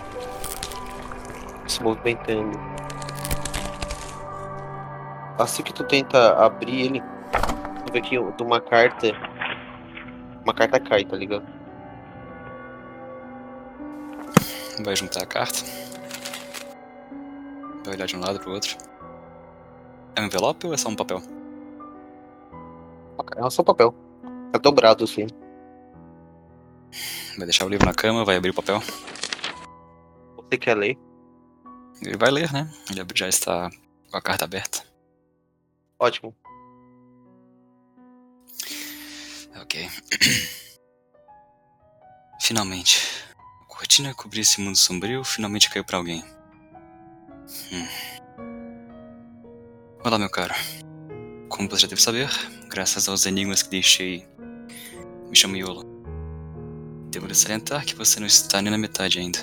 Se 1.67 1.83
movimentando. 1.83 2.59
Assim 5.39 5.63
que 5.63 5.75
tu 5.75 5.85
tenta 5.85 6.43
abrir 6.43 6.87
ele, 6.87 7.03
tu 7.85 7.93
vê 7.93 8.01
que 8.01 8.17
uma 8.19 8.63
carta. 8.63 9.36
Uma 10.47 10.55
carta 10.55 10.79
cai, 10.79 11.05
tá 11.05 11.17
ligado? 11.17 11.45
Vai 14.85 14.95
juntar 14.95 15.25
a 15.25 15.27
carta. 15.27 15.59
Vai 17.85 17.95
olhar 17.95 18.07
de 18.07 18.15
um 18.15 18.21
lado 18.21 18.39
pro 18.39 18.53
outro. 18.53 18.77
É 20.15 20.21
um 20.21 20.27
envelope 20.27 20.65
ou 20.65 20.73
é 20.73 20.77
só 20.77 20.89
um 20.89 20.95
papel? 20.95 21.21
É 23.37 23.51
só 23.51 23.65
papel. 23.65 23.93
É 24.55 24.59
dobrado, 24.61 25.03
assim. 25.03 25.27
Vai 27.37 27.47
deixar 27.47 27.67
o 27.67 27.69
livro 27.69 27.85
na 27.85 27.93
cama, 27.93 28.25
vai 28.25 28.37
abrir 28.37 28.51
o 28.51 28.55
papel. 28.55 28.81
Você 30.37 30.57
quer 30.57 30.77
ler? 30.77 30.97
Ele 32.01 32.17
vai 32.17 32.31
ler, 32.31 32.53
né? 32.53 32.71
Ele 32.89 33.05
já 33.17 33.27
está 33.27 33.69
com 34.13 34.17
a 34.17 34.23
carta 34.23 34.45
aberta. 34.45 34.85
Ótimo. 35.99 36.33
Ok. 39.67 39.91
Finalmente. 42.41 43.01
A 43.35 43.65
cortina 43.67 44.15
cobria 44.15 44.43
esse 44.43 44.61
mundo 44.61 44.79
sombrio 44.79 45.25
finalmente 45.25 45.69
caiu 45.69 45.85
pra 45.85 45.99
alguém. 45.99 46.25
Hum. 47.73 47.89
Olá, 50.05 50.21
meu 50.21 50.31
caro. 50.31 50.55
Como 51.49 51.69
você 51.69 51.83
já 51.83 51.89
deve 51.89 52.01
saber, 52.01 52.31
graças 52.69 53.09
aos 53.09 53.27
enigmas 53.27 53.65
que 53.65 53.71
deixei, 53.71 54.25
me 55.29 55.35
chamo 55.35 55.57
Yolo. 55.57 55.85
Devo 57.11 57.27
lhe 57.27 57.35
salientar 57.35 57.85
que 57.85 57.97
você 57.97 58.21
não 58.21 58.27
está 58.29 58.63
nem 58.63 58.71
na 58.71 58.79
metade 58.79 59.19
ainda. 59.19 59.41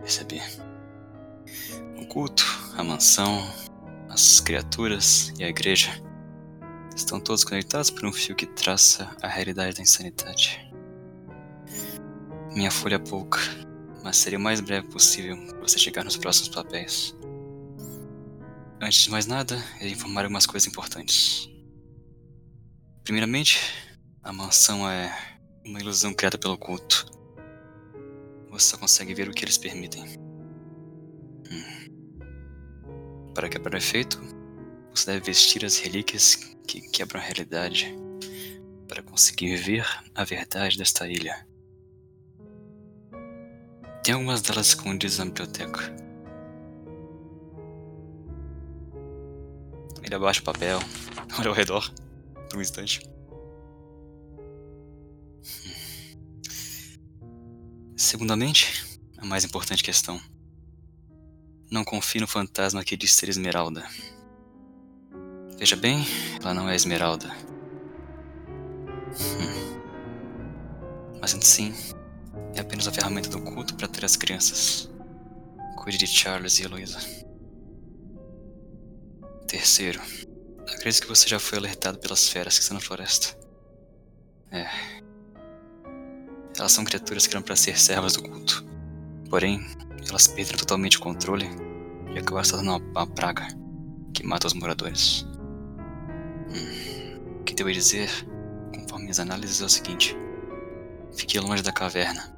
Percebi. 0.00 0.42
O 1.98 2.06
culto, 2.06 2.44
a 2.76 2.84
mansão, 2.84 3.50
as 4.10 4.40
criaturas 4.40 5.32
e 5.38 5.42
a 5.44 5.48
igreja 5.48 5.90
estão 6.94 7.20
todos 7.20 7.44
conectados 7.44 7.90
por 7.90 8.04
um 8.06 8.12
fio 8.12 8.36
que 8.36 8.46
traça 8.46 9.14
a 9.20 9.28
realidade 9.28 9.76
da 9.76 9.82
insanidade. 9.82 10.72
Minha 12.54 12.70
folha 12.70 12.96
é 12.96 12.98
pouca, 12.98 13.40
mas 14.02 14.16
seria 14.16 14.38
o 14.38 14.42
mais 14.42 14.60
breve 14.60 14.86
possível 14.88 15.36
para 15.46 15.60
você 15.60 15.78
chegar 15.78 16.04
nos 16.04 16.16
próximos 16.16 16.50
papéis. 16.50 17.14
Antes 18.80 19.02
de 19.02 19.10
mais 19.10 19.26
nada, 19.26 19.56
irei 19.80 19.92
informar 19.92 20.22
algumas 20.24 20.46
coisas 20.46 20.68
importantes. 20.68 21.48
Primeiramente, 23.02 23.60
a 24.22 24.32
mansão 24.32 24.88
é 24.88 25.12
uma 25.64 25.80
ilusão 25.80 26.14
criada 26.14 26.38
pelo 26.38 26.56
culto. 26.56 27.06
Você 28.50 28.66
só 28.66 28.78
consegue 28.78 29.14
ver 29.14 29.28
o 29.28 29.32
que 29.32 29.44
eles 29.44 29.58
permitem. 29.58 30.04
Hum. 31.50 32.12
Para 33.34 33.48
quebrar 33.48 33.74
o 33.74 33.78
efeito, 33.78 34.20
você 34.94 35.06
deve 35.06 35.26
vestir 35.26 35.64
as 35.64 35.76
relíquias 35.78 36.53
que 36.66 36.80
quebram 36.80 37.20
a 37.20 37.24
realidade 37.24 37.94
para 38.88 39.02
conseguir 39.02 39.56
ver 39.56 39.86
a 40.14 40.24
verdade 40.24 40.78
desta 40.78 41.08
ilha. 41.08 41.46
Tem 44.02 44.14
algumas 44.14 44.42
delas 44.42 44.68
escondidas 44.68 45.18
na 45.18 45.24
biblioteca. 45.24 45.80
Ele 50.02 50.14
abaixa 50.14 50.40
o 50.40 50.44
papel, 50.44 50.78
olha 51.38 51.48
ao 51.48 51.54
redor 51.54 51.90
por 52.48 52.58
um 52.58 52.60
instante. 52.60 53.00
Segundamente, 57.96 58.98
a 59.16 59.24
mais 59.24 59.44
importante 59.44 59.82
questão. 59.82 60.20
Não 61.70 61.82
confie 61.82 62.20
no 62.20 62.26
fantasma 62.26 62.84
que 62.84 62.96
diz 62.96 63.12
ser 63.12 63.30
Esmeralda. 63.30 63.88
Veja 65.64 65.76
bem, 65.76 66.06
ela 66.42 66.52
não 66.52 66.68
é 66.68 66.76
Esmeralda. 66.76 67.34
Hum. 69.18 69.80
Mas 71.18 71.30
sim, 71.40 71.72
é 72.54 72.60
apenas 72.60 72.86
a 72.86 72.92
ferramenta 72.92 73.30
do 73.30 73.40
culto 73.40 73.74
para 73.74 73.88
ter 73.88 74.04
as 74.04 74.14
crianças. 74.14 74.90
Cuide 75.78 75.96
de 75.96 76.06
Charles 76.06 76.58
e 76.58 76.64
Heloísa. 76.64 76.98
Terceiro, 79.48 80.02
acredito 80.70 81.04
que 81.04 81.08
você 81.08 81.26
já 81.26 81.38
foi 81.38 81.56
alertado 81.56 81.98
pelas 81.98 82.28
feras 82.28 82.58
que 82.58 82.62
estão 82.62 82.74
na 82.74 82.82
floresta. 82.82 83.34
É. 84.50 84.68
Elas 86.58 86.72
são 86.72 86.84
criaturas 86.84 87.26
que 87.26 87.34
eram 87.34 87.42
para 87.42 87.56
ser 87.56 87.78
servas 87.78 88.12
do 88.12 88.22
culto. 88.22 88.66
Porém, 89.30 89.66
elas 90.10 90.26
perderam 90.26 90.58
totalmente 90.58 90.98
o 90.98 91.00
controle 91.00 91.48
e 92.14 92.18
acabaram 92.18 92.44
se 92.44 92.50
tornando 92.50 92.84
uma 92.90 93.06
praga 93.06 93.48
que 94.12 94.22
mata 94.26 94.46
os 94.46 94.52
moradores. 94.52 95.26
O 97.40 97.44
que 97.44 97.54
devo 97.54 97.72
dizer, 97.72 98.08
conforme 98.74 99.04
minhas 99.04 99.18
análises, 99.20 99.60
é 99.60 99.64
o 99.64 99.68
seguinte: 99.68 100.16
fique 101.16 101.38
longe 101.38 101.62
da 101.62 101.72
caverna. 101.72 102.34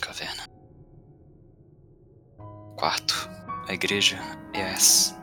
Caverna. 0.00 0.44
Quarto, 2.76 3.28
a 3.68 3.72
igreja 3.74 4.18
é 4.54 4.62
a 4.62 4.68
S. 4.70 5.14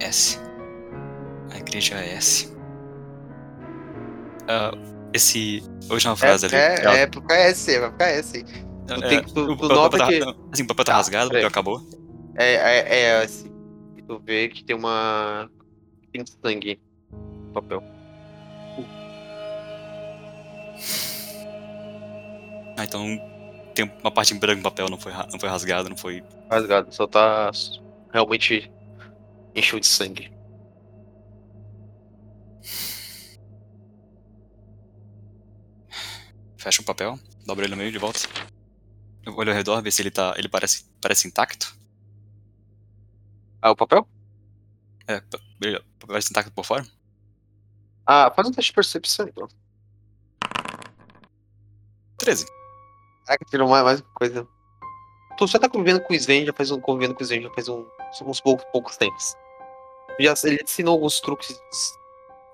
S. 0.00 0.38
A 1.52 1.58
igreja 1.58 1.96
é 1.96 2.14
S. 2.14 2.52
Ah, 4.48 4.72
esse. 5.12 5.62
Hoje 5.90 6.08
uma 6.08 6.16
frase 6.16 6.46
ali. 6.46 6.54
é, 6.56 6.80
ela- 6.82 6.96
é, 6.96 7.06
pro 7.06 7.20
KS, 7.22 7.66
vai 7.78 7.90
pro 7.90 7.98
KS. 7.98 8.32
Tu, 8.86 8.94
é, 8.94 9.08
tem, 9.08 9.22
tu, 9.22 9.40
o 9.40 9.56
tu 9.56 9.60
papel 9.68 9.76
nota 9.76 9.98
tá- 9.98 10.06
que. 10.08 10.20
Assim, 10.52 10.62
o 10.62 10.66
papel 10.66 10.84
tá 10.84 10.92
Tá, 10.92 10.96
rasgado, 10.96 11.30
porque 11.30 11.44
acabou. 11.44 11.80
É, 12.36 12.54
é, 12.54 13.00
é 13.02 13.22
assim. 13.22 13.52
Tu 14.06 14.18
vê 14.24 14.48
que 14.48 14.64
tem 14.64 14.74
uma. 14.74 15.48
Tem 16.12 16.24
sangue 16.26 16.80
no 17.10 17.52
papel. 17.52 17.82
Ah, 22.76 22.84
então 22.84 23.06
tem 23.74 23.90
uma 24.00 24.10
parte 24.10 24.34
em 24.34 24.38
branco 24.38 24.58
no 24.58 24.62
papel, 24.62 24.88
não 24.88 24.98
foi, 24.98 25.12
não 25.12 25.38
foi 25.38 25.48
rasgado, 25.48 25.88
não 25.88 25.96
foi. 25.96 26.22
Rasgado, 26.50 26.94
só 26.94 27.06
tá 27.06 27.50
realmente 28.12 28.70
encheu 29.54 29.80
de 29.80 29.86
sangue. 29.86 30.32
Fecha 36.56 36.82
o 36.82 36.84
papel, 36.84 37.18
dobra 37.46 37.64
ele 37.64 37.72
no 37.72 37.78
meio 37.78 37.90
de 37.90 37.98
volta. 37.98 38.20
Eu 39.24 39.36
olho 39.36 39.50
ao 39.50 39.56
redor, 39.56 39.80
ver 39.82 39.90
se 39.90 40.02
ele 40.02 40.10
tá. 40.10 40.34
Ele 40.36 40.48
parece, 40.48 40.84
parece 41.00 41.26
intacto. 41.26 41.76
Ah, 43.60 43.70
o 43.70 43.76
papel? 43.76 44.06
É, 45.06 45.20
parece 46.06 46.30
intacto 46.30 46.52
por 46.52 46.64
fora. 46.64 46.84
Ah, 48.06 48.32
faz 48.34 48.48
um 48.48 48.52
teste 48.52 48.70
de 48.70 48.74
percepção 48.74 49.28
então. 49.28 49.48
13. 52.18 52.46
Ah, 53.28 53.36
que 53.38 53.44
tirou 53.46 53.68
mais, 53.68 53.84
mais 53.84 54.00
uma 54.00 54.14
coisa. 54.14 54.48
Tu 55.36 55.46
já 55.46 55.58
tá 55.58 55.68
convivendo 55.68 56.02
com 56.02 56.12
o 56.12 56.16
Sven, 56.16 56.44
já 56.44 56.52
faz 56.52 56.70
um. 56.70 56.80
convivendo 56.80 57.14
com 57.14 57.22
o 57.22 57.24
Sven 57.24 57.42
já 57.42 57.50
faz 57.50 57.68
um, 57.68 57.86
uns 58.22 58.40
poucos, 58.40 58.64
poucos 58.72 58.96
tempos. 58.96 59.34
Já, 60.20 60.34
ele 60.44 60.62
ensinou 60.62 60.94
alguns 60.94 61.20
truques 61.20 61.58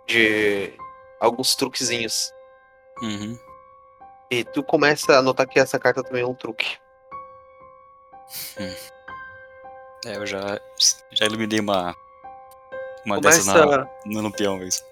de. 0.07 0.72
alguns 1.20 1.55
truquezinhos. 1.55 2.32
Uhum. 3.03 3.38
E 4.30 4.44
tu 4.44 4.62
começa 4.62 5.18
a 5.18 5.22
notar 5.22 5.46
que 5.46 5.59
essa 5.59 5.78
carta 5.78 6.03
também 6.03 6.22
é 6.22 6.26
um 6.26 6.34
truque. 6.34 6.78
É, 10.05 10.16
eu 10.16 10.26
já. 10.26 10.61
Já 11.12 11.26
iluminei 11.26 11.61
uma. 11.61 11.94
Uma 13.14 13.20
dessas 13.20 13.46
Começa 13.46 13.66
na, 13.66 13.88
no 14.06 14.20
lampião, 14.22 14.62
isso. 14.62 14.82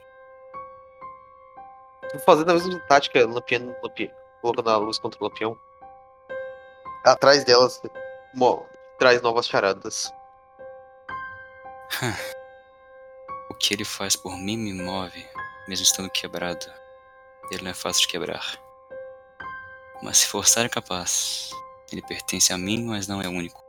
tu 2.10 2.18
fazendo 2.20 2.50
a 2.50 2.54
mesma 2.54 2.78
tática, 2.88 3.26
lampião, 3.26 3.74
lampião, 3.82 4.10
colocando 4.40 4.70
a 4.70 4.76
luz 4.76 4.98
contra 4.98 5.18
o 5.22 5.24
lampião. 5.28 5.58
Atrás 7.04 7.44
delas, 7.44 7.80
mo- 8.34 8.66
traz 8.98 9.20
novas 9.22 9.46
charadas. 9.46 10.12
O 13.50 13.54
que 13.54 13.74
ele 13.74 13.84
faz 13.84 14.16
por 14.16 14.36
mim 14.36 14.56
me 14.56 14.72
move, 14.72 15.26
mesmo 15.68 15.84
estando 15.84 16.10
quebrado. 16.10 16.66
Ele 17.50 17.62
não 17.62 17.70
é 17.70 17.74
fácil 17.74 18.02
de 18.02 18.08
quebrar. 18.08 18.44
Mas 20.02 20.18
se 20.18 20.26
forçar 20.26 20.64
é 20.66 20.68
capaz. 20.68 21.50
Ele 21.92 22.02
pertence 22.02 22.52
a 22.52 22.58
mim, 22.58 22.84
mas 22.84 23.06
não 23.06 23.22
é 23.22 23.28
único. 23.28 23.64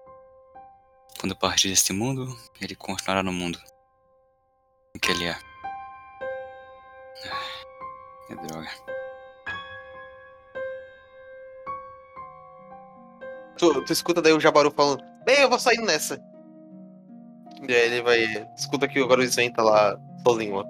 Quando 1.20 1.36
partir 1.36 1.70
deste 1.70 1.94
mundo, 1.94 2.28
ele 2.60 2.76
continuará 2.76 3.22
no 3.24 3.32
mundo. 3.32 3.60
Que 5.02 5.12
ele 5.12 5.26
é. 5.26 5.38
Que 8.28 8.36
droga. 8.36 8.68
Tu, 13.58 13.86
tu 13.86 13.94
escuta 13.94 14.22
daí 14.22 14.34
o 14.34 14.40
Jabaru 14.40 14.72
falando, 14.72 15.04
bem, 15.26 15.40
eu 15.40 15.50
vou 15.50 15.60
saindo 15.60 15.86
nessa. 15.86 16.22
E 17.68 17.74
aí 17.74 17.86
ele 17.88 18.02
vai. 18.02 18.48
Escuta 18.56 18.88
que 18.88 19.00
o 19.00 19.24
Sven 19.24 19.52
tá 19.52 19.64
lá 19.64 19.98
sozinho, 20.26 20.56
ó. 20.56 20.66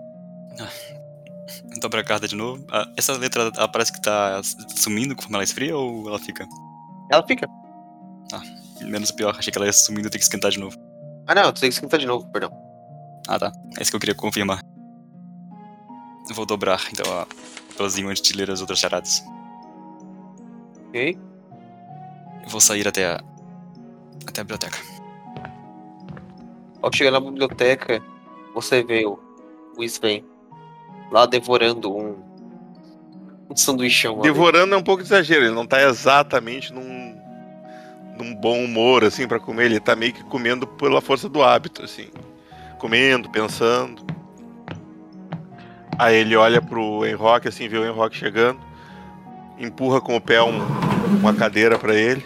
Dobra 1.80 2.02
a 2.02 2.04
carta 2.04 2.28
de 2.28 2.36
novo. 2.36 2.66
Ah, 2.72 2.86
essa 2.98 3.14
letra 3.14 3.52
ela 3.56 3.68
parece 3.68 3.92
que 3.92 4.02
tá 4.02 4.42
sumindo 4.76 5.16
conforme 5.16 5.36
ela 5.38 5.44
esfria 5.44 5.76
ou 5.76 6.08
ela 6.08 6.20
fica? 6.20 6.48
Ela 7.12 7.26
fica. 7.26 7.48
Menos 8.82 9.12
pior, 9.12 9.36
achei 9.38 9.52
que 9.52 9.58
ela 9.58 9.66
ia 9.66 9.74
sumindo 9.74 10.08
e 10.08 10.12
ter 10.12 10.18
que 10.18 10.24
esquentar 10.24 10.52
de 10.52 10.60
novo. 10.60 10.78
Ah 11.26 11.36
não, 11.36 11.52
tu 11.52 11.60
tem 11.60 11.70
que 11.70 11.76
escutar 11.76 11.98
de 11.98 12.06
novo, 12.06 12.30
perdão. 12.32 12.67
Ah 13.28 13.38
tá, 13.38 13.52
é 13.78 13.82
isso 13.82 13.92
que 13.92 13.96
eu 13.96 14.00
queria 14.00 14.16
confirmar. 14.16 14.62
Eu 16.30 16.36
vou 16.36 16.46
dobrar 16.46 16.82
então 16.92 17.06
a 17.14 17.26
papelzinho 17.70 18.10
antes 18.10 18.22
de 18.22 18.34
ler 18.34 18.50
as 18.50 18.62
outras 18.62 18.80
charadas. 18.80 19.24
Ok? 20.88 21.18
Eu 22.44 22.50
vou 22.50 22.60
sair 22.60 22.88
até 22.88 23.06
a. 23.06 23.24
até 24.28 24.42
a 24.42 24.44
biblioteca. 24.44 24.78
Ao 26.82 26.94
chegar 26.94 27.12
na 27.12 27.20
biblioteca, 27.20 28.02
você 28.54 28.84
vê 28.84 29.06
o, 29.06 29.20
o 29.78 29.84
Sven 29.84 30.24
lá 31.12 31.26
devorando 31.26 31.96
um, 31.96 32.16
um 33.50 33.56
sanduichão. 33.56 34.16
ali. 34.16 34.24
Devorando 34.24 34.74
é 34.74 34.78
um 34.78 34.84
pouco 34.84 35.04
de 35.04 35.10
exagero, 35.10 35.46
ele 35.46 35.56
não 35.56 35.66
tá 35.68 35.82
exatamente 35.82 36.72
num, 36.74 37.18
num 38.18 38.36
bom 38.36 38.64
humor, 38.64 39.04
assim, 39.04 39.28
pra 39.28 39.40
comer. 39.40 39.66
Ele 39.66 39.80
tá 39.80 39.96
meio 39.96 40.14
que 40.14 40.24
comendo 40.24 40.66
pela 40.68 41.02
força 41.02 41.28
do 41.28 41.44
hábito, 41.44 41.84
assim. 41.84 42.08
Comendo, 42.78 43.30
pensando. 43.30 44.06
Aí 45.98 46.16
ele 46.18 46.36
olha 46.36 46.62
pro 46.62 47.06
Enrock, 47.06 47.48
assim, 47.48 47.68
vê 47.68 47.78
o 47.78 47.86
Enrock 47.88 48.16
chegando. 48.16 48.60
Empurra 49.58 50.00
com 50.00 50.16
o 50.16 50.22
pé 50.22 50.42
um- 50.44 50.62
uma 51.20 51.34
cadeira 51.34 51.78
pra 51.80 51.96
ele. 51.96 52.24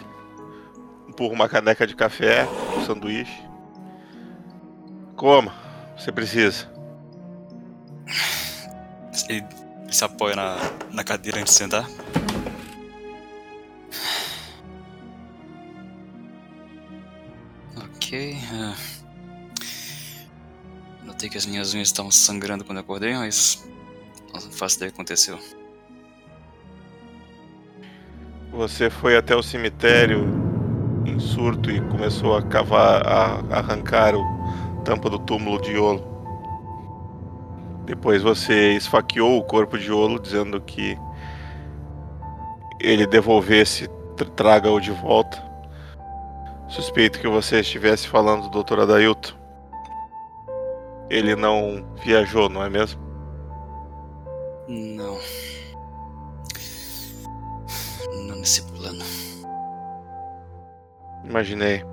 Empurra 1.08 1.32
uma 1.34 1.48
caneca 1.48 1.86
de 1.86 1.96
café, 1.96 2.46
um 2.76 2.84
sanduíche. 2.84 3.42
Coma, 5.16 5.52
você 5.96 6.12
precisa. 6.12 6.70
Ele, 9.28 9.44
ele 9.84 9.92
se 9.92 10.04
apoia 10.04 10.36
na, 10.36 10.56
na 10.90 11.04
cadeira 11.04 11.38
antes 11.40 11.54
de 11.54 11.58
sentar. 11.58 11.86
Ok. 17.76 18.36
ah. 18.52 18.74
Notei 21.12 21.28
que 21.28 21.36
as 21.36 21.44
minhas 21.44 21.74
unhas 21.74 21.88
estavam 21.88 22.10
sangrando 22.10 22.64
quando 22.64 22.78
acordei, 22.78 23.12
mas. 23.14 23.68
Não 24.32 24.40
faço 24.40 24.76
ideia 24.76 24.90
do 24.90 24.94
que 24.94 25.00
aconteceu. 25.00 25.38
Você 28.50 28.88
foi 28.88 29.14
até 29.16 29.36
o 29.36 29.42
cemitério 29.42 30.26
em 31.04 31.18
surto 31.18 31.70
e 31.70 31.82
começou 31.82 32.34
a 32.34 32.42
cavar, 32.42 33.06
a 33.06 33.58
arrancar 33.58 34.14
o 34.14 34.24
tampa 34.84 35.10
do 35.10 35.18
túmulo 35.18 35.60
de 35.60 35.72
Iolo. 35.72 36.02
Depois 37.84 38.22
você 38.22 38.72
esfaqueou 38.72 39.38
o 39.38 39.44
corpo 39.44 39.76
de 39.76 39.88
Iolo, 39.88 40.18
dizendo 40.18 40.60
que 40.62 40.96
ele 42.80 43.06
devolvesse, 43.06 43.86
tra- 44.16 44.30
traga-o 44.30 44.80
de 44.80 44.92
volta. 44.92 45.42
Suspeito 46.68 47.20
que 47.20 47.28
você 47.28 47.60
estivesse 47.60 48.08
falando 48.08 48.48
do 48.48 48.62
Dr. 48.62 48.80
Adailton. 48.80 49.41
Ele 51.12 51.36
não 51.36 51.84
viajou, 52.02 52.48
não 52.48 52.64
é 52.64 52.70
mesmo? 52.70 52.98
Não. 54.66 55.18
Não 58.26 58.36
nesse 58.36 58.62
plano. 58.62 59.04
Imaginei. 61.22 61.84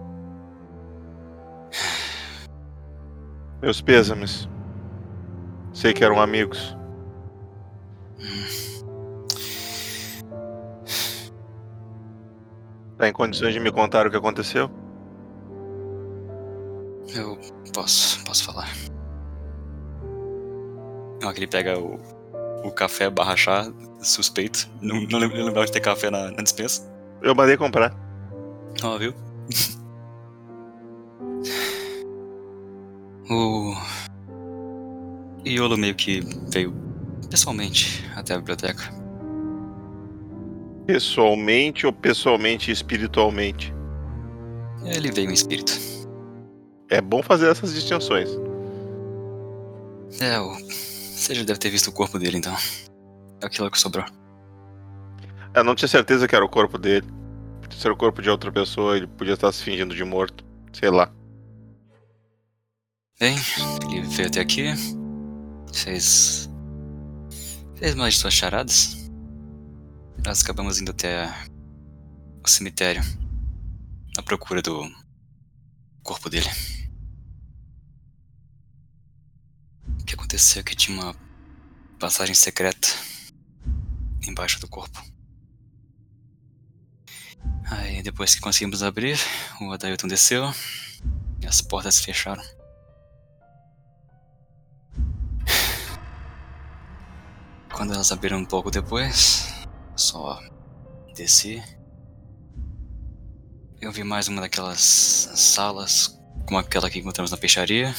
Meus 3.62 3.82
pêsames. 3.82 4.48
Sei 5.74 5.92
que 5.94 6.06
eram 6.06 6.22
amigos. 6.22 6.78
Tá 12.98 13.10
em 13.10 13.12
condições 13.12 13.54
de 13.54 13.60
me 13.60 13.70
contar 13.70 14.08
o 14.08 14.10
que 14.10 14.16
aconteceu? 14.16 14.72
Eu 17.14 17.38
posso, 17.74 18.24
posso 18.24 18.46
falar. 18.46 18.70
Ó, 21.24 21.32
que 21.34 21.40
ele 21.40 21.48
pega 21.48 21.78
o, 21.78 22.00
o 22.64 22.72
café 22.72 23.10
barra 23.10 23.36
chá, 23.36 23.72
suspeito. 24.02 24.70
Não, 24.82 25.02
não 25.02 25.20
lembrava 25.20 25.66
de 25.66 25.72
ter 25.72 25.82
café 25.82 26.10
na, 26.10 26.32
na 26.32 26.42
dispensa. 26.44 26.90
Eu 27.22 27.36
mandei 27.36 27.58
comprar. 27.58 27.94
Ó, 28.84 28.98
viu? 28.98 29.14
o 33.30 33.76
Iolo 35.46 35.78
meio 35.78 35.96
que 35.96 36.22
veio 36.52 36.74
pessoalmente 37.30 38.06
até 38.16 38.34
a 38.34 38.38
biblioteca. 38.38 38.84
Pessoalmente 40.86 41.86
ou 41.86 41.94
pessoalmente 41.94 42.72
e 42.72 42.74
espiritualmente? 42.74 43.74
Ele 44.84 45.12
veio 45.12 45.30
em 45.30 45.34
espírito. 45.34 45.74
É 46.90 47.00
bom 47.02 47.22
fazer 47.22 47.50
essas 47.50 47.74
distinções. 47.74 48.30
É, 50.20 50.40
o... 50.40 50.58
você 51.20 51.36
já 51.36 51.44
deve 51.44 51.60
ter 51.60 51.70
visto 51.70 51.88
o 51.88 51.92
corpo 51.92 52.18
dele 52.18 52.38
então. 52.38 52.56
É 53.42 53.46
aquilo 53.46 53.70
que 53.70 53.80
sobrou. 53.80 54.06
Eu 55.54 55.64
não 55.64 55.76
tinha 55.76 55.88
certeza 55.88 56.28
que 56.28 56.36
era 56.36 56.46
o 56.46 56.50
corpo 56.50 56.78
dele. 56.78 57.08
Podia 57.62 57.78
ser 57.78 57.92
o 57.92 57.98
corpo 57.98 58.22
de 58.22 58.30
outra 58.30 58.52
pessoa, 58.52 58.96
ele 58.96 59.08
podia 59.08 59.34
estar 59.34 59.52
se 59.52 59.64
fingindo 59.64 59.94
de 59.94 60.04
morto. 60.04 60.46
Sei 60.72 60.90
lá. 60.90 61.12
Bem, 63.20 63.38
ele 63.92 64.02
veio 64.08 64.30
até 64.30 64.40
aqui, 64.40 64.68
fez. 65.74 66.50
fez 67.76 67.96
mais 67.96 68.14
de 68.14 68.22
suas 68.22 68.34
charadas. 68.34 69.10
Nós 70.26 70.42
acabamos 70.42 70.80
indo 70.80 70.92
até 70.92 71.30
o 72.42 72.48
cemitério 72.48 73.02
à 74.18 74.24
procura 74.24 74.62
do 74.62 74.90
corpo 76.02 76.30
dele. 76.30 76.50
Que 80.10 80.16
aconteceu 80.16 80.64
que 80.64 80.76
tinha 80.76 81.00
uma 81.00 81.16
passagem 82.00 82.34
secreta 82.34 82.88
embaixo 84.28 84.60
do 84.60 84.68
corpo. 84.68 85.00
Aí 87.70 88.02
depois 88.02 88.34
que 88.34 88.42
conseguimos 88.42 88.82
abrir, 88.82 89.20
o 89.62 89.72
Adailton 89.72 90.08
desceu 90.08 90.52
e 91.40 91.46
as 91.46 91.62
portas 91.62 91.96
se 91.96 92.04
fecharam. 92.04 92.42
Quando 97.72 97.94
elas 97.94 98.12
abriram 98.12 98.40
um 98.40 98.46
pouco 98.46 98.72
depois, 98.72 99.46
só 99.96 100.42
desci. 101.16 101.64
Eu 103.80 103.92
vi 103.92 104.04
mais 104.04 104.28
uma 104.28 104.42
daquelas 104.42 104.82
salas, 104.82 106.20
como 106.48 106.58
aquela 106.58 106.90
que 106.90 106.98
encontramos 106.98 107.30
na 107.30 107.38
peixaria. 107.38 107.94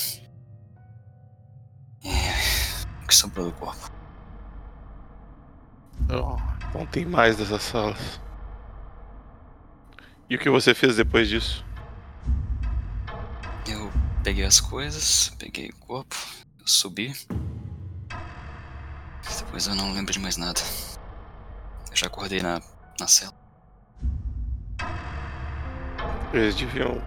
O 2.05 3.07
que 3.07 3.15
sobrou 3.15 3.47
do 3.47 3.53
corpo? 3.53 3.91
Não 6.75 6.87
tem 6.87 7.05
mais 7.05 7.37
dessas 7.37 7.63
salas. 7.63 8.21
E 10.29 10.37
o 10.37 10.39
que 10.39 10.49
você 10.49 10.75
fez 10.75 10.97
depois 10.97 11.29
disso? 11.29 11.65
Eu 13.69 13.93
peguei 14.23 14.45
as 14.45 14.61
coisas, 14.61 15.31
peguei 15.39 15.69
o 15.69 15.77
corpo, 15.77 16.17
eu 16.59 16.67
subi. 16.67 17.13
Depois 19.39 19.67
eu 19.67 19.75
não 19.75 19.93
lembro 19.93 20.13
de 20.13 20.19
mais 20.19 20.37
nada. 20.37 20.61
Eu 21.91 21.97
já 21.97 22.07
acordei 22.07 22.41
na, 22.41 22.61
na 22.99 23.07
cela. 23.07 23.35
Eles 26.33 26.55
deviam 26.55 27.03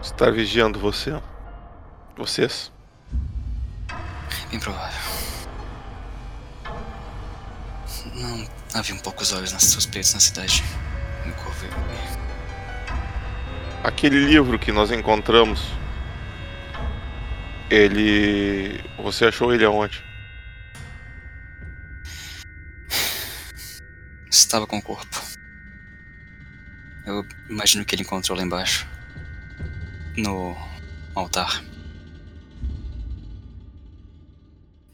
estar 0.00 0.32
vigiando 0.32 0.80
você. 0.80 1.12
Vocês. 2.16 2.72
Bem 4.52 4.60
provável. 4.60 5.00
Não 8.14 8.46
havia 8.74 8.94
um 8.94 8.98
poucos 8.98 9.32
olhos 9.32 9.50
nas 9.50 9.64
suspeitos 9.64 10.12
na 10.12 10.20
cidade. 10.20 10.62
No 11.24 11.32
corvo 11.36 11.66
Aquele 13.82 14.26
livro 14.26 14.58
que 14.58 14.70
nós 14.70 14.90
encontramos. 14.90 15.72
Ele. 17.70 18.84
Você 18.98 19.24
achou 19.24 19.54
ele 19.54 19.64
aonde? 19.64 20.04
Estava 24.30 24.66
com 24.66 24.76
o 24.76 24.82
corpo. 24.82 25.18
Eu 27.06 27.26
imagino 27.48 27.86
que 27.86 27.94
ele 27.94 28.02
encontrou 28.02 28.36
lá 28.36 28.44
embaixo. 28.44 28.86
No 30.14 30.54
altar. 31.14 31.71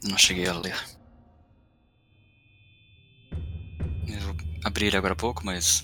Não 0.03 0.17
cheguei 0.17 0.47
a 0.47 0.53
ler. 0.53 0.77
Eu 4.07 4.35
abri 4.63 4.87
ele 4.87 4.97
agora 4.97 5.13
há 5.13 5.17
pouco, 5.17 5.45
mas. 5.45 5.83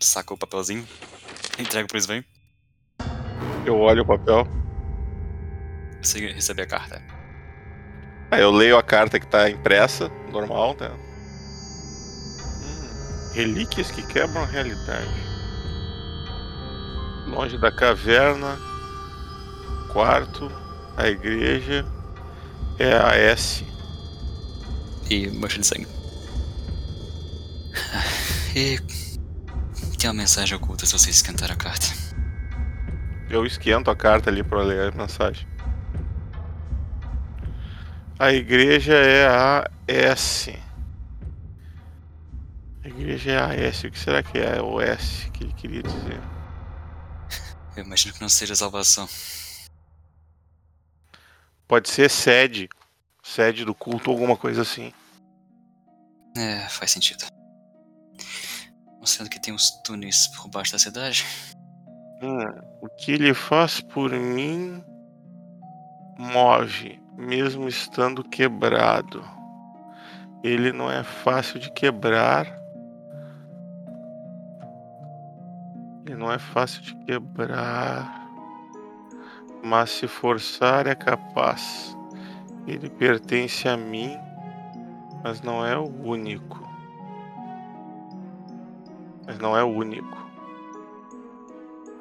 Sacou 0.00 0.36
o 0.36 0.40
papelzinho. 0.40 0.86
Entrego 1.58 1.88
pro 1.88 1.98
Sven. 1.98 2.24
Eu 3.64 3.78
olho 3.78 4.02
o 4.02 4.06
papel. 4.06 4.46
Você 6.02 6.32
recebe 6.32 6.62
a 6.62 6.66
carta. 6.66 7.02
Aí 8.30 8.42
eu 8.42 8.50
leio 8.50 8.76
a 8.76 8.82
carta 8.82 9.18
que 9.18 9.26
tá 9.26 9.48
impressa, 9.48 10.08
normal, 10.30 10.76
né? 10.78 10.90
Hum, 12.60 13.32
relíquias 13.32 13.90
que 13.90 14.06
quebram 14.06 14.42
a 14.42 14.46
realidade. 14.46 15.08
Longe 17.26 17.56
da 17.56 17.72
caverna, 17.72 18.58
quarto, 19.92 20.50
a 20.96 21.08
igreja, 21.08 21.84
é 22.78 22.96
a 22.96 23.14
S. 23.16 23.64
E 25.10 25.28
mancha 25.28 25.60
de 25.60 25.66
sangue. 25.66 25.86
E. 28.56 28.78
Tem 29.98 30.08
uma 30.10 30.14
mensagem 30.14 30.56
oculta 30.56 30.86
se 30.86 30.92
você 30.92 31.10
esquentar 31.10 31.50
a 31.50 31.56
carta. 31.56 31.86
Eu 33.28 33.44
esquento 33.44 33.90
a 33.90 33.96
carta 33.96 34.30
ali 34.30 34.44
pra 34.44 34.62
ler 34.62 34.92
a 34.92 34.96
mensagem. 34.96 35.48
A 38.18 38.32
igreja 38.32 38.94
é 38.94 39.26
a 39.26 39.68
S. 39.88 40.56
A 42.84 42.88
igreja 42.88 43.32
é 43.32 43.42
a 43.42 43.54
S. 43.54 43.86
O 43.86 43.90
que 43.90 43.98
será 43.98 44.22
que 44.22 44.38
é 44.38 44.62
o 44.62 44.80
S 44.80 45.30
que 45.30 45.44
ele 45.44 45.52
queria 45.54 45.82
dizer? 45.82 46.20
Eu 47.76 47.84
imagino 47.84 48.14
que 48.14 48.20
não 48.20 48.28
seja 48.28 48.54
salvação. 48.54 49.08
Pode 51.74 51.90
ser 51.90 52.08
sede. 52.08 52.68
Sede 53.20 53.64
do 53.64 53.74
culto 53.74 54.08
ou 54.08 54.14
alguma 54.14 54.36
coisa 54.36 54.62
assim. 54.62 54.92
É, 56.36 56.60
faz 56.68 56.92
sentido. 56.92 57.24
Mostrando 59.00 59.28
que 59.28 59.40
tem 59.40 59.52
uns 59.52 59.72
túneis 59.82 60.28
por 60.28 60.48
baixo 60.48 60.70
da 60.70 60.78
cidade. 60.78 61.26
Hum, 62.22 62.46
o 62.80 62.88
que 62.90 63.10
ele 63.10 63.34
faz 63.34 63.80
por 63.80 64.12
mim 64.12 64.84
move, 66.16 67.02
mesmo 67.16 67.66
estando 67.66 68.22
quebrado. 68.22 69.24
Ele 70.44 70.72
não 70.72 70.88
é 70.88 71.02
fácil 71.02 71.58
de 71.58 71.72
quebrar. 71.72 72.46
Ele 76.06 76.14
não 76.14 76.30
é 76.30 76.38
fácil 76.38 76.82
de 76.82 76.94
quebrar. 77.04 78.23
Mas 79.64 79.90
se 79.90 80.06
forçar 80.06 80.86
é 80.86 80.94
capaz. 80.94 81.96
Ele 82.66 82.90
pertence 82.90 83.66
a 83.66 83.76
mim, 83.76 84.16
mas 85.22 85.40
não 85.40 85.64
é 85.64 85.76
o 85.76 85.86
único. 86.04 86.62
Mas 89.26 89.38
não 89.38 89.56
é 89.56 89.64
o 89.64 89.68
único. 89.68 90.24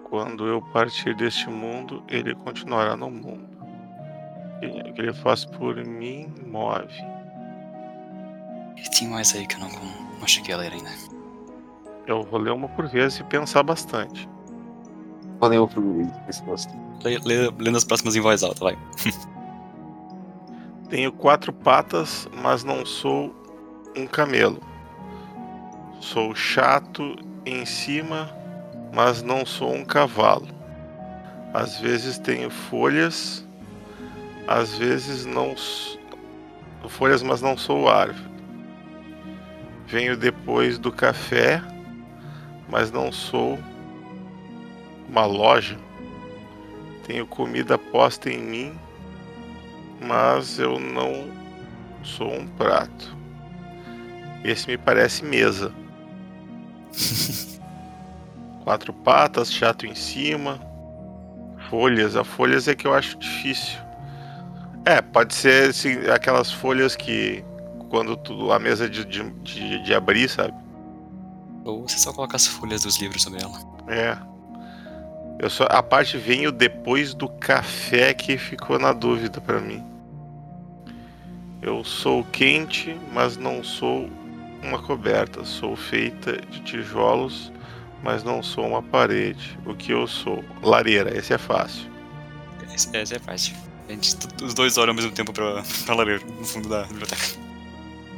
Quando 0.04 0.46
eu 0.46 0.62
partir 0.62 1.16
deste 1.16 1.50
mundo, 1.50 2.04
ele 2.10 2.36
continuará 2.36 2.98
no 2.98 3.10
mundo. 3.10 3.50
O 4.58 4.94
que 4.94 5.02
ele 5.02 5.14
faz 5.14 5.46
por 5.46 5.76
mim 5.86 6.34
move. 6.46 6.94
E 8.78 8.90
tem 8.90 9.08
mais 9.08 9.34
aí 9.34 9.48
que 9.48 9.56
eu 9.56 9.60
não, 9.62 9.70
não 10.20 10.28
cheguei 10.28 10.54
a 10.54 10.58
ler 10.58 10.74
ainda. 10.74 10.92
Eu 12.06 12.24
vou 12.24 12.40
ler 12.40 12.52
uma 12.52 12.68
por 12.68 12.88
vez 12.88 13.18
e 13.20 13.24
pensar 13.24 13.64
bastante. 13.64 14.30
Falei 15.40 15.58
outro 15.58 15.82
esse 16.28 16.44
gosto. 16.44 16.74
Lendo 17.04 17.78
as 17.78 17.84
próximas 17.84 18.16
em 18.16 18.22
voz 18.22 18.44
alta, 18.44 18.64
vai. 18.64 18.78
Tenho 20.90 21.12
quatro 21.12 21.52
patas, 21.52 22.28
mas 22.42 22.64
não 22.64 22.86
sou 22.86 23.36
um 23.96 24.06
camelo. 24.06 24.62
Sou 26.00 26.36
chato 26.36 27.16
em 27.46 27.66
cima, 27.66 28.30
mas 28.94 29.22
não 29.24 29.46
sou 29.46 29.74
um 29.74 29.84
cavalo. 29.84 30.48
Às 31.54 31.80
vezes 31.80 32.18
tenho 32.18 32.50
folhas, 32.50 33.48
às 34.48 34.76
vezes 34.76 35.26
não 35.26 35.56
folhas, 36.90 37.24
mas 37.24 37.42
não 37.42 37.58
sou 37.58 37.88
árvore. 37.88 38.32
Venho 39.88 40.18
depois 40.18 40.78
do 40.78 40.92
café, 40.92 41.62
mas 42.70 42.92
não 42.92 43.12
sou 43.12 43.60
uma 45.08 45.26
loja. 45.26 45.78
Tenho 47.06 47.28
comida 47.28 47.78
posta 47.78 48.30
em 48.30 48.40
mim, 48.40 48.80
mas 50.02 50.60
eu 50.60 50.80
não 50.80 51.30
sou 52.04 52.32
um 52.32 52.48
prato. 52.48 53.16
Esse 54.44 54.68
me 54.68 54.78
parece 54.78 55.24
mesa. 55.24 55.74
Quatro 58.64 58.94
patas, 58.94 59.52
chato 59.52 59.86
em 59.86 59.96
cima. 59.96 60.60
Folhas. 61.70 62.16
A 62.16 62.24
folhas 62.24 62.68
é 62.68 62.76
que 62.76 62.88
eu 62.88 62.94
acho 62.94 63.18
difícil. 63.18 63.80
É, 64.86 65.02
pode 65.02 65.34
ser 65.34 65.70
assim, 65.70 66.10
aquelas 66.10 66.52
folhas 66.52 66.96
que 66.96 67.44
quando 67.90 68.18
tu, 68.18 68.52
a 68.52 68.60
mesa 68.60 68.90
de, 68.90 69.06
de, 69.06 69.30
de, 69.30 69.84
de 69.84 69.94
abrir, 69.94 70.30
sabe? 70.30 70.54
Ou 71.64 71.88
você 71.88 71.98
só 71.98 72.12
coloca 72.12 72.36
as 72.36 72.48
folhas 72.48 72.82
dos 72.82 73.00
livros 73.00 73.22
sobre 73.22 73.42
ela. 73.42 73.58
É. 73.88 74.33
Eu 75.40 75.50
só, 75.50 75.66
a 75.70 75.84
parte 75.84 76.18
veio 76.18 76.52
depois 76.52 77.14
do 77.14 77.28
café 77.28 78.14
que 78.14 78.38
ficou 78.38 78.80
na 78.80 78.94
dúvida 78.94 79.42
pra 79.42 79.60
mim. 79.60 79.84
Eu 81.62 81.84
sou 81.84 82.24
quente, 82.26 82.98
mas 83.12 83.38
não 83.38 83.64
sou 83.64 84.10
uma 84.62 84.82
coberta. 84.82 85.44
Sou 85.44 85.76
feita 85.76 86.38
de 86.50 86.62
tijolos, 86.62 87.52
mas 88.02 88.24
não 88.24 88.44
sou 88.44 88.68
uma 88.68 88.82
parede. 88.82 89.58
O 89.66 89.74
que 89.74 89.92
eu 89.92 90.08
sou? 90.08 90.44
Lareira, 90.62 91.18
esse 91.18 91.34
é 91.34 91.38
fácil. 91.38 91.90
Esse, 92.74 92.96
esse 92.96 93.16
é 93.16 93.20
fácil. 93.20 93.56
A 93.88 93.92
gente, 93.92 94.16
os 94.42 94.54
dois 94.54 94.78
olham 94.78 94.92
ao 94.92 94.96
mesmo 94.96 95.12
tempo 95.12 95.34
pra, 95.34 95.64
pra 95.86 95.96
lareira, 95.96 96.24
no 96.26 96.46
fundo 96.46 96.70
da 96.70 96.84
biblioteca. 96.84 97.22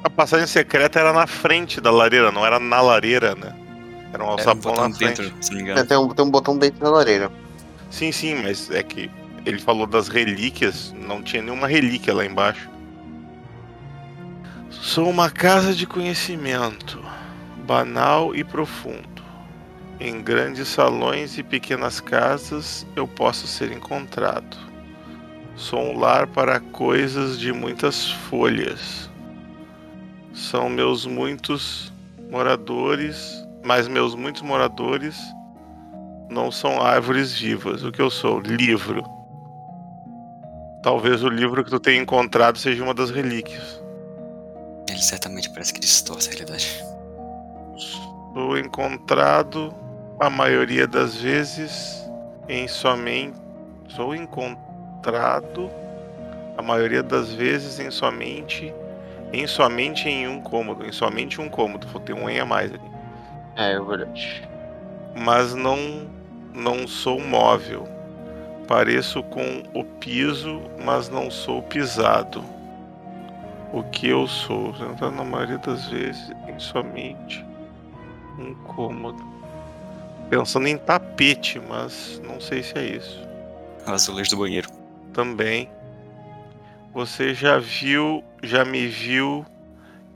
A 0.03 0.09
passagem 0.09 0.45
secreta 0.45 0.99
era 0.99 1.11
na 1.11 1.25
frente 1.25 1.81
da 1.81 1.89
lareira, 1.89 2.31
não 2.31 2.45
era 2.45 2.59
na 2.59 2.81
lareira, 2.81 3.33
né? 3.35 3.55
Era 4.15 4.23
um 4.23 4.27
Era 4.27 4.29
um 4.29 4.31
alçapão 4.31 4.71
botão 4.73 4.89
na 4.89 4.95
frente. 4.95 5.21
dentro, 5.21 5.43
se 5.43 5.51
não 5.51 5.57
me 5.57 5.61
É, 5.61 5.71
engano. 5.73 5.87
tem, 5.87 5.97
um, 5.97 6.09
tem 6.09 6.25
um 6.25 6.31
botão 6.31 6.57
dentro 6.57 6.79
da 6.79 6.89
lareira. 6.89 7.31
Sim, 7.89 8.11
sim, 8.11 8.35
mas 8.35 8.69
é 8.71 8.81
que 8.83 9.09
ele 9.45 9.59
falou 9.59 9.85
das 9.85 10.07
relíquias, 10.07 10.93
não 10.97 11.21
tinha 11.21 11.41
nenhuma 11.43 11.67
relíquia 11.67 12.13
lá 12.13 12.25
embaixo. 12.25 12.69
Sou 14.69 15.09
uma 15.09 15.29
casa 15.29 15.73
de 15.73 15.85
conhecimento, 15.85 17.01
banal 17.65 18.35
e 18.35 18.43
profundo. 18.43 19.23
Em 19.99 20.21
grandes 20.21 20.67
salões 20.67 21.37
e 21.37 21.43
pequenas 21.43 21.99
casas 22.01 22.85
eu 22.95 23.07
posso 23.07 23.47
ser 23.47 23.71
encontrado. 23.71 24.57
Sou 25.55 25.79
um 25.79 25.97
lar 25.97 26.27
para 26.27 26.59
coisas 26.59 27.39
de 27.39 27.53
muitas 27.53 28.11
folhas. 28.11 29.09
São 30.33 30.67
meus 30.69 31.05
muitos 31.05 31.93
moradores, 32.29 33.44
mas 33.65 33.87
meus 33.87 34.13
muitos 34.13 34.43
moradores 34.43 35.19
não 36.29 36.51
são 36.51 36.79
árvores 36.79 37.33
vivas. 37.33 37.83
O 37.83 37.91
que 37.91 38.01
eu 38.01 38.11
sou? 38.11 38.39
Livro. 38.39 39.03
Talvez 40.83 41.23
o 41.23 41.29
livro 41.29 41.63
que 41.63 41.71
tu 41.71 41.79
tenha 41.79 41.99
encontrado 41.99 42.59
seja 42.59 42.83
uma 42.83 42.93
das 42.93 43.09
relíquias. 43.09 43.83
Ele 44.87 45.01
certamente 45.01 45.49
parece 45.49 45.73
que 45.73 45.79
distorce 45.79 46.29
a 46.29 46.33
realidade. 46.33 46.85
Sou 48.33 48.55
encontrado 48.55 49.73
a 50.19 50.29
maioria 50.29 50.87
das 50.87 51.15
vezes 51.15 52.07
em 52.47 52.67
somente. 52.67 53.35
Sou 53.87 54.15
encontrado 54.15 55.71
a 56.55 56.61
maioria 56.61 57.01
das 57.01 57.33
vezes 57.33 57.79
em 57.79 57.89
somente. 57.89 58.71
Em 59.33 59.47
somente 59.47 60.07
em 60.07 60.27
um 60.27 60.39
cômodo. 60.39 60.85
Em 60.85 60.91
somente 60.91 61.41
um 61.41 61.49
cômodo. 61.49 61.87
Vou 61.87 61.99
ter 61.99 62.13
um 62.13 62.29
em 62.29 62.39
a 62.39 62.45
mais 62.45 62.71
ali. 62.71 62.94
É, 63.55 63.73
é 63.73 63.79
verdade. 63.79 64.47
mas 65.15 65.53
não 65.53 66.07
não 66.53 66.87
sou 66.87 67.19
móvel. 67.19 67.87
Pareço 68.67 69.21
com 69.23 69.63
o 69.73 69.83
piso, 69.83 70.61
mas 70.83 71.09
não 71.09 71.29
sou 71.29 71.61
pisado. 71.61 72.43
O 73.73 73.83
que 73.83 74.07
eu 74.07 74.25
sou, 74.25 74.73
sentado 74.75 75.11
na 75.11 75.23
maioria 75.23 75.57
das 75.57 75.87
vezes 75.87 76.31
em 76.47 76.57
somente 76.57 77.45
um 78.39 78.53
cômodo. 78.55 79.21
Pensando 80.29 80.67
em 80.67 80.77
tapete, 80.77 81.59
mas 81.59 82.21
não 82.25 82.39
sei 82.39 82.63
se 82.63 82.77
é 82.77 82.85
isso. 82.85 83.21
O 83.85 83.91
azulejo 83.91 84.31
do 84.31 84.37
banheiro. 84.37 84.69
Também. 85.13 85.69
Você 86.93 87.33
já 87.33 87.59
viu, 87.59 88.23
já 88.41 88.63
me 88.65 88.87
viu, 88.87 89.45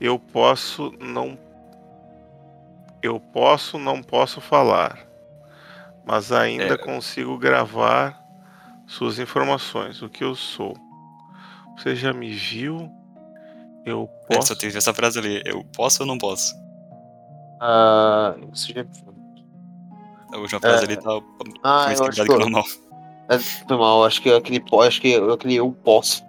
eu 0.00 0.18
posso 0.18 0.92
não 0.98 1.38
eu 3.02 3.18
posso 3.20 3.78
não 3.78 4.02
posso 4.02 4.40
falar, 4.40 4.98
mas 6.04 6.32
ainda 6.32 6.74
É. 6.74 6.78
consigo 6.78 7.36
gravar 7.38 8.20
suas 8.86 9.18
informações, 9.18 10.02
o 10.02 10.08
que 10.08 10.24
eu 10.24 10.34
sou. 10.34 10.74
Você 11.76 11.94
já 11.94 12.12
me 12.12 12.30
viu? 12.30 12.90
Eu 13.86 14.08
É, 14.28 14.34
posso 14.34 14.48
só 14.48 14.54
teve 14.54 14.76
essa 14.76 14.92
frase 14.92 15.18
ali. 15.18 15.42
Eu 15.46 15.64
posso 15.64 16.02
ou 16.02 16.06
não 16.06 16.18
posso? 16.18 16.54
Ah, 17.60 18.34
você 18.50 18.72
já... 18.72 18.84
A 20.32 20.36
última 20.38 20.60
frase 20.60 20.84
É. 20.84 20.86
ali 20.86 20.96
tá 20.96 21.10
Ah, 21.62 21.84
mais 21.86 21.98
eu 22.00 22.06
acho 22.06 22.16
quebrada 22.20 22.32
que 22.44 22.50
normal. 22.50 22.64
é, 23.28 23.38
foi 23.38 23.76
mal. 23.76 24.04
Acho 24.04 24.20
que 24.22 24.30
aquele, 24.30 24.62
acho 24.86 25.00
que 25.00 25.14
aquele 25.16 25.54
eu 25.56 25.72
posso. 25.72 26.22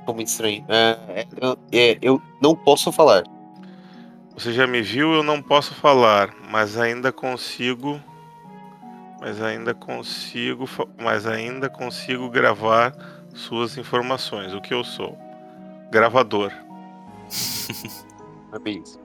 Ficou 0.00 0.14
muito 0.14 0.28
estranho. 0.28 0.64
É, 0.68 0.98
é, 1.20 1.26
eu, 1.40 1.58
é, 1.72 1.98
eu 2.00 2.22
não 2.40 2.54
posso 2.56 2.90
falar. 2.90 3.22
Você 4.36 4.52
já 4.52 4.66
me 4.66 4.82
viu, 4.82 5.14
eu 5.14 5.22
não 5.22 5.40
posso 5.40 5.74
falar, 5.74 6.34
mas 6.50 6.76
ainda 6.76 7.10
consigo 7.10 7.98
mas 9.18 9.40
ainda 9.40 9.74
consigo 9.74 10.68
mas 10.98 11.26
ainda 11.26 11.70
consigo 11.70 12.28
gravar 12.28 12.94
suas 13.34 13.78
informações, 13.78 14.52
o 14.52 14.60
que 14.60 14.74
eu 14.74 14.84
sou. 14.84 15.16
Gravador. 15.90 16.52
É 18.52 18.58
bem 18.60 18.80
isso. 18.80 18.98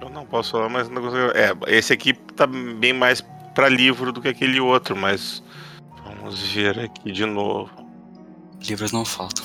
Eu 0.00 0.08
não 0.08 0.24
posso 0.24 0.52
falar, 0.52 0.68
mas 0.68 0.88
não 0.88 1.02
consigo. 1.02 1.30
É, 1.34 1.76
esse 1.76 1.92
aqui 1.92 2.14
tá 2.14 2.46
bem 2.46 2.92
mais 2.92 3.20
pra 3.54 3.68
livro 3.68 4.12
do 4.12 4.22
que 4.22 4.28
aquele 4.28 4.60
outro, 4.60 4.96
mas 4.96 5.42
vamos 6.04 6.40
ver 6.40 6.78
aqui 6.78 7.12
de 7.12 7.26
novo. 7.26 7.70
Livros 8.62 8.92
não 8.92 9.04
faltam. 9.04 9.44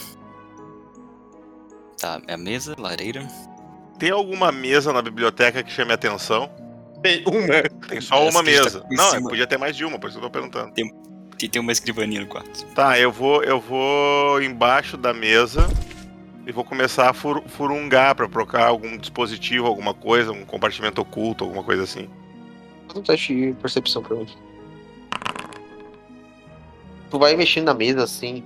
Tá, 1.99 2.21
é 2.27 2.35
a 2.35 2.37
mesa, 2.37 2.75
lareira. 2.77 3.27
Tem 3.99 4.09
alguma 4.11 4.51
mesa 4.51 4.91
na 4.91 5.01
biblioteca 5.01 5.63
que 5.63 5.71
chame 5.71 5.91
a 5.91 5.95
atenção? 5.95 6.49
Tem 7.01 7.23
uma. 7.25 7.87
Tem 7.87 8.01
só 8.01 8.27
uma 8.27 8.41
mesa. 8.43 8.81
tá 8.81 8.87
Não, 8.91 9.11
cima. 9.11 9.29
podia 9.29 9.47
ter 9.47 9.57
mais 9.57 9.75
de 9.75 9.85
uma, 9.85 9.97
por 9.99 10.09
isso 10.09 10.19
que 10.19 10.25
eu 10.25 10.29
tô 10.29 10.33
perguntando. 10.39 10.71
Tem, 10.73 10.89
tem 11.49 11.61
uma 11.61 11.71
escrivaninha 11.71 12.21
no 12.21 12.27
quarto. 12.27 12.65
Tá, 12.73 12.99
eu 12.99 13.11
vou, 13.11 13.43
eu 13.43 13.59
vou 13.59 14.41
embaixo 14.41 14.97
da 14.97 15.13
mesa 15.13 15.67
e 16.47 16.51
vou 16.51 16.63
começar 16.63 17.09
a 17.09 17.13
fur- 17.13 17.43
furungar 17.47 18.15
pra 18.15 18.27
procurar 18.27 18.65
algum 18.67 18.97
dispositivo, 18.97 19.65
alguma 19.67 19.93
coisa, 19.93 20.31
um 20.31 20.45
compartimento 20.45 21.01
oculto, 21.01 21.43
alguma 21.43 21.63
coisa 21.63 21.83
assim. 21.83 22.09
Faz 22.87 22.99
um 22.99 23.01
teste 23.03 23.35
de 23.35 23.53
percepção 23.53 24.01
pra 24.03 24.17
mim. 24.17 24.27
Tu 27.09 27.19
vai 27.19 27.35
mexendo 27.35 27.65
na 27.65 27.73
mesa 27.73 28.03
assim. 28.03 28.43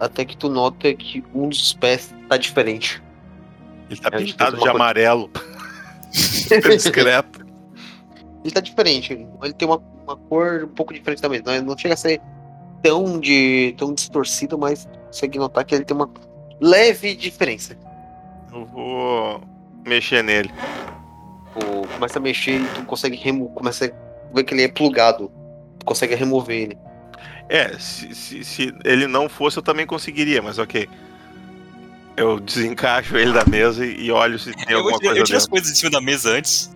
Até 0.00 0.24
que 0.24 0.36
tu 0.36 0.48
nota 0.48 0.92
que 0.94 1.22
um 1.34 1.48
dos 1.48 1.72
pés 1.74 2.12
tá 2.28 2.36
diferente. 2.36 3.02
Ele 3.90 4.00
tá 4.00 4.10
que 4.10 4.24
pintado 4.24 4.58
de 4.58 4.68
amarelo. 4.68 5.30
Super 6.12 6.76
discreto. 6.76 7.46
Ele 8.44 8.52
tá 8.52 8.60
diferente. 8.60 9.26
Ele 9.42 9.52
tem 9.52 9.66
uma, 9.66 9.82
uma 10.04 10.16
cor 10.16 10.64
um 10.64 10.68
pouco 10.74 10.92
diferente 10.92 11.22
da 11.22 11.28
mesa. 11.28 11.44
Não, 11.46 11.68
não 11.68 11.78
chega 11.78 11.94
a 11.94 11.96
ser 11.96 12.20
tão, 12.82 13.18
de, 13.18 13.74
tão 13.78 13.92
distorcido, 13.94 14.58
mas 14.58 14.88
consegue 15.06 15.38
notar 15.38 15.64
que 15.64 15.74
ele 15.74 15.84
tem 15.84 15.96
uma 15.96 16.10
leve 16.60 17.14
diferença. 17.14 17.76
Eu 18.52 18.66
vou 18.66 19.42
mexer 19.86 20.22
nele. 20.22 20.50
Tu 21.54 21.88
começa 21.94 22.18
a 22.18 22.22
mexer 22.22 22.60
e 22.60 22.66
tu 22.74 22.84
consegue 22.84 23.16
remo 23.16 23.48
começa 23.50 23.86
a 23.86 24.34
ver 24.34 24.44
que 24.44 24.54
ele 24.54 24.62
é 24.62 24.68
plugado. 24.68 25.30
Tu 25.78 25.86
consegue 25.86 26.14
remover 26.14 26.56
ele. 26.56 26.78
É, 27.48 27.78
se, 27.78 28.14
se, 28.14 28.44
se 28.44 28.74
ele 28.84 29.06
não 29.06 29.28
fosse, 29.28 29.58
eu 29.58 29.62
também 29.62 29.86
conseguiria, 29.86 30.40
mas 30.40 30.58
ok. 30.58 30.88
Eu 32.16 32.38
desencaixo 32.38 33.16
ele 33.16 33.32
da 33.32 33.44
mesa 33.44 33.84
e, 33.84 34.10
olho 34.10 34.38
se 34.38 34.52
tem 34.52 34.66
eu 34.68 34.78
alguma 34.78 34.98
coisa 34.98 35.18
eu 35.18 35.24
tiro 35.24 35.38
as 35.38 35.46
coisas 35.48 35.70
em 35.70 35.74
cima 35.74 35.90
da 35.90 36.00
mesa 36.00 36.30
antes. 36.30 36.70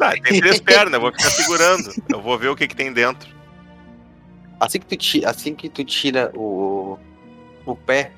Ah, 0.00 0.12
tem 0.12 0.40
três 0.40 0.58
pernas, 0.60 0.94
eu 0.94 1.00
vou 1.00 1.12
ficar 1.12 1.30
segurando. 1.30 1.92
Eu 2.08 2.20
vou 2.20 2.36
ver 2.38 2.48
o 2.48 2.56
que, 2.56 2.66
que 2.66 2.74
tem 2.74 2.92
dentro. 2.92 3.28
Assim 4.58 4.80
que 4.80 4.86
tu 4.86 4.96
tira, 4.96 5.30
assim 5.30 5.54
que 5.54 5.68
tu 5.68 5.84
tira 5.84 6.32
o, 6.34 6.98
o 7.64 7.76
pé, 7.76 8.10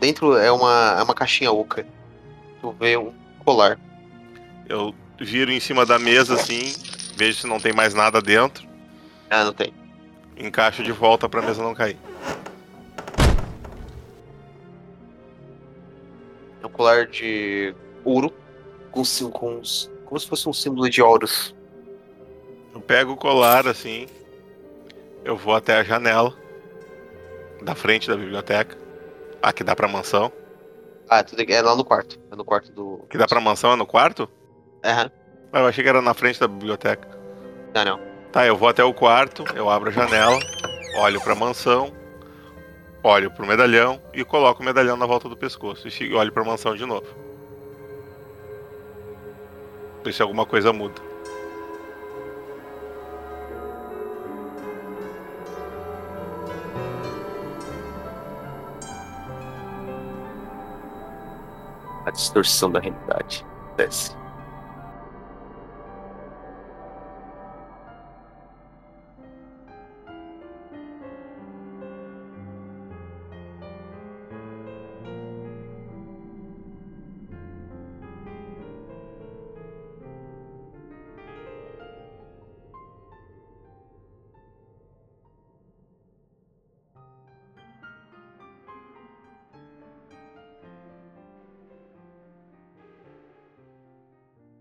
dentro 0.00 0.36
é 0.36 0.50
uma, 0.50 0.96
é 0.98 1.02
uma 1.02 1.14
caixinha 1.14 1.52
oca. 1.52 1.86
Tu 2.60 2.74
vê 2.80 2.96
um 2.96 3.12
colar. 3.44 3.78
Eu 4.68 4.94
viro 5.20 5.52
em 5.52 5.60
cima 5.60 5.84
da 5.84 5.98
mesa 5.98 6.34
assim, 6.34 6.74
vejo 7.16 7.40
se 7.40 7.46
não 7.46 7.60
tem 7.60 7.72
mais 7.72 7.92
nada 7.94 8.20
dentro, 8.20 8.66
Ah, 9.30 9.44
não 9.44 9.52
tem. 9.52 9.72
encaixo 10.36 10.82
de 10.82 10.92
volta 10.92 11.28
pra 11.28 11.42
mesa 11.42 11.62
não 11.62 11.74
cair. 11.74 11.96
É 16.76 16.84
colar 16.86 17.06
de 17.06 17.74
ouro 18.04 18.30
com, 18.90 19.02
com 19.30 19.62
como 20.04 20.20
se 20.20 20.28
fosse 20.28 20.46
um 20.46 20.52
símbolo 20.52 20.90
de 20.90 21.00
Horus. 21.00 21.56
Eu 22.74 22.82
pego 22.82 23.12
o 23.12 23.16
colar 23.16 23.66
assim, 23.66 24.06
eu 25.24 25.38
vou 25.38 25.54
até 25.54 25.78
a 25.78 25.82
janela 25.82 26.34
da 27.62 27.74
frente 27.74 28.06
da 28.06 28.14
biblioteca. 28.14 28.76
Ah, 29.40 29.54
que 29.54 29.64
dá 29.64 29.74
pra 29.74 29.88
mansão. 29.88 30.30
Ah, 31.08 31.24
tudo 31.24 31.42
é 31.50 31.62
lá 31.62 31.74
no 31.74 31.82
quarto. 31.82 32.20
É 32.30 32.36
no 32.36 32.44
quarto 32.44 32.70
do. 32.70 33.06
Que 33.08 33.16
dá 33.16 33.26
pra 33.26 33.40
mansão 33.40 33.72
é 33.72 33.76
no 33.76 33.86
quarto? 33.86 34.28
Aham. 34.84 35.10
Ah, 35.54 35.60
eu 35.60 35.66
achei 35.66 35.82
que 35.82 35.88
era 35.88 36.02
na 36.02 36.12
frente 36.12 36.38
da 36.38 36.46
biblioteca. 36.46 37.08
Não, 37.74 37.84
não. 37.86 38.00
Tá, 38.30 38.46
eu 38.46 38.54
vou 38.54 38.68
até 38.68 38.84
o 38.84 38.92
quarto, 38.92 39.44
eu 39.54 39.70
abro 39.70 39.88
a 39.88 39.92
janela, 39.92 40.38
olho 40.98 41.22
pra 41.22 41.34
mansão, 41.34 41.90
olho 43.06 43.30
pro 43.30 43.46
medalhão 43.46 44.02
e 44.12 44.24
coloco 44.24 44.60
o 44.60 44.64
medalhão 44.64 44.96
na 44.96 45.06
volta 45.06 45.28
do 45.28 45.36
pescoço. 45.36 45.86
E 45.88 46.14
olho 46.14 46.32
pra 46.32 46.44
mansão 46.44 46.74
de 46.74 46.84
novo. 46.84 47.06
Ver 50.04 50.12
se 50.12 50.22
alguma 50.22 50.44
coisa 50.44 50.72
muda. 50.72 51.00
A 62.04 62.10
distorção 62.10 62.70
da 62.70 62.80
realidade. 62.80 63.46
Desce. 63.76 64.16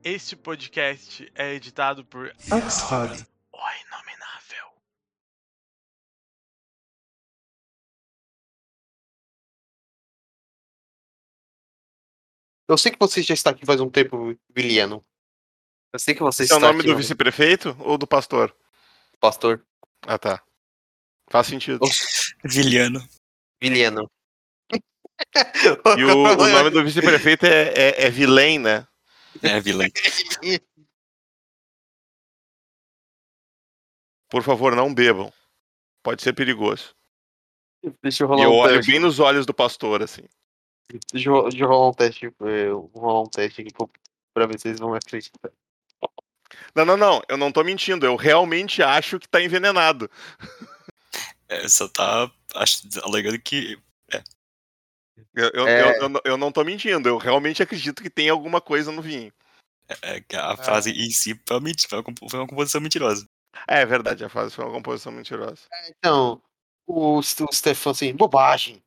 Este 0.08 0.36
podcast 0.36 1.28
é 1.34 1.56
editado 1.56 2.06
por 2.06 2.28
Oxford. 2.28 3.26
O 3.52 3.58
Inominável. 3.58 4.72
Eu 12.68 12.78
sei 12.78 12.92
que 12.92 13.00
você 13.00 13.24
já 13.24 13.34
está 13.34 13.50
aqui 13.50 13.66
faz 13.66 13.82
um 13.82 13.90
tempo, 13.90 14.38
Viliano. 14.56 15.04
Eu 15.92 15.98
sei 15.98 16.14
que 16.14 16.22
você 16.22 16.44
Esse 16.44 16.54
é 16.54 16.56
está 16.56 16.68
o 16.68 16.70
nome 16.70 16.82
aqui, 16.82 16.92
do 16.92 16.98
vice-prefeito 16.98 17.76
ou 17.80 17.98
do 17.98 18.06
pastor? 18.06 18.56
pastor. 19.20 19.66
Ah, 20.04 20.20
tá. 20.20 20.44
Faz 21.32 21.48
sentido. 21.48 21.80
Viliano. 22.44 23.04
Viliano. 23.60 24.08
E 25.98 26.04
o, 26.04 26.26
o 26.26 26.48
nome 26.48 26.70
do 26.70 26.84
vice-prefeito 26.86 27.48
é, 27.48 27.70
é, 27.70 28.06
é 28.06 28.10
Vilém, 28.12 28.60
né? 28.60 28.88
É, 29.44 29.60
vilã. 29.60 29.86
Por 34.30 34.44
favor, 34.44 34.76
não 34.76 34.94
bebam. 34.94 35.32
Pode 36.04 36.22
ser 36.22 36.34
perigoso. 36.34 36.96
Deixa 38.02 38.24
eu 38.24 38.28
E 38.28 38.30
rolar 38.30 38.44
eu 38.44 38.52
um 38.52 38.56
olho 38.58 38.76
teste. 38.78 38.92
bem 38.92 39.00
nos 39.00 39.20
olhos 39.20 39.46
do 39.46 39.54
pastor, 39.54 40.02
assim. 40.02 40.24
Deixa 41.12 41.30
eu, 41.30 41.44
deixa 41.50 41.64
eu 41.64 41.68
rolar 41.68 41.90
um 41.90 41.94
teste. 41.94 42.26
Eu 42.40 42.90
vou 42.94 43.02
rolar 43.02 43.22
um 43.22 43.30
teste 43.30 43.62
aqui 43.62 43.72
pra- 43.74 43.88
pra 44.34 44.46
ver 44.48 44.58
se 44.60 44.64
vocês 44.64 44.80
vão 44.80 44.94
acreditar. 44.94 45.52
Não, 46.76 46.86
não, 46.86 46.98
não. 46.98 47.22
Eu 47.30 47.38
não 47.38 47.52
tô 47.52 47.64
mentindo. 47.64 48.06
Eu 48.06 48.16
realmente 48.16 48.82
acho 48.84 49.20
que 49.20 49.28
tá 49.28 49.42
envenenado. 49.42 50.10
É, 51.48 51.68
só 51.68 51.88
tá 51.88 52.32
acho, 52.56 52.82
alegando 53.04 53.40
que. 53.40 53.78
Eu, 55.34 55.52
eu, 55.54 55.68
É. 55.68 55.82
eu, 55.82 56.02
eu 56.02 56.10
não- 56.10 56.22
eu 56.26 56.38
não 56.38 56.52
tô 56.52 56.64
mentindo. 56.64 57.08
Eu 57.08 57.18
realmente 57.18 57.62
acredito 57.64 58.02
que 58.02 58.10
tem 58.10 58.30
alguma 58.30 58.60
coisa 58.62 58.92
no 58.92 59.02
vinho. 59.02 59.32
É, 60.02 60.20
que 60.22 60.36
a 60.36 60.58
frase 60.58 60.92
em 60.92 61.10
si 61.12 61.40
foi 61.46 61.58
uma, 61.58 62.48
composição 62.48 62.82
mentirosa. 62.82 63.28
É, 63.68 63.82
é 63.82 63.86
verdade, 63.86 64.26
a 64.26 64.30
fase 64.30 64.54
foi 64.54 64.66
uma 64.66 64.74
composição 64.74 65.12
mentirosa. 65.12 65.62
Então, 65.90 66.42
o, 66.88 67.18
o 67.20 67.54
Stefan 67.54 67.92
assim, 67.92 68.16
bobagem. 68.16 68.84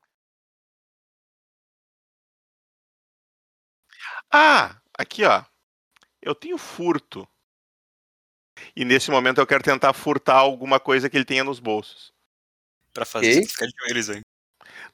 Ah, 4.30 4.80
aqui 4.98 5.24
ó. 5.24 5.44
Eu 6.20 6.34
tenho 6.34 6.58
furto. 6.58 7.26
E 8.74 8.84
nesse 8.84 9.10
momento 9.10 9.40
eu 9.40 9.46
quero 9.46 9.62
tentar 9.62 9.92
furtar 9.92 10.34
alguma 10.34 10.80
coisa 10.80 11.08
que 11.08 11.16
ele 11.16 11.24
tenha 11.24 11.44
nos 11.44 11.60
bolsos. 11.60 12.12
Pra 12.92 13.04
fazer 13.04 13.40
isso, 13.40 13.52
ficar 13.52 13.66
de 13.66 13.72
joelhos, 13.78 14.08
hein? 14.08 14.22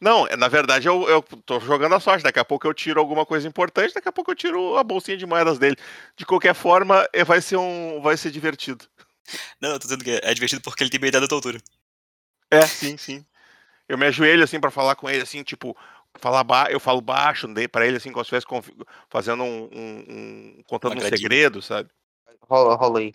Não, 0.04 0.26
é- 0.26 0.36
na 0.36 0.48
verdade 0.48 0.86
eu, 0.86 1.08
eu 1.08 1.22
tô 1.22 1.58
jogando 1.60 1.94
a 1.94 1.98
sorte. 2.00 2.22
Daqui 2.22 2.38
a 2.38 2.44
pouco 2.44 2.66
eu 2.66 2.74
tiro 2.74 3.00
alguma 3.00 3.24
coisa 3.24 3.48
importante, 3.48 3.94
daqui 3.94 4.06
a 4.06 4.12
pouco 4.12 4.30
eu 4.30 4.34
tiro 4.34 4.76
a 4.76 4.84
bolsinha 4.84 5.16
de 5.16 5.24
moedas 5.24 5.58
dele. 5.58 5.76
De 6.14 6.26
qualquer 6.26 6.54
forma, 6.54 7.08
é- 7.10 7.24
vai 7.24 7.40
ser 7.40 7.56
um. 7.56 8.02
vai 8.02 8.14
ser 8.14 8.30
divertido. 8.30 8.84
Não, 9.58 9.70
eu 9.70 9.78
tô 9.78 9.86
dizendo 9.86 10.04
que 10.04 10.20
é 10.22 10.34
divertido 10.34 10.60
porque 10.60 10.84
ele 10.84 10.90
tem 10.90 11.00
meio 11.00 11.10
da 11.10 11.26
tua 11.26 11.38
altura. 11.38 11.58
É, 12.50 12.60
sim, 12.66 12.98
sim. 12.98 13.24
Eu 13.88 13.96
me 13.96 14.04
ajoelho 14.04 14.44
assim 14.44 14.60
pra 14.60 14.70
falar 14.70 14.94
com 14.94 15.08
ele, 15.08 15.22
assim, 15.22 15.42
tipo, 15.42 15.74
falar 16.16 16.44
ba... 16.44 16.70
eu 16.70 16.78
falo 16.78 17.00
baixo 17.00 17.48
dei 17.48 17.66
para 17.66 17.86
ele 17.86 17.96
assim, 17.96 18.12
como 18.12 18.22
se 18.22 18.26
estivesse 18.26 18.46
confi- 18.46 18.76
fazendo 19.08 19.42
um, 19.42 19.64
um- 19.72 20.04
um- 20.58 20.62
contando 20.66 20.92
um 20.92 20.96
agradinho. 20.96 21.18
segredo, 21.18 21.62
sabe? 21.62 21.88
Rola, 22.42 22.74
rola 22.76 22.98
aí. 22.98 23.14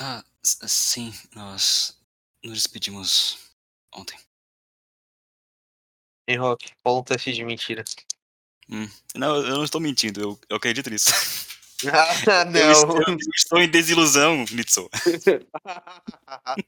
Ah, 0.00 0.24
sim, 0.42 1.12
nós 1.34 2.00
nos 2.42 2.54
despedimos 2.62 3.47
ontem. 3.98 4.18
Em 6.26 6.36
rock, 6.36 6.72
rola 6.84 7.00
um 7.00 7.04
teste 7.04 7.32
de 7.32 7.44
mentira. 7.44 7.84
Não, 9.14 9.36
eu 9.36 9.56
não 9.56 9.64
estou 9.64 9.80
mentindo, 9.80 10.20
eu, 10.20 10.38
eu 10.48 10.56
acredito 10.56 10.90
nisso. 10.90 11.10
Ah, 11.86 11.86
Eu, 12.58 12.72
estou, 12.72 12.94
não. 12.94 13.12
eu 13.12 13.18
estou 13.36 13.58
em 13.60 13.70
desilusão, 13.70 14.44
Nitsu. 14.50 14.90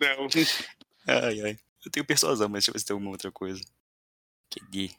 não. 0.00 0.28
Ai, 1.06 1.40
ai. 1.42 1.58
Eu 1.84 1.90
tenho 1.90 2.06
persuasão, 2.06 2.48
mas 2.48 2.64
deixa 2.64 2.70
eu 2.70 2.72
ver 2.72 2.78
se 2.78 2.86
tem 2.86 2.94
alguma 2.94 3.10
outra 3.10 3.30
coisa. 3.30 3.60
QD. 4.50 4.90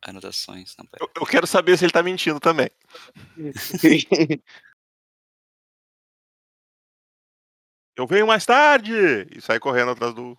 Anotações. 0.00 0.76
Não. 0.76 0.86
Eu, 1.00 1.10
eu 1.16 1.26
quero 1.26 1.46
saber 1.46 1.76
se 1.76 1.84
ele 1.84 1.92
tá 1.92 2.04
mentindo 2.04 2.38
também. 2.38 2.70
Eu 7.96 8.06
venho 8.06 8.26
mais 8.26 8.46
tarde! 8.46 8.92
E 9.30 9.40
sai 9.40 9.58
correndo 9.58 9.90
atrás 9.90 10.14
do. 10.14 10.36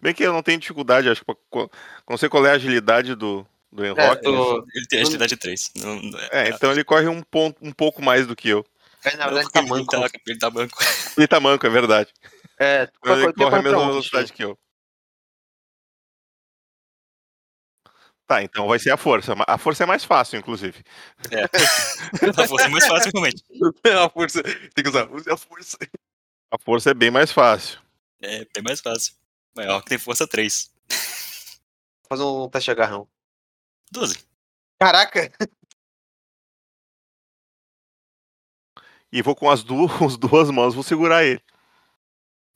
Bem 0.00 0.14
que 0.14 0.22
eu 0.22 0.32
não 0.32 0.42
tenho 0.42 0.58
dificuldade, 0.60 1.08
acho 1.08 1.24
que 1.24 1.26
pra- 1.26 1.68
não 2.08 2.16
sei 2.16 2.28
qual 2.28 2.44
é 2.46 2.50
a 2.50 2.54
agilidade 2.54 3.14
do, 3.14 3.46
do 3.72 3.84
Enrock. 3.84 4.22
tô- 4.22 4.64
Ele 4.74 4.86
tem 4.86 5.00
agilidade 5.00 5.36
3. 5.36 5.70
Não, 5.76 6.00
não 6.02 6.18
É, 6.30 6.48
então 6.48 6.70
ele 6.72 6.84
corre 6.84 7.08
um, 7.08 7.22
ponto, 7.22 7.56
um 7.62 7.72
pouco 7.72 8.02
mais 8.02 8.26
do 8.26 8.36
que 8.36 8.48
eu. 8.48 8.64
É, 9.04 9.16
na 9.16 9.26
verdade, 9.26 9.50
tá 9.52 9.60
ele 9.60 9.68
manco. 9.68 9.90
tá, 9.90 10.08
ele 10.26 10.38
tá 10.38 10.50
banco. 10.50 10.78
Ele 11.16 11.26
tá 11.28 11.40
manco, 11.40 11.66
é 11.66 11.70
verdade. 11.70 12.12
É, 12.58 12.82
Ele 12.82 12.90
qual- 13.00 13.34
corre 13.34 13.58
a 13.58 13.62
mesma 13.62 13.78
onde, 13.78 13.90
velocidade 13.90 14.32
que 14.32 14.42
eu. 14.44 14.58
Tá, 18.26 18.42
então 18.42 18.66
vai 18.66 18.78
ser 18.80 18.90
a 18.90 18.96
força. 18.96 19.34
A 19.46 19.56
força 19.56 19.84
é 19.84 19.86
mais 19.86 20.02
fácil, 20.04 20.36
inclusive. 20.38 20.82
A 22.42 22.46
força 22.48 22.66
é 22.66 22.68
mais 22.68 22.86
fácil, 22.86 23.10
realmente. 23.14 23.42
a 24.04 24.08
força. 24.10 24.42
Tem 24.74 24.82
que 24.82 24.88
usar 24.88 25.04
a 25.04 25.36
força. 25.36 25.78
A 26.50 26.58
força 26.58 26.90
é 26.90 26.94
bem 26.94 27.10
mais 27.10 27.30
fácil. 27.30 27.78
É 28.20 28.38
bem 28.52 28.64
mais 28.64 28.80
fácil. 28.80 29.14
Mas 29.56 29.68
ó, 29.68 29.80
que 29.80 29.88
tem 29.88 29.98
força 29.98 30.26
3. 30.26 30.70
Faz 32.08 32.20
um 32.20 32.48
teste 32.48 32.66
de 32.66 32.70
agarrão. 32.72 33.08
12. 33.90 34.18
Caraca! 34.78 35.32
E 39.10 39.22
vou 39.22 39.34
com 39.34 39.48
as 39.48 39.62
duas, 39.62 39.90
as 40.02 40.16
duas 40.16 40.50
mãos, 40.50 40.74
vou 40.74 40.82
segurar 40.84 41.24
ele. 41.24 41.42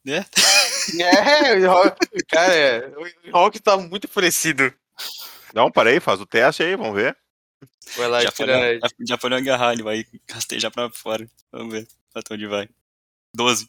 Né? 0.04 0.24
É, 0.98 1.68
o 1.68 2.26
cara, 2.26 2.54
é, 2.54 2.88
o 2.96 3.06
Enrock 3.26 3.60
tá 3.60 3.76
muito 3.76 4.06
enfurecido. 4.06 4.74
Não, 5.54 5.70
parei, 5.70 6.00
faz 6.00 6.20
o 6.20 6.26
teste 6.26 6.62
aí, 6.62 6.74
vamos 6.74 6.94
ver. 6.94 7.16
Vai 7.96 8.08
lá 8.08 8.20
e 8.20 8.24
Já 8.24 8.32
tira. 8.32 8.58
foi, 8.58 8.80
já, 8.80 8.88
já 9.00 9.18
foi 9.18 9.34
agarrar, 9.34 9.72
ele 9.74 9.82
vai 9.82 10.04
rastejar 10.28 10.72
pra 10.72 10.90
fora. 10.90 11.28
Vamos 11.52 11.72
ver 11.72 11.86
até 12.14 12.34
onde 12.34 12.46
vai. 12.46 12.68
12. 13.36 13.66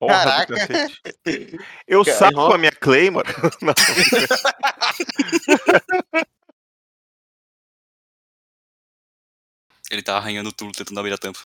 Porra 0.00 0.24
Caraca. 0.24 0.54
Eu 1.86 2.02
Cara, 2.02 2.16
saco 2.16 2.40
a 2.40 2.58
minha 2.58 2.72
Claymore. 2.72 3.28
Ele 9.90 10.02
tá 10.02 10.16
arranhando 10.16 10.50
tudo, 10.52 10.72
tentando 10.72 11.00
abrir 11.00 11.12
a 11.12 11.18
tampa. 11.18 11.40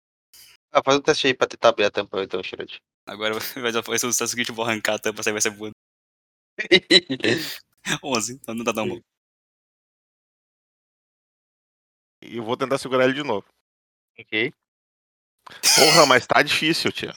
Ah, 0.70 0.82
faz 0.84 0.98
um 0.98 1.00
teste 1.00 1.28
aí 1.28 1.34
pra 1.34 1.46
tentar 1.46 1.70
abrir 1.70 1.84
a 1.84 1.90
tampa 1.90 2.22
então, 2.22 2.42
Shirot. 2.42 2.78
Agora 3.06 3.34
vai, 3.34 3.40
ser 3.98 4.06
o 4.06 4.12
sucesso 4.12 4.32
seguinte, 4.32 4.50
eu 4.50 4.54
vou 4.54 4.64
arrancar 4.64 4.96
a 4.96 4.98
tampa, 4.98 5.22
aí 5.24 5.32
vai 5.32 5.40
ser 5.40 5.50
voando. 5.50 5.74
11, 8.04 8.34
então 8.34 8.54
não 8.54 8.64
dá 8.64 8.74
tão 8.74 8.86
bom. 8.86 9.00
E 12.20 12.36
eu 12.36 12.44
vou 12.44 12.56
tentar 12.56 12.78
segurar 12.78 13.04
ele 13.04 13.14
de 13.14 13.22
novo. 13.22 13.46
ok. 14.18 14.52
Porra, 15.74 16.06
mas 16.06 16.26
tá 16.26 16.42
difícil, 16.42 16.92
tia. 16.92 17.12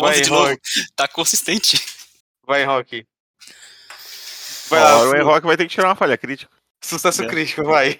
11 0.00 0.22
de 0.22 0.30
novo, 0.30 0.46
Enrock. 0.48 0.62
tá 0.94 1.08
consistente. 1.08 1.82
Vai, 2.46 2.62
Enrock. 2.62 3.06
Vai 4.68 4.80
lá, 4.80 5.02
o 5.02 5.16
Enrock 5.16 5.46
vai 5.46 5.56
ter 5.56 5.64
que 5.66 5.74
tirar 5.74 5.88
uma 5.88 5.96
falha 5.96 6.16
crítica. 6.16 6.50
sucesso 6.82 7.22
É. 7.22 7.26
crítico, 7.28 7.64
vai. 7.64 7.98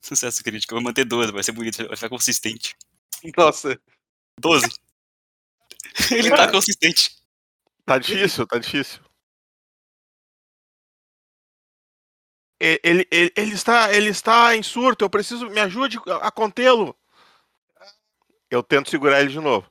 Sucesso 0.00 0.42
crítico, 0.42 0.74
eu 0.74 0.76
vou 0.76 0.84
manter 0.84 1.04
12, 1.04 1.30
vai 1.32 1.42
ser 1.42 1.52
bonito, 1.52 1.86
vai 1.86 1.96
ficar 1.96 2.08
consistente. 2.08 2.74
Nossa. 3.36 3.78
12. 4.40 4.66
Ele 6.10 6.30
tá 6.30 6.50
consistente. 6.50 7.16
Tá 7.84 7.98
difícil, 7.98 8.46
tá 8.46 8.58
difícil. 8.58 9.00
Ele, 12.60 13.08
ele, 13.10 13.32
ele, 13.36 13.54
está, 13.54 13.92
ele 13.92 14.08
está 14.10 14.56
em 14.56 14.62
surto, 14.62 15.04
eu 15.04 15.10
preciso. 15.10 15.50
Me 15.50 15.58
ajude 15.60 15.98
a 16.20 16.30
contê-lo. 16.30 16.96
Eu 18.52 18.62
tento 18.62 18.90
segurar 18.90 19.20
ele 19.20 19.30
de 19.30 19.40
novo. 19.40 19.66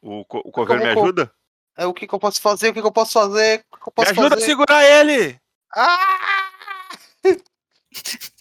O, 0.00 0.24
co- 0.24 0.38
o 0.44 0.52
coveiro 0.52 0.80
me 0.84 0.88
ajuda? 0.90 1.32
É, 1.76 1.84
o 1.84 1.92
que, 1.92 2.06
que 2.06 2.14
eu 2.14 2.18
posso 2.20 2.40
fazer? 2.40 2.68
O 2.68 2.72
que, 2.72 2.80
que 2.80 2.86
eu 2.86 2.92
posso 2.92 3.12
fazer? 3.12 3.64
O 3.72 3.76
que, 3.76 3.82
que 3.82 3.88
eu 3.88 3.90
Me 3.90 3.94
posso 3.96 4.10
ajuda 4.12 4.26
a 4.26 4.30
fazer? 4.30 4.46
segurar 4.46 4.84
ele! 4.84 5.40
Ah! 5.74 6.88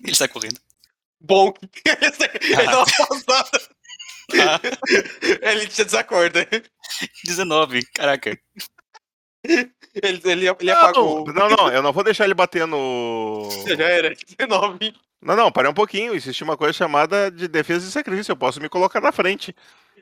Ele 0.04 0.16
sai 0.16 0.28
correndo. 0.28 0.60
Bom. 1.20 1.52
Ele 1.84 2.64
não 2.68 2.86
passada. 2.86 3.50
Ah, 4.34 4.60
Ele 5.52 5.68
te 5.68 5.84
desacorda. 5.84 6.48
19, 7.26 7.84
caraca. 7.94 8.40
Ele, 9.44 9.72
ele, 10.04 10.22
ele 10.26 10.50
Não, 10.64 10.74
apagou. 10.78 11.34
não, 11.34 11.50
não, 11.50 11.72
eu 11.72 11.82
não 11.82 11.92
vou 11.94 12.04
deixar 12.04 12.26
ele 12.26 12.34
bater 12.36 12.68
no. 12.68 13.50
Já 13.76 13.86
era. 13.90 14.14
19. 14.38 14.94
Não, 15.22 15.36
não, 15.36 15.52
parei 15.52 15.70
um 15.70 15.74
pouquinho. 15.74 16.14
Existe 16.14 16.44
uma 16.44 16.58
coisa 16.58 16.74
chamada 16.74 17.32
de 17.32 17.48
defesa 17.48 17.88
e 17.88 17.92
sacrifício. 17.92 18.32
Eu 18.32 18.38
posso 18.38 18.62
me 18.62 18.70
colocar 18.70 19.02
na 19.02 19.12
frente. 19.12 19.56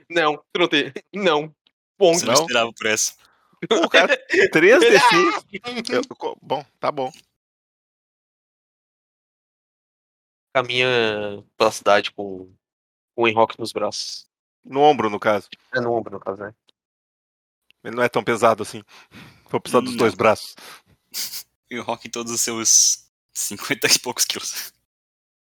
Não, 0.10 0.38
tu 0.54 0.60
não 0.60 0.68
tem. 0.68 0.92
Não. 1.14 1.54
Bom. 1.98 2.14
Você 2.14 2.26
não 2.26 2.34
Não. 2.34 2.42
esperava 2.42 2.74
por 2.74 2.86
essa. 2.88 3.14
Pô, 3.70 3.90
cara, 3.90 4.16
3 4.52 4.78
D6. 4.84 5.90
Eu- 5.94 6.16
co- 6.16 6.38
bom, 6.42 6.64
tá 6.80 6.92
bom. 6.92 7.12
Caminha 10.54 10.88
pela 11.58 11.72
cidade 11.72 12.12
com, 12.12 12.54
com 13.16 13.24
o 13.24 13.28
Enrock 13.28 13.60
nos 13.60 13.72
braços. 13.74 14.28
No 14.64 14.82
ombro, 14.82 15.10
no 15.10 15.20
caso. 15.20 15.48
É 15.74 15.80
no 15.82 15.94
ombro, 15.94 16.14
no 16.14 16.20
caso, 16.20 16.42
né? 16.42 16.54
Ele 17.84 17.96
não 17.96 18.04
é 18.04 18.10
tão 18.10 18.24
pesado 18.24 18.64
assim. 18.64 18.82
Vou 19.50 19.60
precisar 19.62 19.82
dos 19.82 19.92
Não. 19.92 19.98
dois 19.98 20.14
braços. 20.14 20.56
E 21.68 21.80
o 21.80 21.84
Rock 21.84 22.08
em 22.08 22.12
todos 22.12 22.32
os 22.32 22.42
seus 22.42 23.10
50 23.34 23.88
e 23.88 23.98
poucos 24.00 24.24
quilos. 24.24 24.72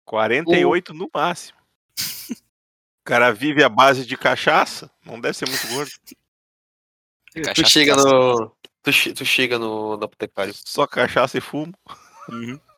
48 0.05 0.93
no 0.95 1.09
máximo. 1.15 1.59
O 2.01 3.05
cara 3.05 3.33
vive 3.33 3.63
à 3.65 3.69
base 3.69 4.07
de 4.07 4.17
cachaça. 4.17 4.91
Não 5.05 5.21
deve 5.21 5.37
ser 5.37 5.49
muito 5.49 5.67
gordo. 5.69 5.91
Tu 7.35 7.41
Cachaça 7.43 7.69
chega 7.71 7.95
clássica. 7.95 8.15
no. 8.15 8.57
Tu, 8.83 8.93
che- 8.93 9.13
tu 9.15 9.25
chega 9.25 9.59
no, 9.59 9.97
no 9.97 10.05
apotecário. 10.05 10.53
Só 10.55 10.87
cachaça 10.87 11.39
e 11.39 11.41
fumo. 11.41 11.73
Uhum. 12.29 12.61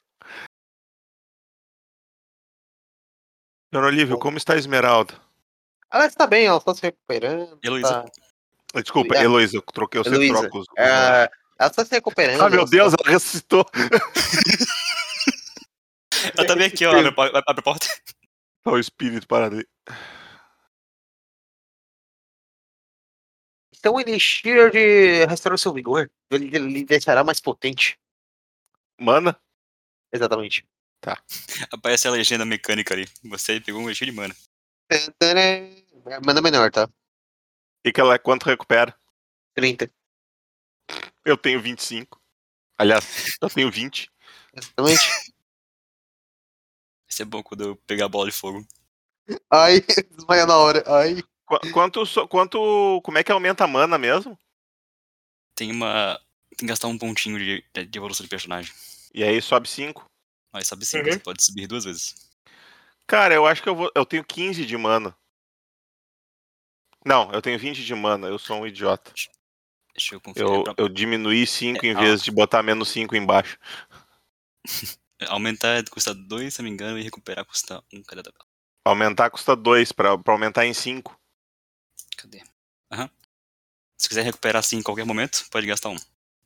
Dona 3.72 3.88
Olívio, 3.88 4.16
como 4.18 4.38
está 4.38 4.52
a 4.54 4.56
Esmeralda? 4.56 5.14
Ela 5.92 6.06
está 6.06 6.24
bem, 6.26 6.46
ela 6.46 6.58
está 6.58 6.72
se 6.72 6.82
recuperando. 6.82 7.58
Heloísa. 7.64 8.04
Tá... 8.04 8.80
Desculpa, 8.80 9.16
É. 9.16 9.22
Heloísa, 9.24 9.56
eu 9.56 9.62
troquei, 9.62 9.98
eu 10.00 10.04
sempre 10.04 10.18
Heloísa, 10.26 10.40
troco 10.42 10.58
os... 10.60 10.66
É, 10.78 11.28
ela 11.58 11.70
está 11.70 11.84
se 11.84 11.90
recuperando. 11.92 12.40
Ah, 12.42 12.48
meu 12.50 12.64
Deus, 12.64 12.94
ela 12.94 13.10
ressuscitou. 13.10 13.64
Ela 16.36 16.46
tá 16.46 16.54
bem 16.54 16.66
aqui, 16.66 16.84
ó. 16.86 16.90
Abre, 16.90 17.08
abre 17.08 17.42
a 17.46 17.62
porta. 17.62 17.86
Tá 18.62 18.70
o 18.70 18.78
espírito 18.78 19.26
parado 19.26 19.56
ali. 19.56 19.68
Então 23.78 24.00
ele 24.00 24.18
cheira 24.18 24.70
de 24.70 25.26
restaurar 25.26 25.56
o 25.56 25.58
seu 25.58 25.72
vigor. 25.72 26.10
Ele, 26.30 26.46
ele 26.46 26.66
lhe 26.68 26.84
deixará 26.84 27.22
mais 27.22 27.40
potente. 27.40 27.98
Mana? 28.98 29.38
Exatamente. 30.10 30.66
Aparece 31.70 32.08
a 32.08 32.10
legenda 32.10 32.46
mecânica 32.46 32.94
ali. 32.94 33.06
Você 33.24 33.60
pegou 33.60 33.82
um 33.82 33.94
cheio 33.94 34.10
de 34.10 34.16
mana. 34.16 34.34
Manda 36.24 36.40
menor, 36.40 36.70
tá? 36.70 36.88
E 37.84 37.92
que 37.92 38.00
ela 38.00 38.14
é 38.14 38.18
quanto 38.18 38.46
recupera? 38.46 38.98
30. 39.54 39.90
Eu 41.24 41.36
tenho 41.36 41.60
25. 41.60 42.20
Aliás, 42.78 43.36
eu 43.40 43.50
tenho 43.50 43.70
20. 43.70 44.10
Exatamente. 44.54 45.23
Vai 47.14 47.18
ser 47.18 47.24
bom 47.26 47.44
quando 47.44 47.62
eu 47.62 47.76
pegar 47.86 48.06
a 48.06 48.08
bola 48.08 48.28
de 48.28 48.32
fogo. 48.36 48.66
Ai, 49.48 49.80
desmaia 50.10 50.46
na 50.46 50.56
hora. 50.56 50.82
Ai. 50.86 51.22
Qu- 51.46 51.72
Quanto, 51.72 52.04
so- 52.04 52.26
quanto. 52.26 53.00
Como 53.04 53.16
é 53.16 53.22
que 53.22 53.30
aumenta 53.30 53.62
a 53.62 53.68
mana 53.68 53.96
mesmo? 53.96 54.36
Tem 55.54 55.70
uma. 55.70 56.18
Tem 56.50 56.58
que 56.58 56.66
gastar 56.66 56.88
um 56.88 56.98
pontinho 56.98 57.38
de, 57.38 57.64
de 57.86 57.98
evolução 57.98 58.24
de 58.24 58.30
personagem. 58.30 58.74
E 59.14 59.22
aí 59.22 59.40
sobe 59.40 59.68
5. 59.68 60.04
Mas 60.52 60.66
sabe 60.66 60.84
sim, 60.84 60.98
Uhum. 60.98 61.04
você 61.04 61.18
pode 61.20 61.44
subir 61.44 61.68
duas 61.68 61.84
vezes. 61.84 62.30
Cara, 63.06 63.32
eu 63.34 63.46
acho 63.46 63.62
que 63.62 63.68
eu 63.68 63.76
vou. 63.76 63.92
Eu 63.94 64.04
tenho 64.04 64.24
15 64.24 64.66
de 64.66 64.76
mana. 64.76 65.16
Não, 67.06 67.30
eu 67.32 67.40
tenho 67.40 67.58
20 67.60 67.84
de 67.84 67.94
mana, 67.94 68.26
eu 68.26 68.38
sou 68.40 68.60
um 68.62 68.66
idiota. 68.66 69.12
Deixa 69.94 70.14
eu 70.16 70.20
conferir. 70.20 70.48
Eu, 70.48 70.64
pra- 70.64 70.74
eu 70.78 70.88
diminuí 70.88 71.46
5 71.46 71.84
É, 71.86 71.88
em 71.90 71.92
ah. 71.94 72.00
vez 72.00 72.22
de 72.24 72.32
botar 72.32 72.60
menos 72.62 72.88
5 72.88 73.14
embaixo. 73.14 73.56
Aumentar 75.28 75.82
custa 75.90 76.14
2, 76.14 76.54
se 76.54 76.60
não 76.60 76.64
me 76.68 76.74
engano, 76.74 76.98
e 76.98 77.02
recuperar 77.02 77.44
custa 77.44 77.82
1 77.92 77.98
um 77.98 78.02
cada 78.02 78.22
tabela. 78.22 78.44
Aumentar 78.84 79.30
custa 79.30 79.54
2, 79.54 79.92
pra, 79.92 80.18
pra 80.18 80.34
aumentar 80.34 80.66
em 80.66 80.74
5. 80.74 81.18
Cadê? 82.16 82.42
Aham. 82.92 83.08
Se 83.96 84.08
quiser 84.08 84.22
recuperar 84.22 84.60
assim 84.60 84.78
em 84.78 84.82
qualquer 84.82 85.04
momento, 85.04 85.46
pode 85.50 85.66
gastar 85.66 85.88
1. 85.88 85.92
Um. 85.92 85.96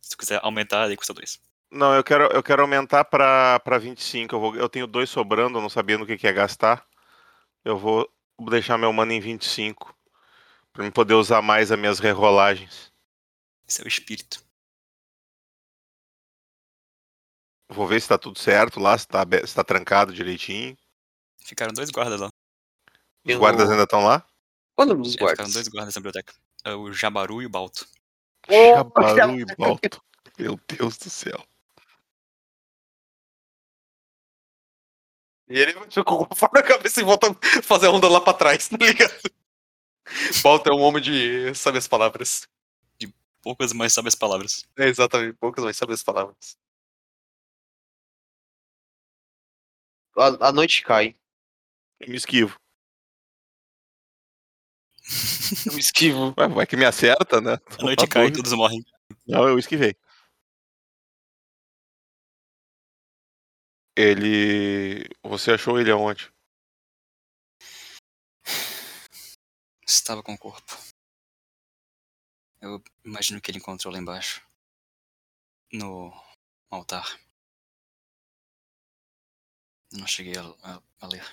Se 0.01 0.17
quiser 0.17 0.41
aumentar, 0.43 0.85
aí 0.85 0.97
custa 0.97 1.15
2. 1.15 1.41
Não, 1.71 1.95
eu 1.95 2.03
quero, 2.03 2.25
eu 2.33 2.43
quero 2.43 2.63
aumentar 2.63 3.05
pra, 3.05 3.61
pra 3.61 3.79
25. 3.79 4.35
Eu, 4.35 4.41
vou, 4.41 4.57
eu 4.57 4.69
tenho 4.69 4.87
dois 4.87 5.11
sobrando, 5.11 5.59
eu 5.59 5.63
não 5.63 5.69
sabia 5.69 5.99
no 5.99 6.07
que, 6.07 6.17
que 6.17 6.27
ia 6.27 6.33
gastar. 6.33 6.87
Eu 7.65 7.77
vou 7.77 8.11
deixar 8.49 8.79
meu 8.79 8.93
mana 8.93 9.13
em 9.15 9.21
25. 9.21 9.95
Pra 10.73 10.85
eu 10.85 10.93
poder 10.93 11.15
usar 11.15 11.43
mais 11.43 11.71
as 11.73 11.79
minhas 11.79 11.99
rerolagens. 11.99 12.93
Esse 13.67 13.83
é 13.83 13.85
o 13.85 13.89
espírito. 13.89 14.43
Vou 17.69 17.87
ver 17.87 18.01
se 18.01 18.09
tá 18.09 18.17
tudo 18.19 18.39
certo 18.39 18.81
lá, 18.81 18.97
se 18.97 19.07
tá, 19.07 19.25
se 19.47 19.55
tá 19.55 19.63
trancado 19.63 20.13
direitinho. 20.13 20.77
Ficaram 21.45 21.73
dois 21.73 21.91
guardas 21.91 22.21
lá. 22.21 22.29
Os 23.25 23.33
Eu- 23.33 23.39
guardas 23.39 23.69
ainda 23.71 23.83
estão 23.85 24.05
lá? 24.05 24.25
Qual 24.75 24.87
o 24.87 24.91
nome 24.91 25.03
dos 25.03 25.11
É, 25.15 25.19
ficaram 25.19 25.35
guardas? 25.37 25.53
dois 25.55 25.69
guardas 25.69 25.95
na 25.95 26.01
biblioteca. 26.01 26.35
É 26.65 26.73
o 26.75 26.93
Jabaru 26.93 27.43
e 27.43 27.47
o 27.47 27.51
Balto. 27.51 27.87
Oh, 28.49 28.75
Chabaru 29.03 29.41
e 29.41 29.45
Balto. 29.57 30.03
Meu 30.39 30.59
Deus 30.69 30.97
do 30.99 31.11
céu. 31.11 31.45
E 35.49 35.59
ele 35.59 35.73
fica 35.91 36.05
com 36.05 36.27
na 36.53 36.63
cabeça 36.63 37.01
e 37.01 37.05
volta 37.05 37.29
a 37.31 37.63
fazer 37.63 37.87
a 37.87 37.91
onda 37.91 38.09
lá 38.09 38.21
pra 38.21 38.35
trás, 38.35 38.69
tá 38.69 38.77
ligado? 38.79 39.15
Volta 40.43 40.71
é 40.71 40.73
um 40.73 40.81
homem 40.81 41.03
de 41.03 41.55
sabe 41.55 41.79
as 41.79 41.89
palavras. 41.89 42.47
Poucas 43.41 43.73
mais 43.73 43.93
sabem 43.93 44.09
as 44.09 44.15
palavras. 44.15 44.67
É 44.77 44.89
exatamente, 44.89 45.35
poucas, 45.39 45.65
mas 45.65 45.77
sabe 45.77 45.93
as 45.95 46.03
palavras. 46.03 46.57
A, 50.19 50.49
a 50.49 50.53
noite 50.53 50.83
cai. 50.83 51.15
Eu 52.01 52.09
me 52.11 52.17
esquivo. 52.17 52.59
Eu 55.67 55.73
me 55.73 55.81
esquivo. 55.81 56.35
Ué, 56.37 56.49
vai 56.49 56.67
que 56.67 56.77
me 56.77 56.85
acerta, 56.85 57.41
né? 57.41 57.55
A 57.79 57.83
noite 57.83 58.01
Tá 58.01 58.09
cai 58.09 58.27
e 58.27 58.33
todos 58.33 58.53
morrem. 58.53 58.85
Não, 59.27 59.49
eu 59.49 59.59
esquivei. 59.59 59.97
Ele. 63.97 65.09
Você 65.23 65.53
achou 65.53 65.81
ele 65.81 65.91
aonde? 65.91 66.31
Estava 69.87 70.23
com 70.23 70.35
o 70.35 70.39
corpo. 70.39 70.77
Eu 72.61 72.83
imagino 73.05 73.41
que 73.41 73.51
ele 73.51 73.59
encontrou 73.59 73.93
lá 73.93 73.99
embaixo. 73.99 74.47
No 75.73 76.13
altar. 76.71 77.19
Não 79.93 80.07
cheguei 80.07 80.37
a, 80.37 80.43
a- 80.63 80.83
a 81.01 81.07
ler. 81.07 81.25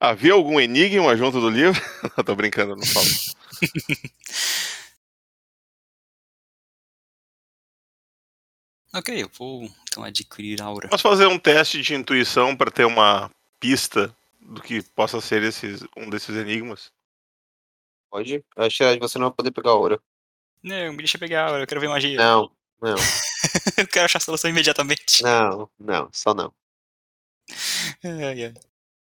Havia 0.00 0.32
algum 0.32 0.60
enigma 0.60 1.16
junto 1.16 1.40
do 1.40 1.50
livro? 1.50 1.80
Não, 2.16 2.24
tô 2.24 2.34
brincando, 2.36 2.76
não 2.76 2.86
falo. 2.86 3.04
ok, 8.94 9.22
eu 9.22 9.28
vou 9.36 9.68
então 9.90 10.04
adquirir 10.04 10.60
aura. 10.62 10.88
Posso 10.88 11.02
fazer 11.02 11.26
um 11.26 11.38
teste 11.38 11.80
de 11.82 11.94
intuição 11.94 12.56
para 12.56 12.70
ter 12.70 12.84
uma 12.84 13.30
pista 13.60 14.14
do 14.40 14.62
que 14.62 14.82
possa 14.94 15.20
ser 15.20 15.42
esses, 15.42 15.82
um 15.96 16.08
desses 16.08 16.34
enigmas? 16.36 16.92
Pode? 18.10 18.44
Eu 18.56 18.64
acho 18.64 18.78
que 18.78 18.98
você 19.00 19.18
não 19.18 19.26
vai 19.28 19.36
poder 19.36 19.50
pegar 19.50 19.70
a 19.70 19.74
ouro. 19.74 20.02
Não, 20.62 20.92
me 20.92 20.98
deixa 20.98 21.18
pegar 21.18 21.48
aura, 21.48 21.62
eu 21.62 21.66
quero 21.66 21.80
ver 21.80 21.88
magia. 21.88 22.16
Não, 22.16 22.50
não, 22.80 22.96
eu 23.76 23.86
quero 23.86 24.04
achar 24.04 24.18
a 24.18 24.20
solução 24.20 24.50
imediatamente. 24.50 25.22
não, 25.22 25.70
não, 25.78 26.08
só 26.12 26.34
não. 26.34 26.52
Ai, 28.04 28.44
ai. 28.44 28.54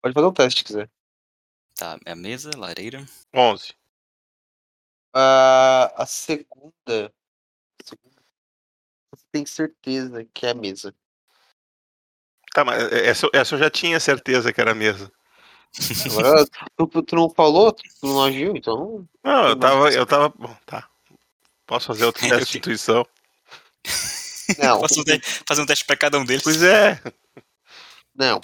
Pode 0.03 0.15
fazer 0.15 0.27
um 0.27 0.33
teste 0.33 0.59
se 0.59 0.65
quiser. 0.65 0.91
Tá, 1.75 1.99
é 2.05 2.13
a 2.13 2.17
mesa, 2.17 2.51
lareira. 2.57 3.05
11. 3.35 3.75
Ah, 5.15 5.93
a 5.97 6.07
segunda. 6.07 7.13
Você 7.83 9.25
tem 9.33 9.47
certeza 9.47 10.25
que 10.33 10.47
é 10.47 10.51
a 10.51 10.55
mesa. 10.55 10.95
Tá, 12.53 12.65
mas 12.65 12.91
essa, 12.93 13.29
essa 13.33 13.55
eu 13.55 13.59
já 13.59 13.71
tinha 13.71 14.01
certeza 14.01 14.53
que 14.53 14.61
era 14.61 14.73
a 14.73 14.75
mesa. 14.75 15.13
Agora, 16.11 16.47
tu, 16.77 17.03
tu 17.03 17.17
não 17.17 17.29
falou, 17.29 17.73
tu 17.73 17.85
não 18.03 18.25
agiu, 18.25 18.57
então. 18.57 19.07
Não, 19.23 19.49
eu 19.49 19.57
tava. 19.59 19.91
Eu 19.91 20.07
tava. 20.07 20.29
Bom, 20.31 20.57
tá. 20.65 20.89
Posso 21.67 21.89
fazer 21.89 22.05
outro 22.05 22.23
teste 22.29 22.53
de 22.53 22.59
intuição? 22.59 23.07
Não, 24.59 24.81
Posso 24.81 25.03
fazer 25.47 25.63
um 25.63 25.67
teste 25.67 25.85
pra 25.85 25.97
cada 25.97 26.19
um 26.19 26.25
deles? 26.25 26.43
Pois 26.43 26.63
é. 26.63 27.01
não. 28.15 28.41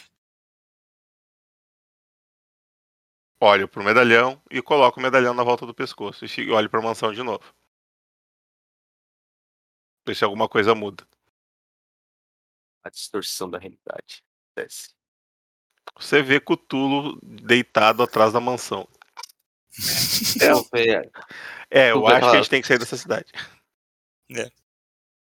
Olho 3.41 3.69
pro 3.69 3.83
medalhão 3.83 4.41
e 4.51 4.63
coloco 4.63 4.99
o 4.99 5.03
medalhão 5.03 5.35
na 5.35 5.43
volta 5.43 5.67
do 5.67 5.75
pescoço. 5.75 6.25
E 6.25 6.51
olho 6.51 6.71
pra 6.71 6.81
mansão 6.81 7.13
de 7.13 7.23
novo. 7.23 7.43
Ver 10.07 10.15
se 10.15 10.25
alguma 10.25 10.49
coisa 10.49 10.75
muda. 10.75 11.07
A 12.85 12.91
distorção 12.91 13.49
da 13.49 13.59
realidade. 13.59 14.23
Desce. 14.57 14.91
Você 15.97 16.23
vê 16.23 16.41
Cutulo 16.41 17.19
deitado 17.23 18.03
atrás 18.03 18.33
da 18.33 18.41
mansão. 18.41 18.89
É, 20.41 20.81
é, 20.81 21.11
É, 21.71 21.91
eu 21.91 22.07
acho 22.07 22.21
que 22.21 22.37
a 22.37 22.37
gente 22.37 22.51
tem 22.51 22.61
que 22.61 22.69
sair 22.69 22.79
dessa 22.79 22.97
cidade. 22.97 23.33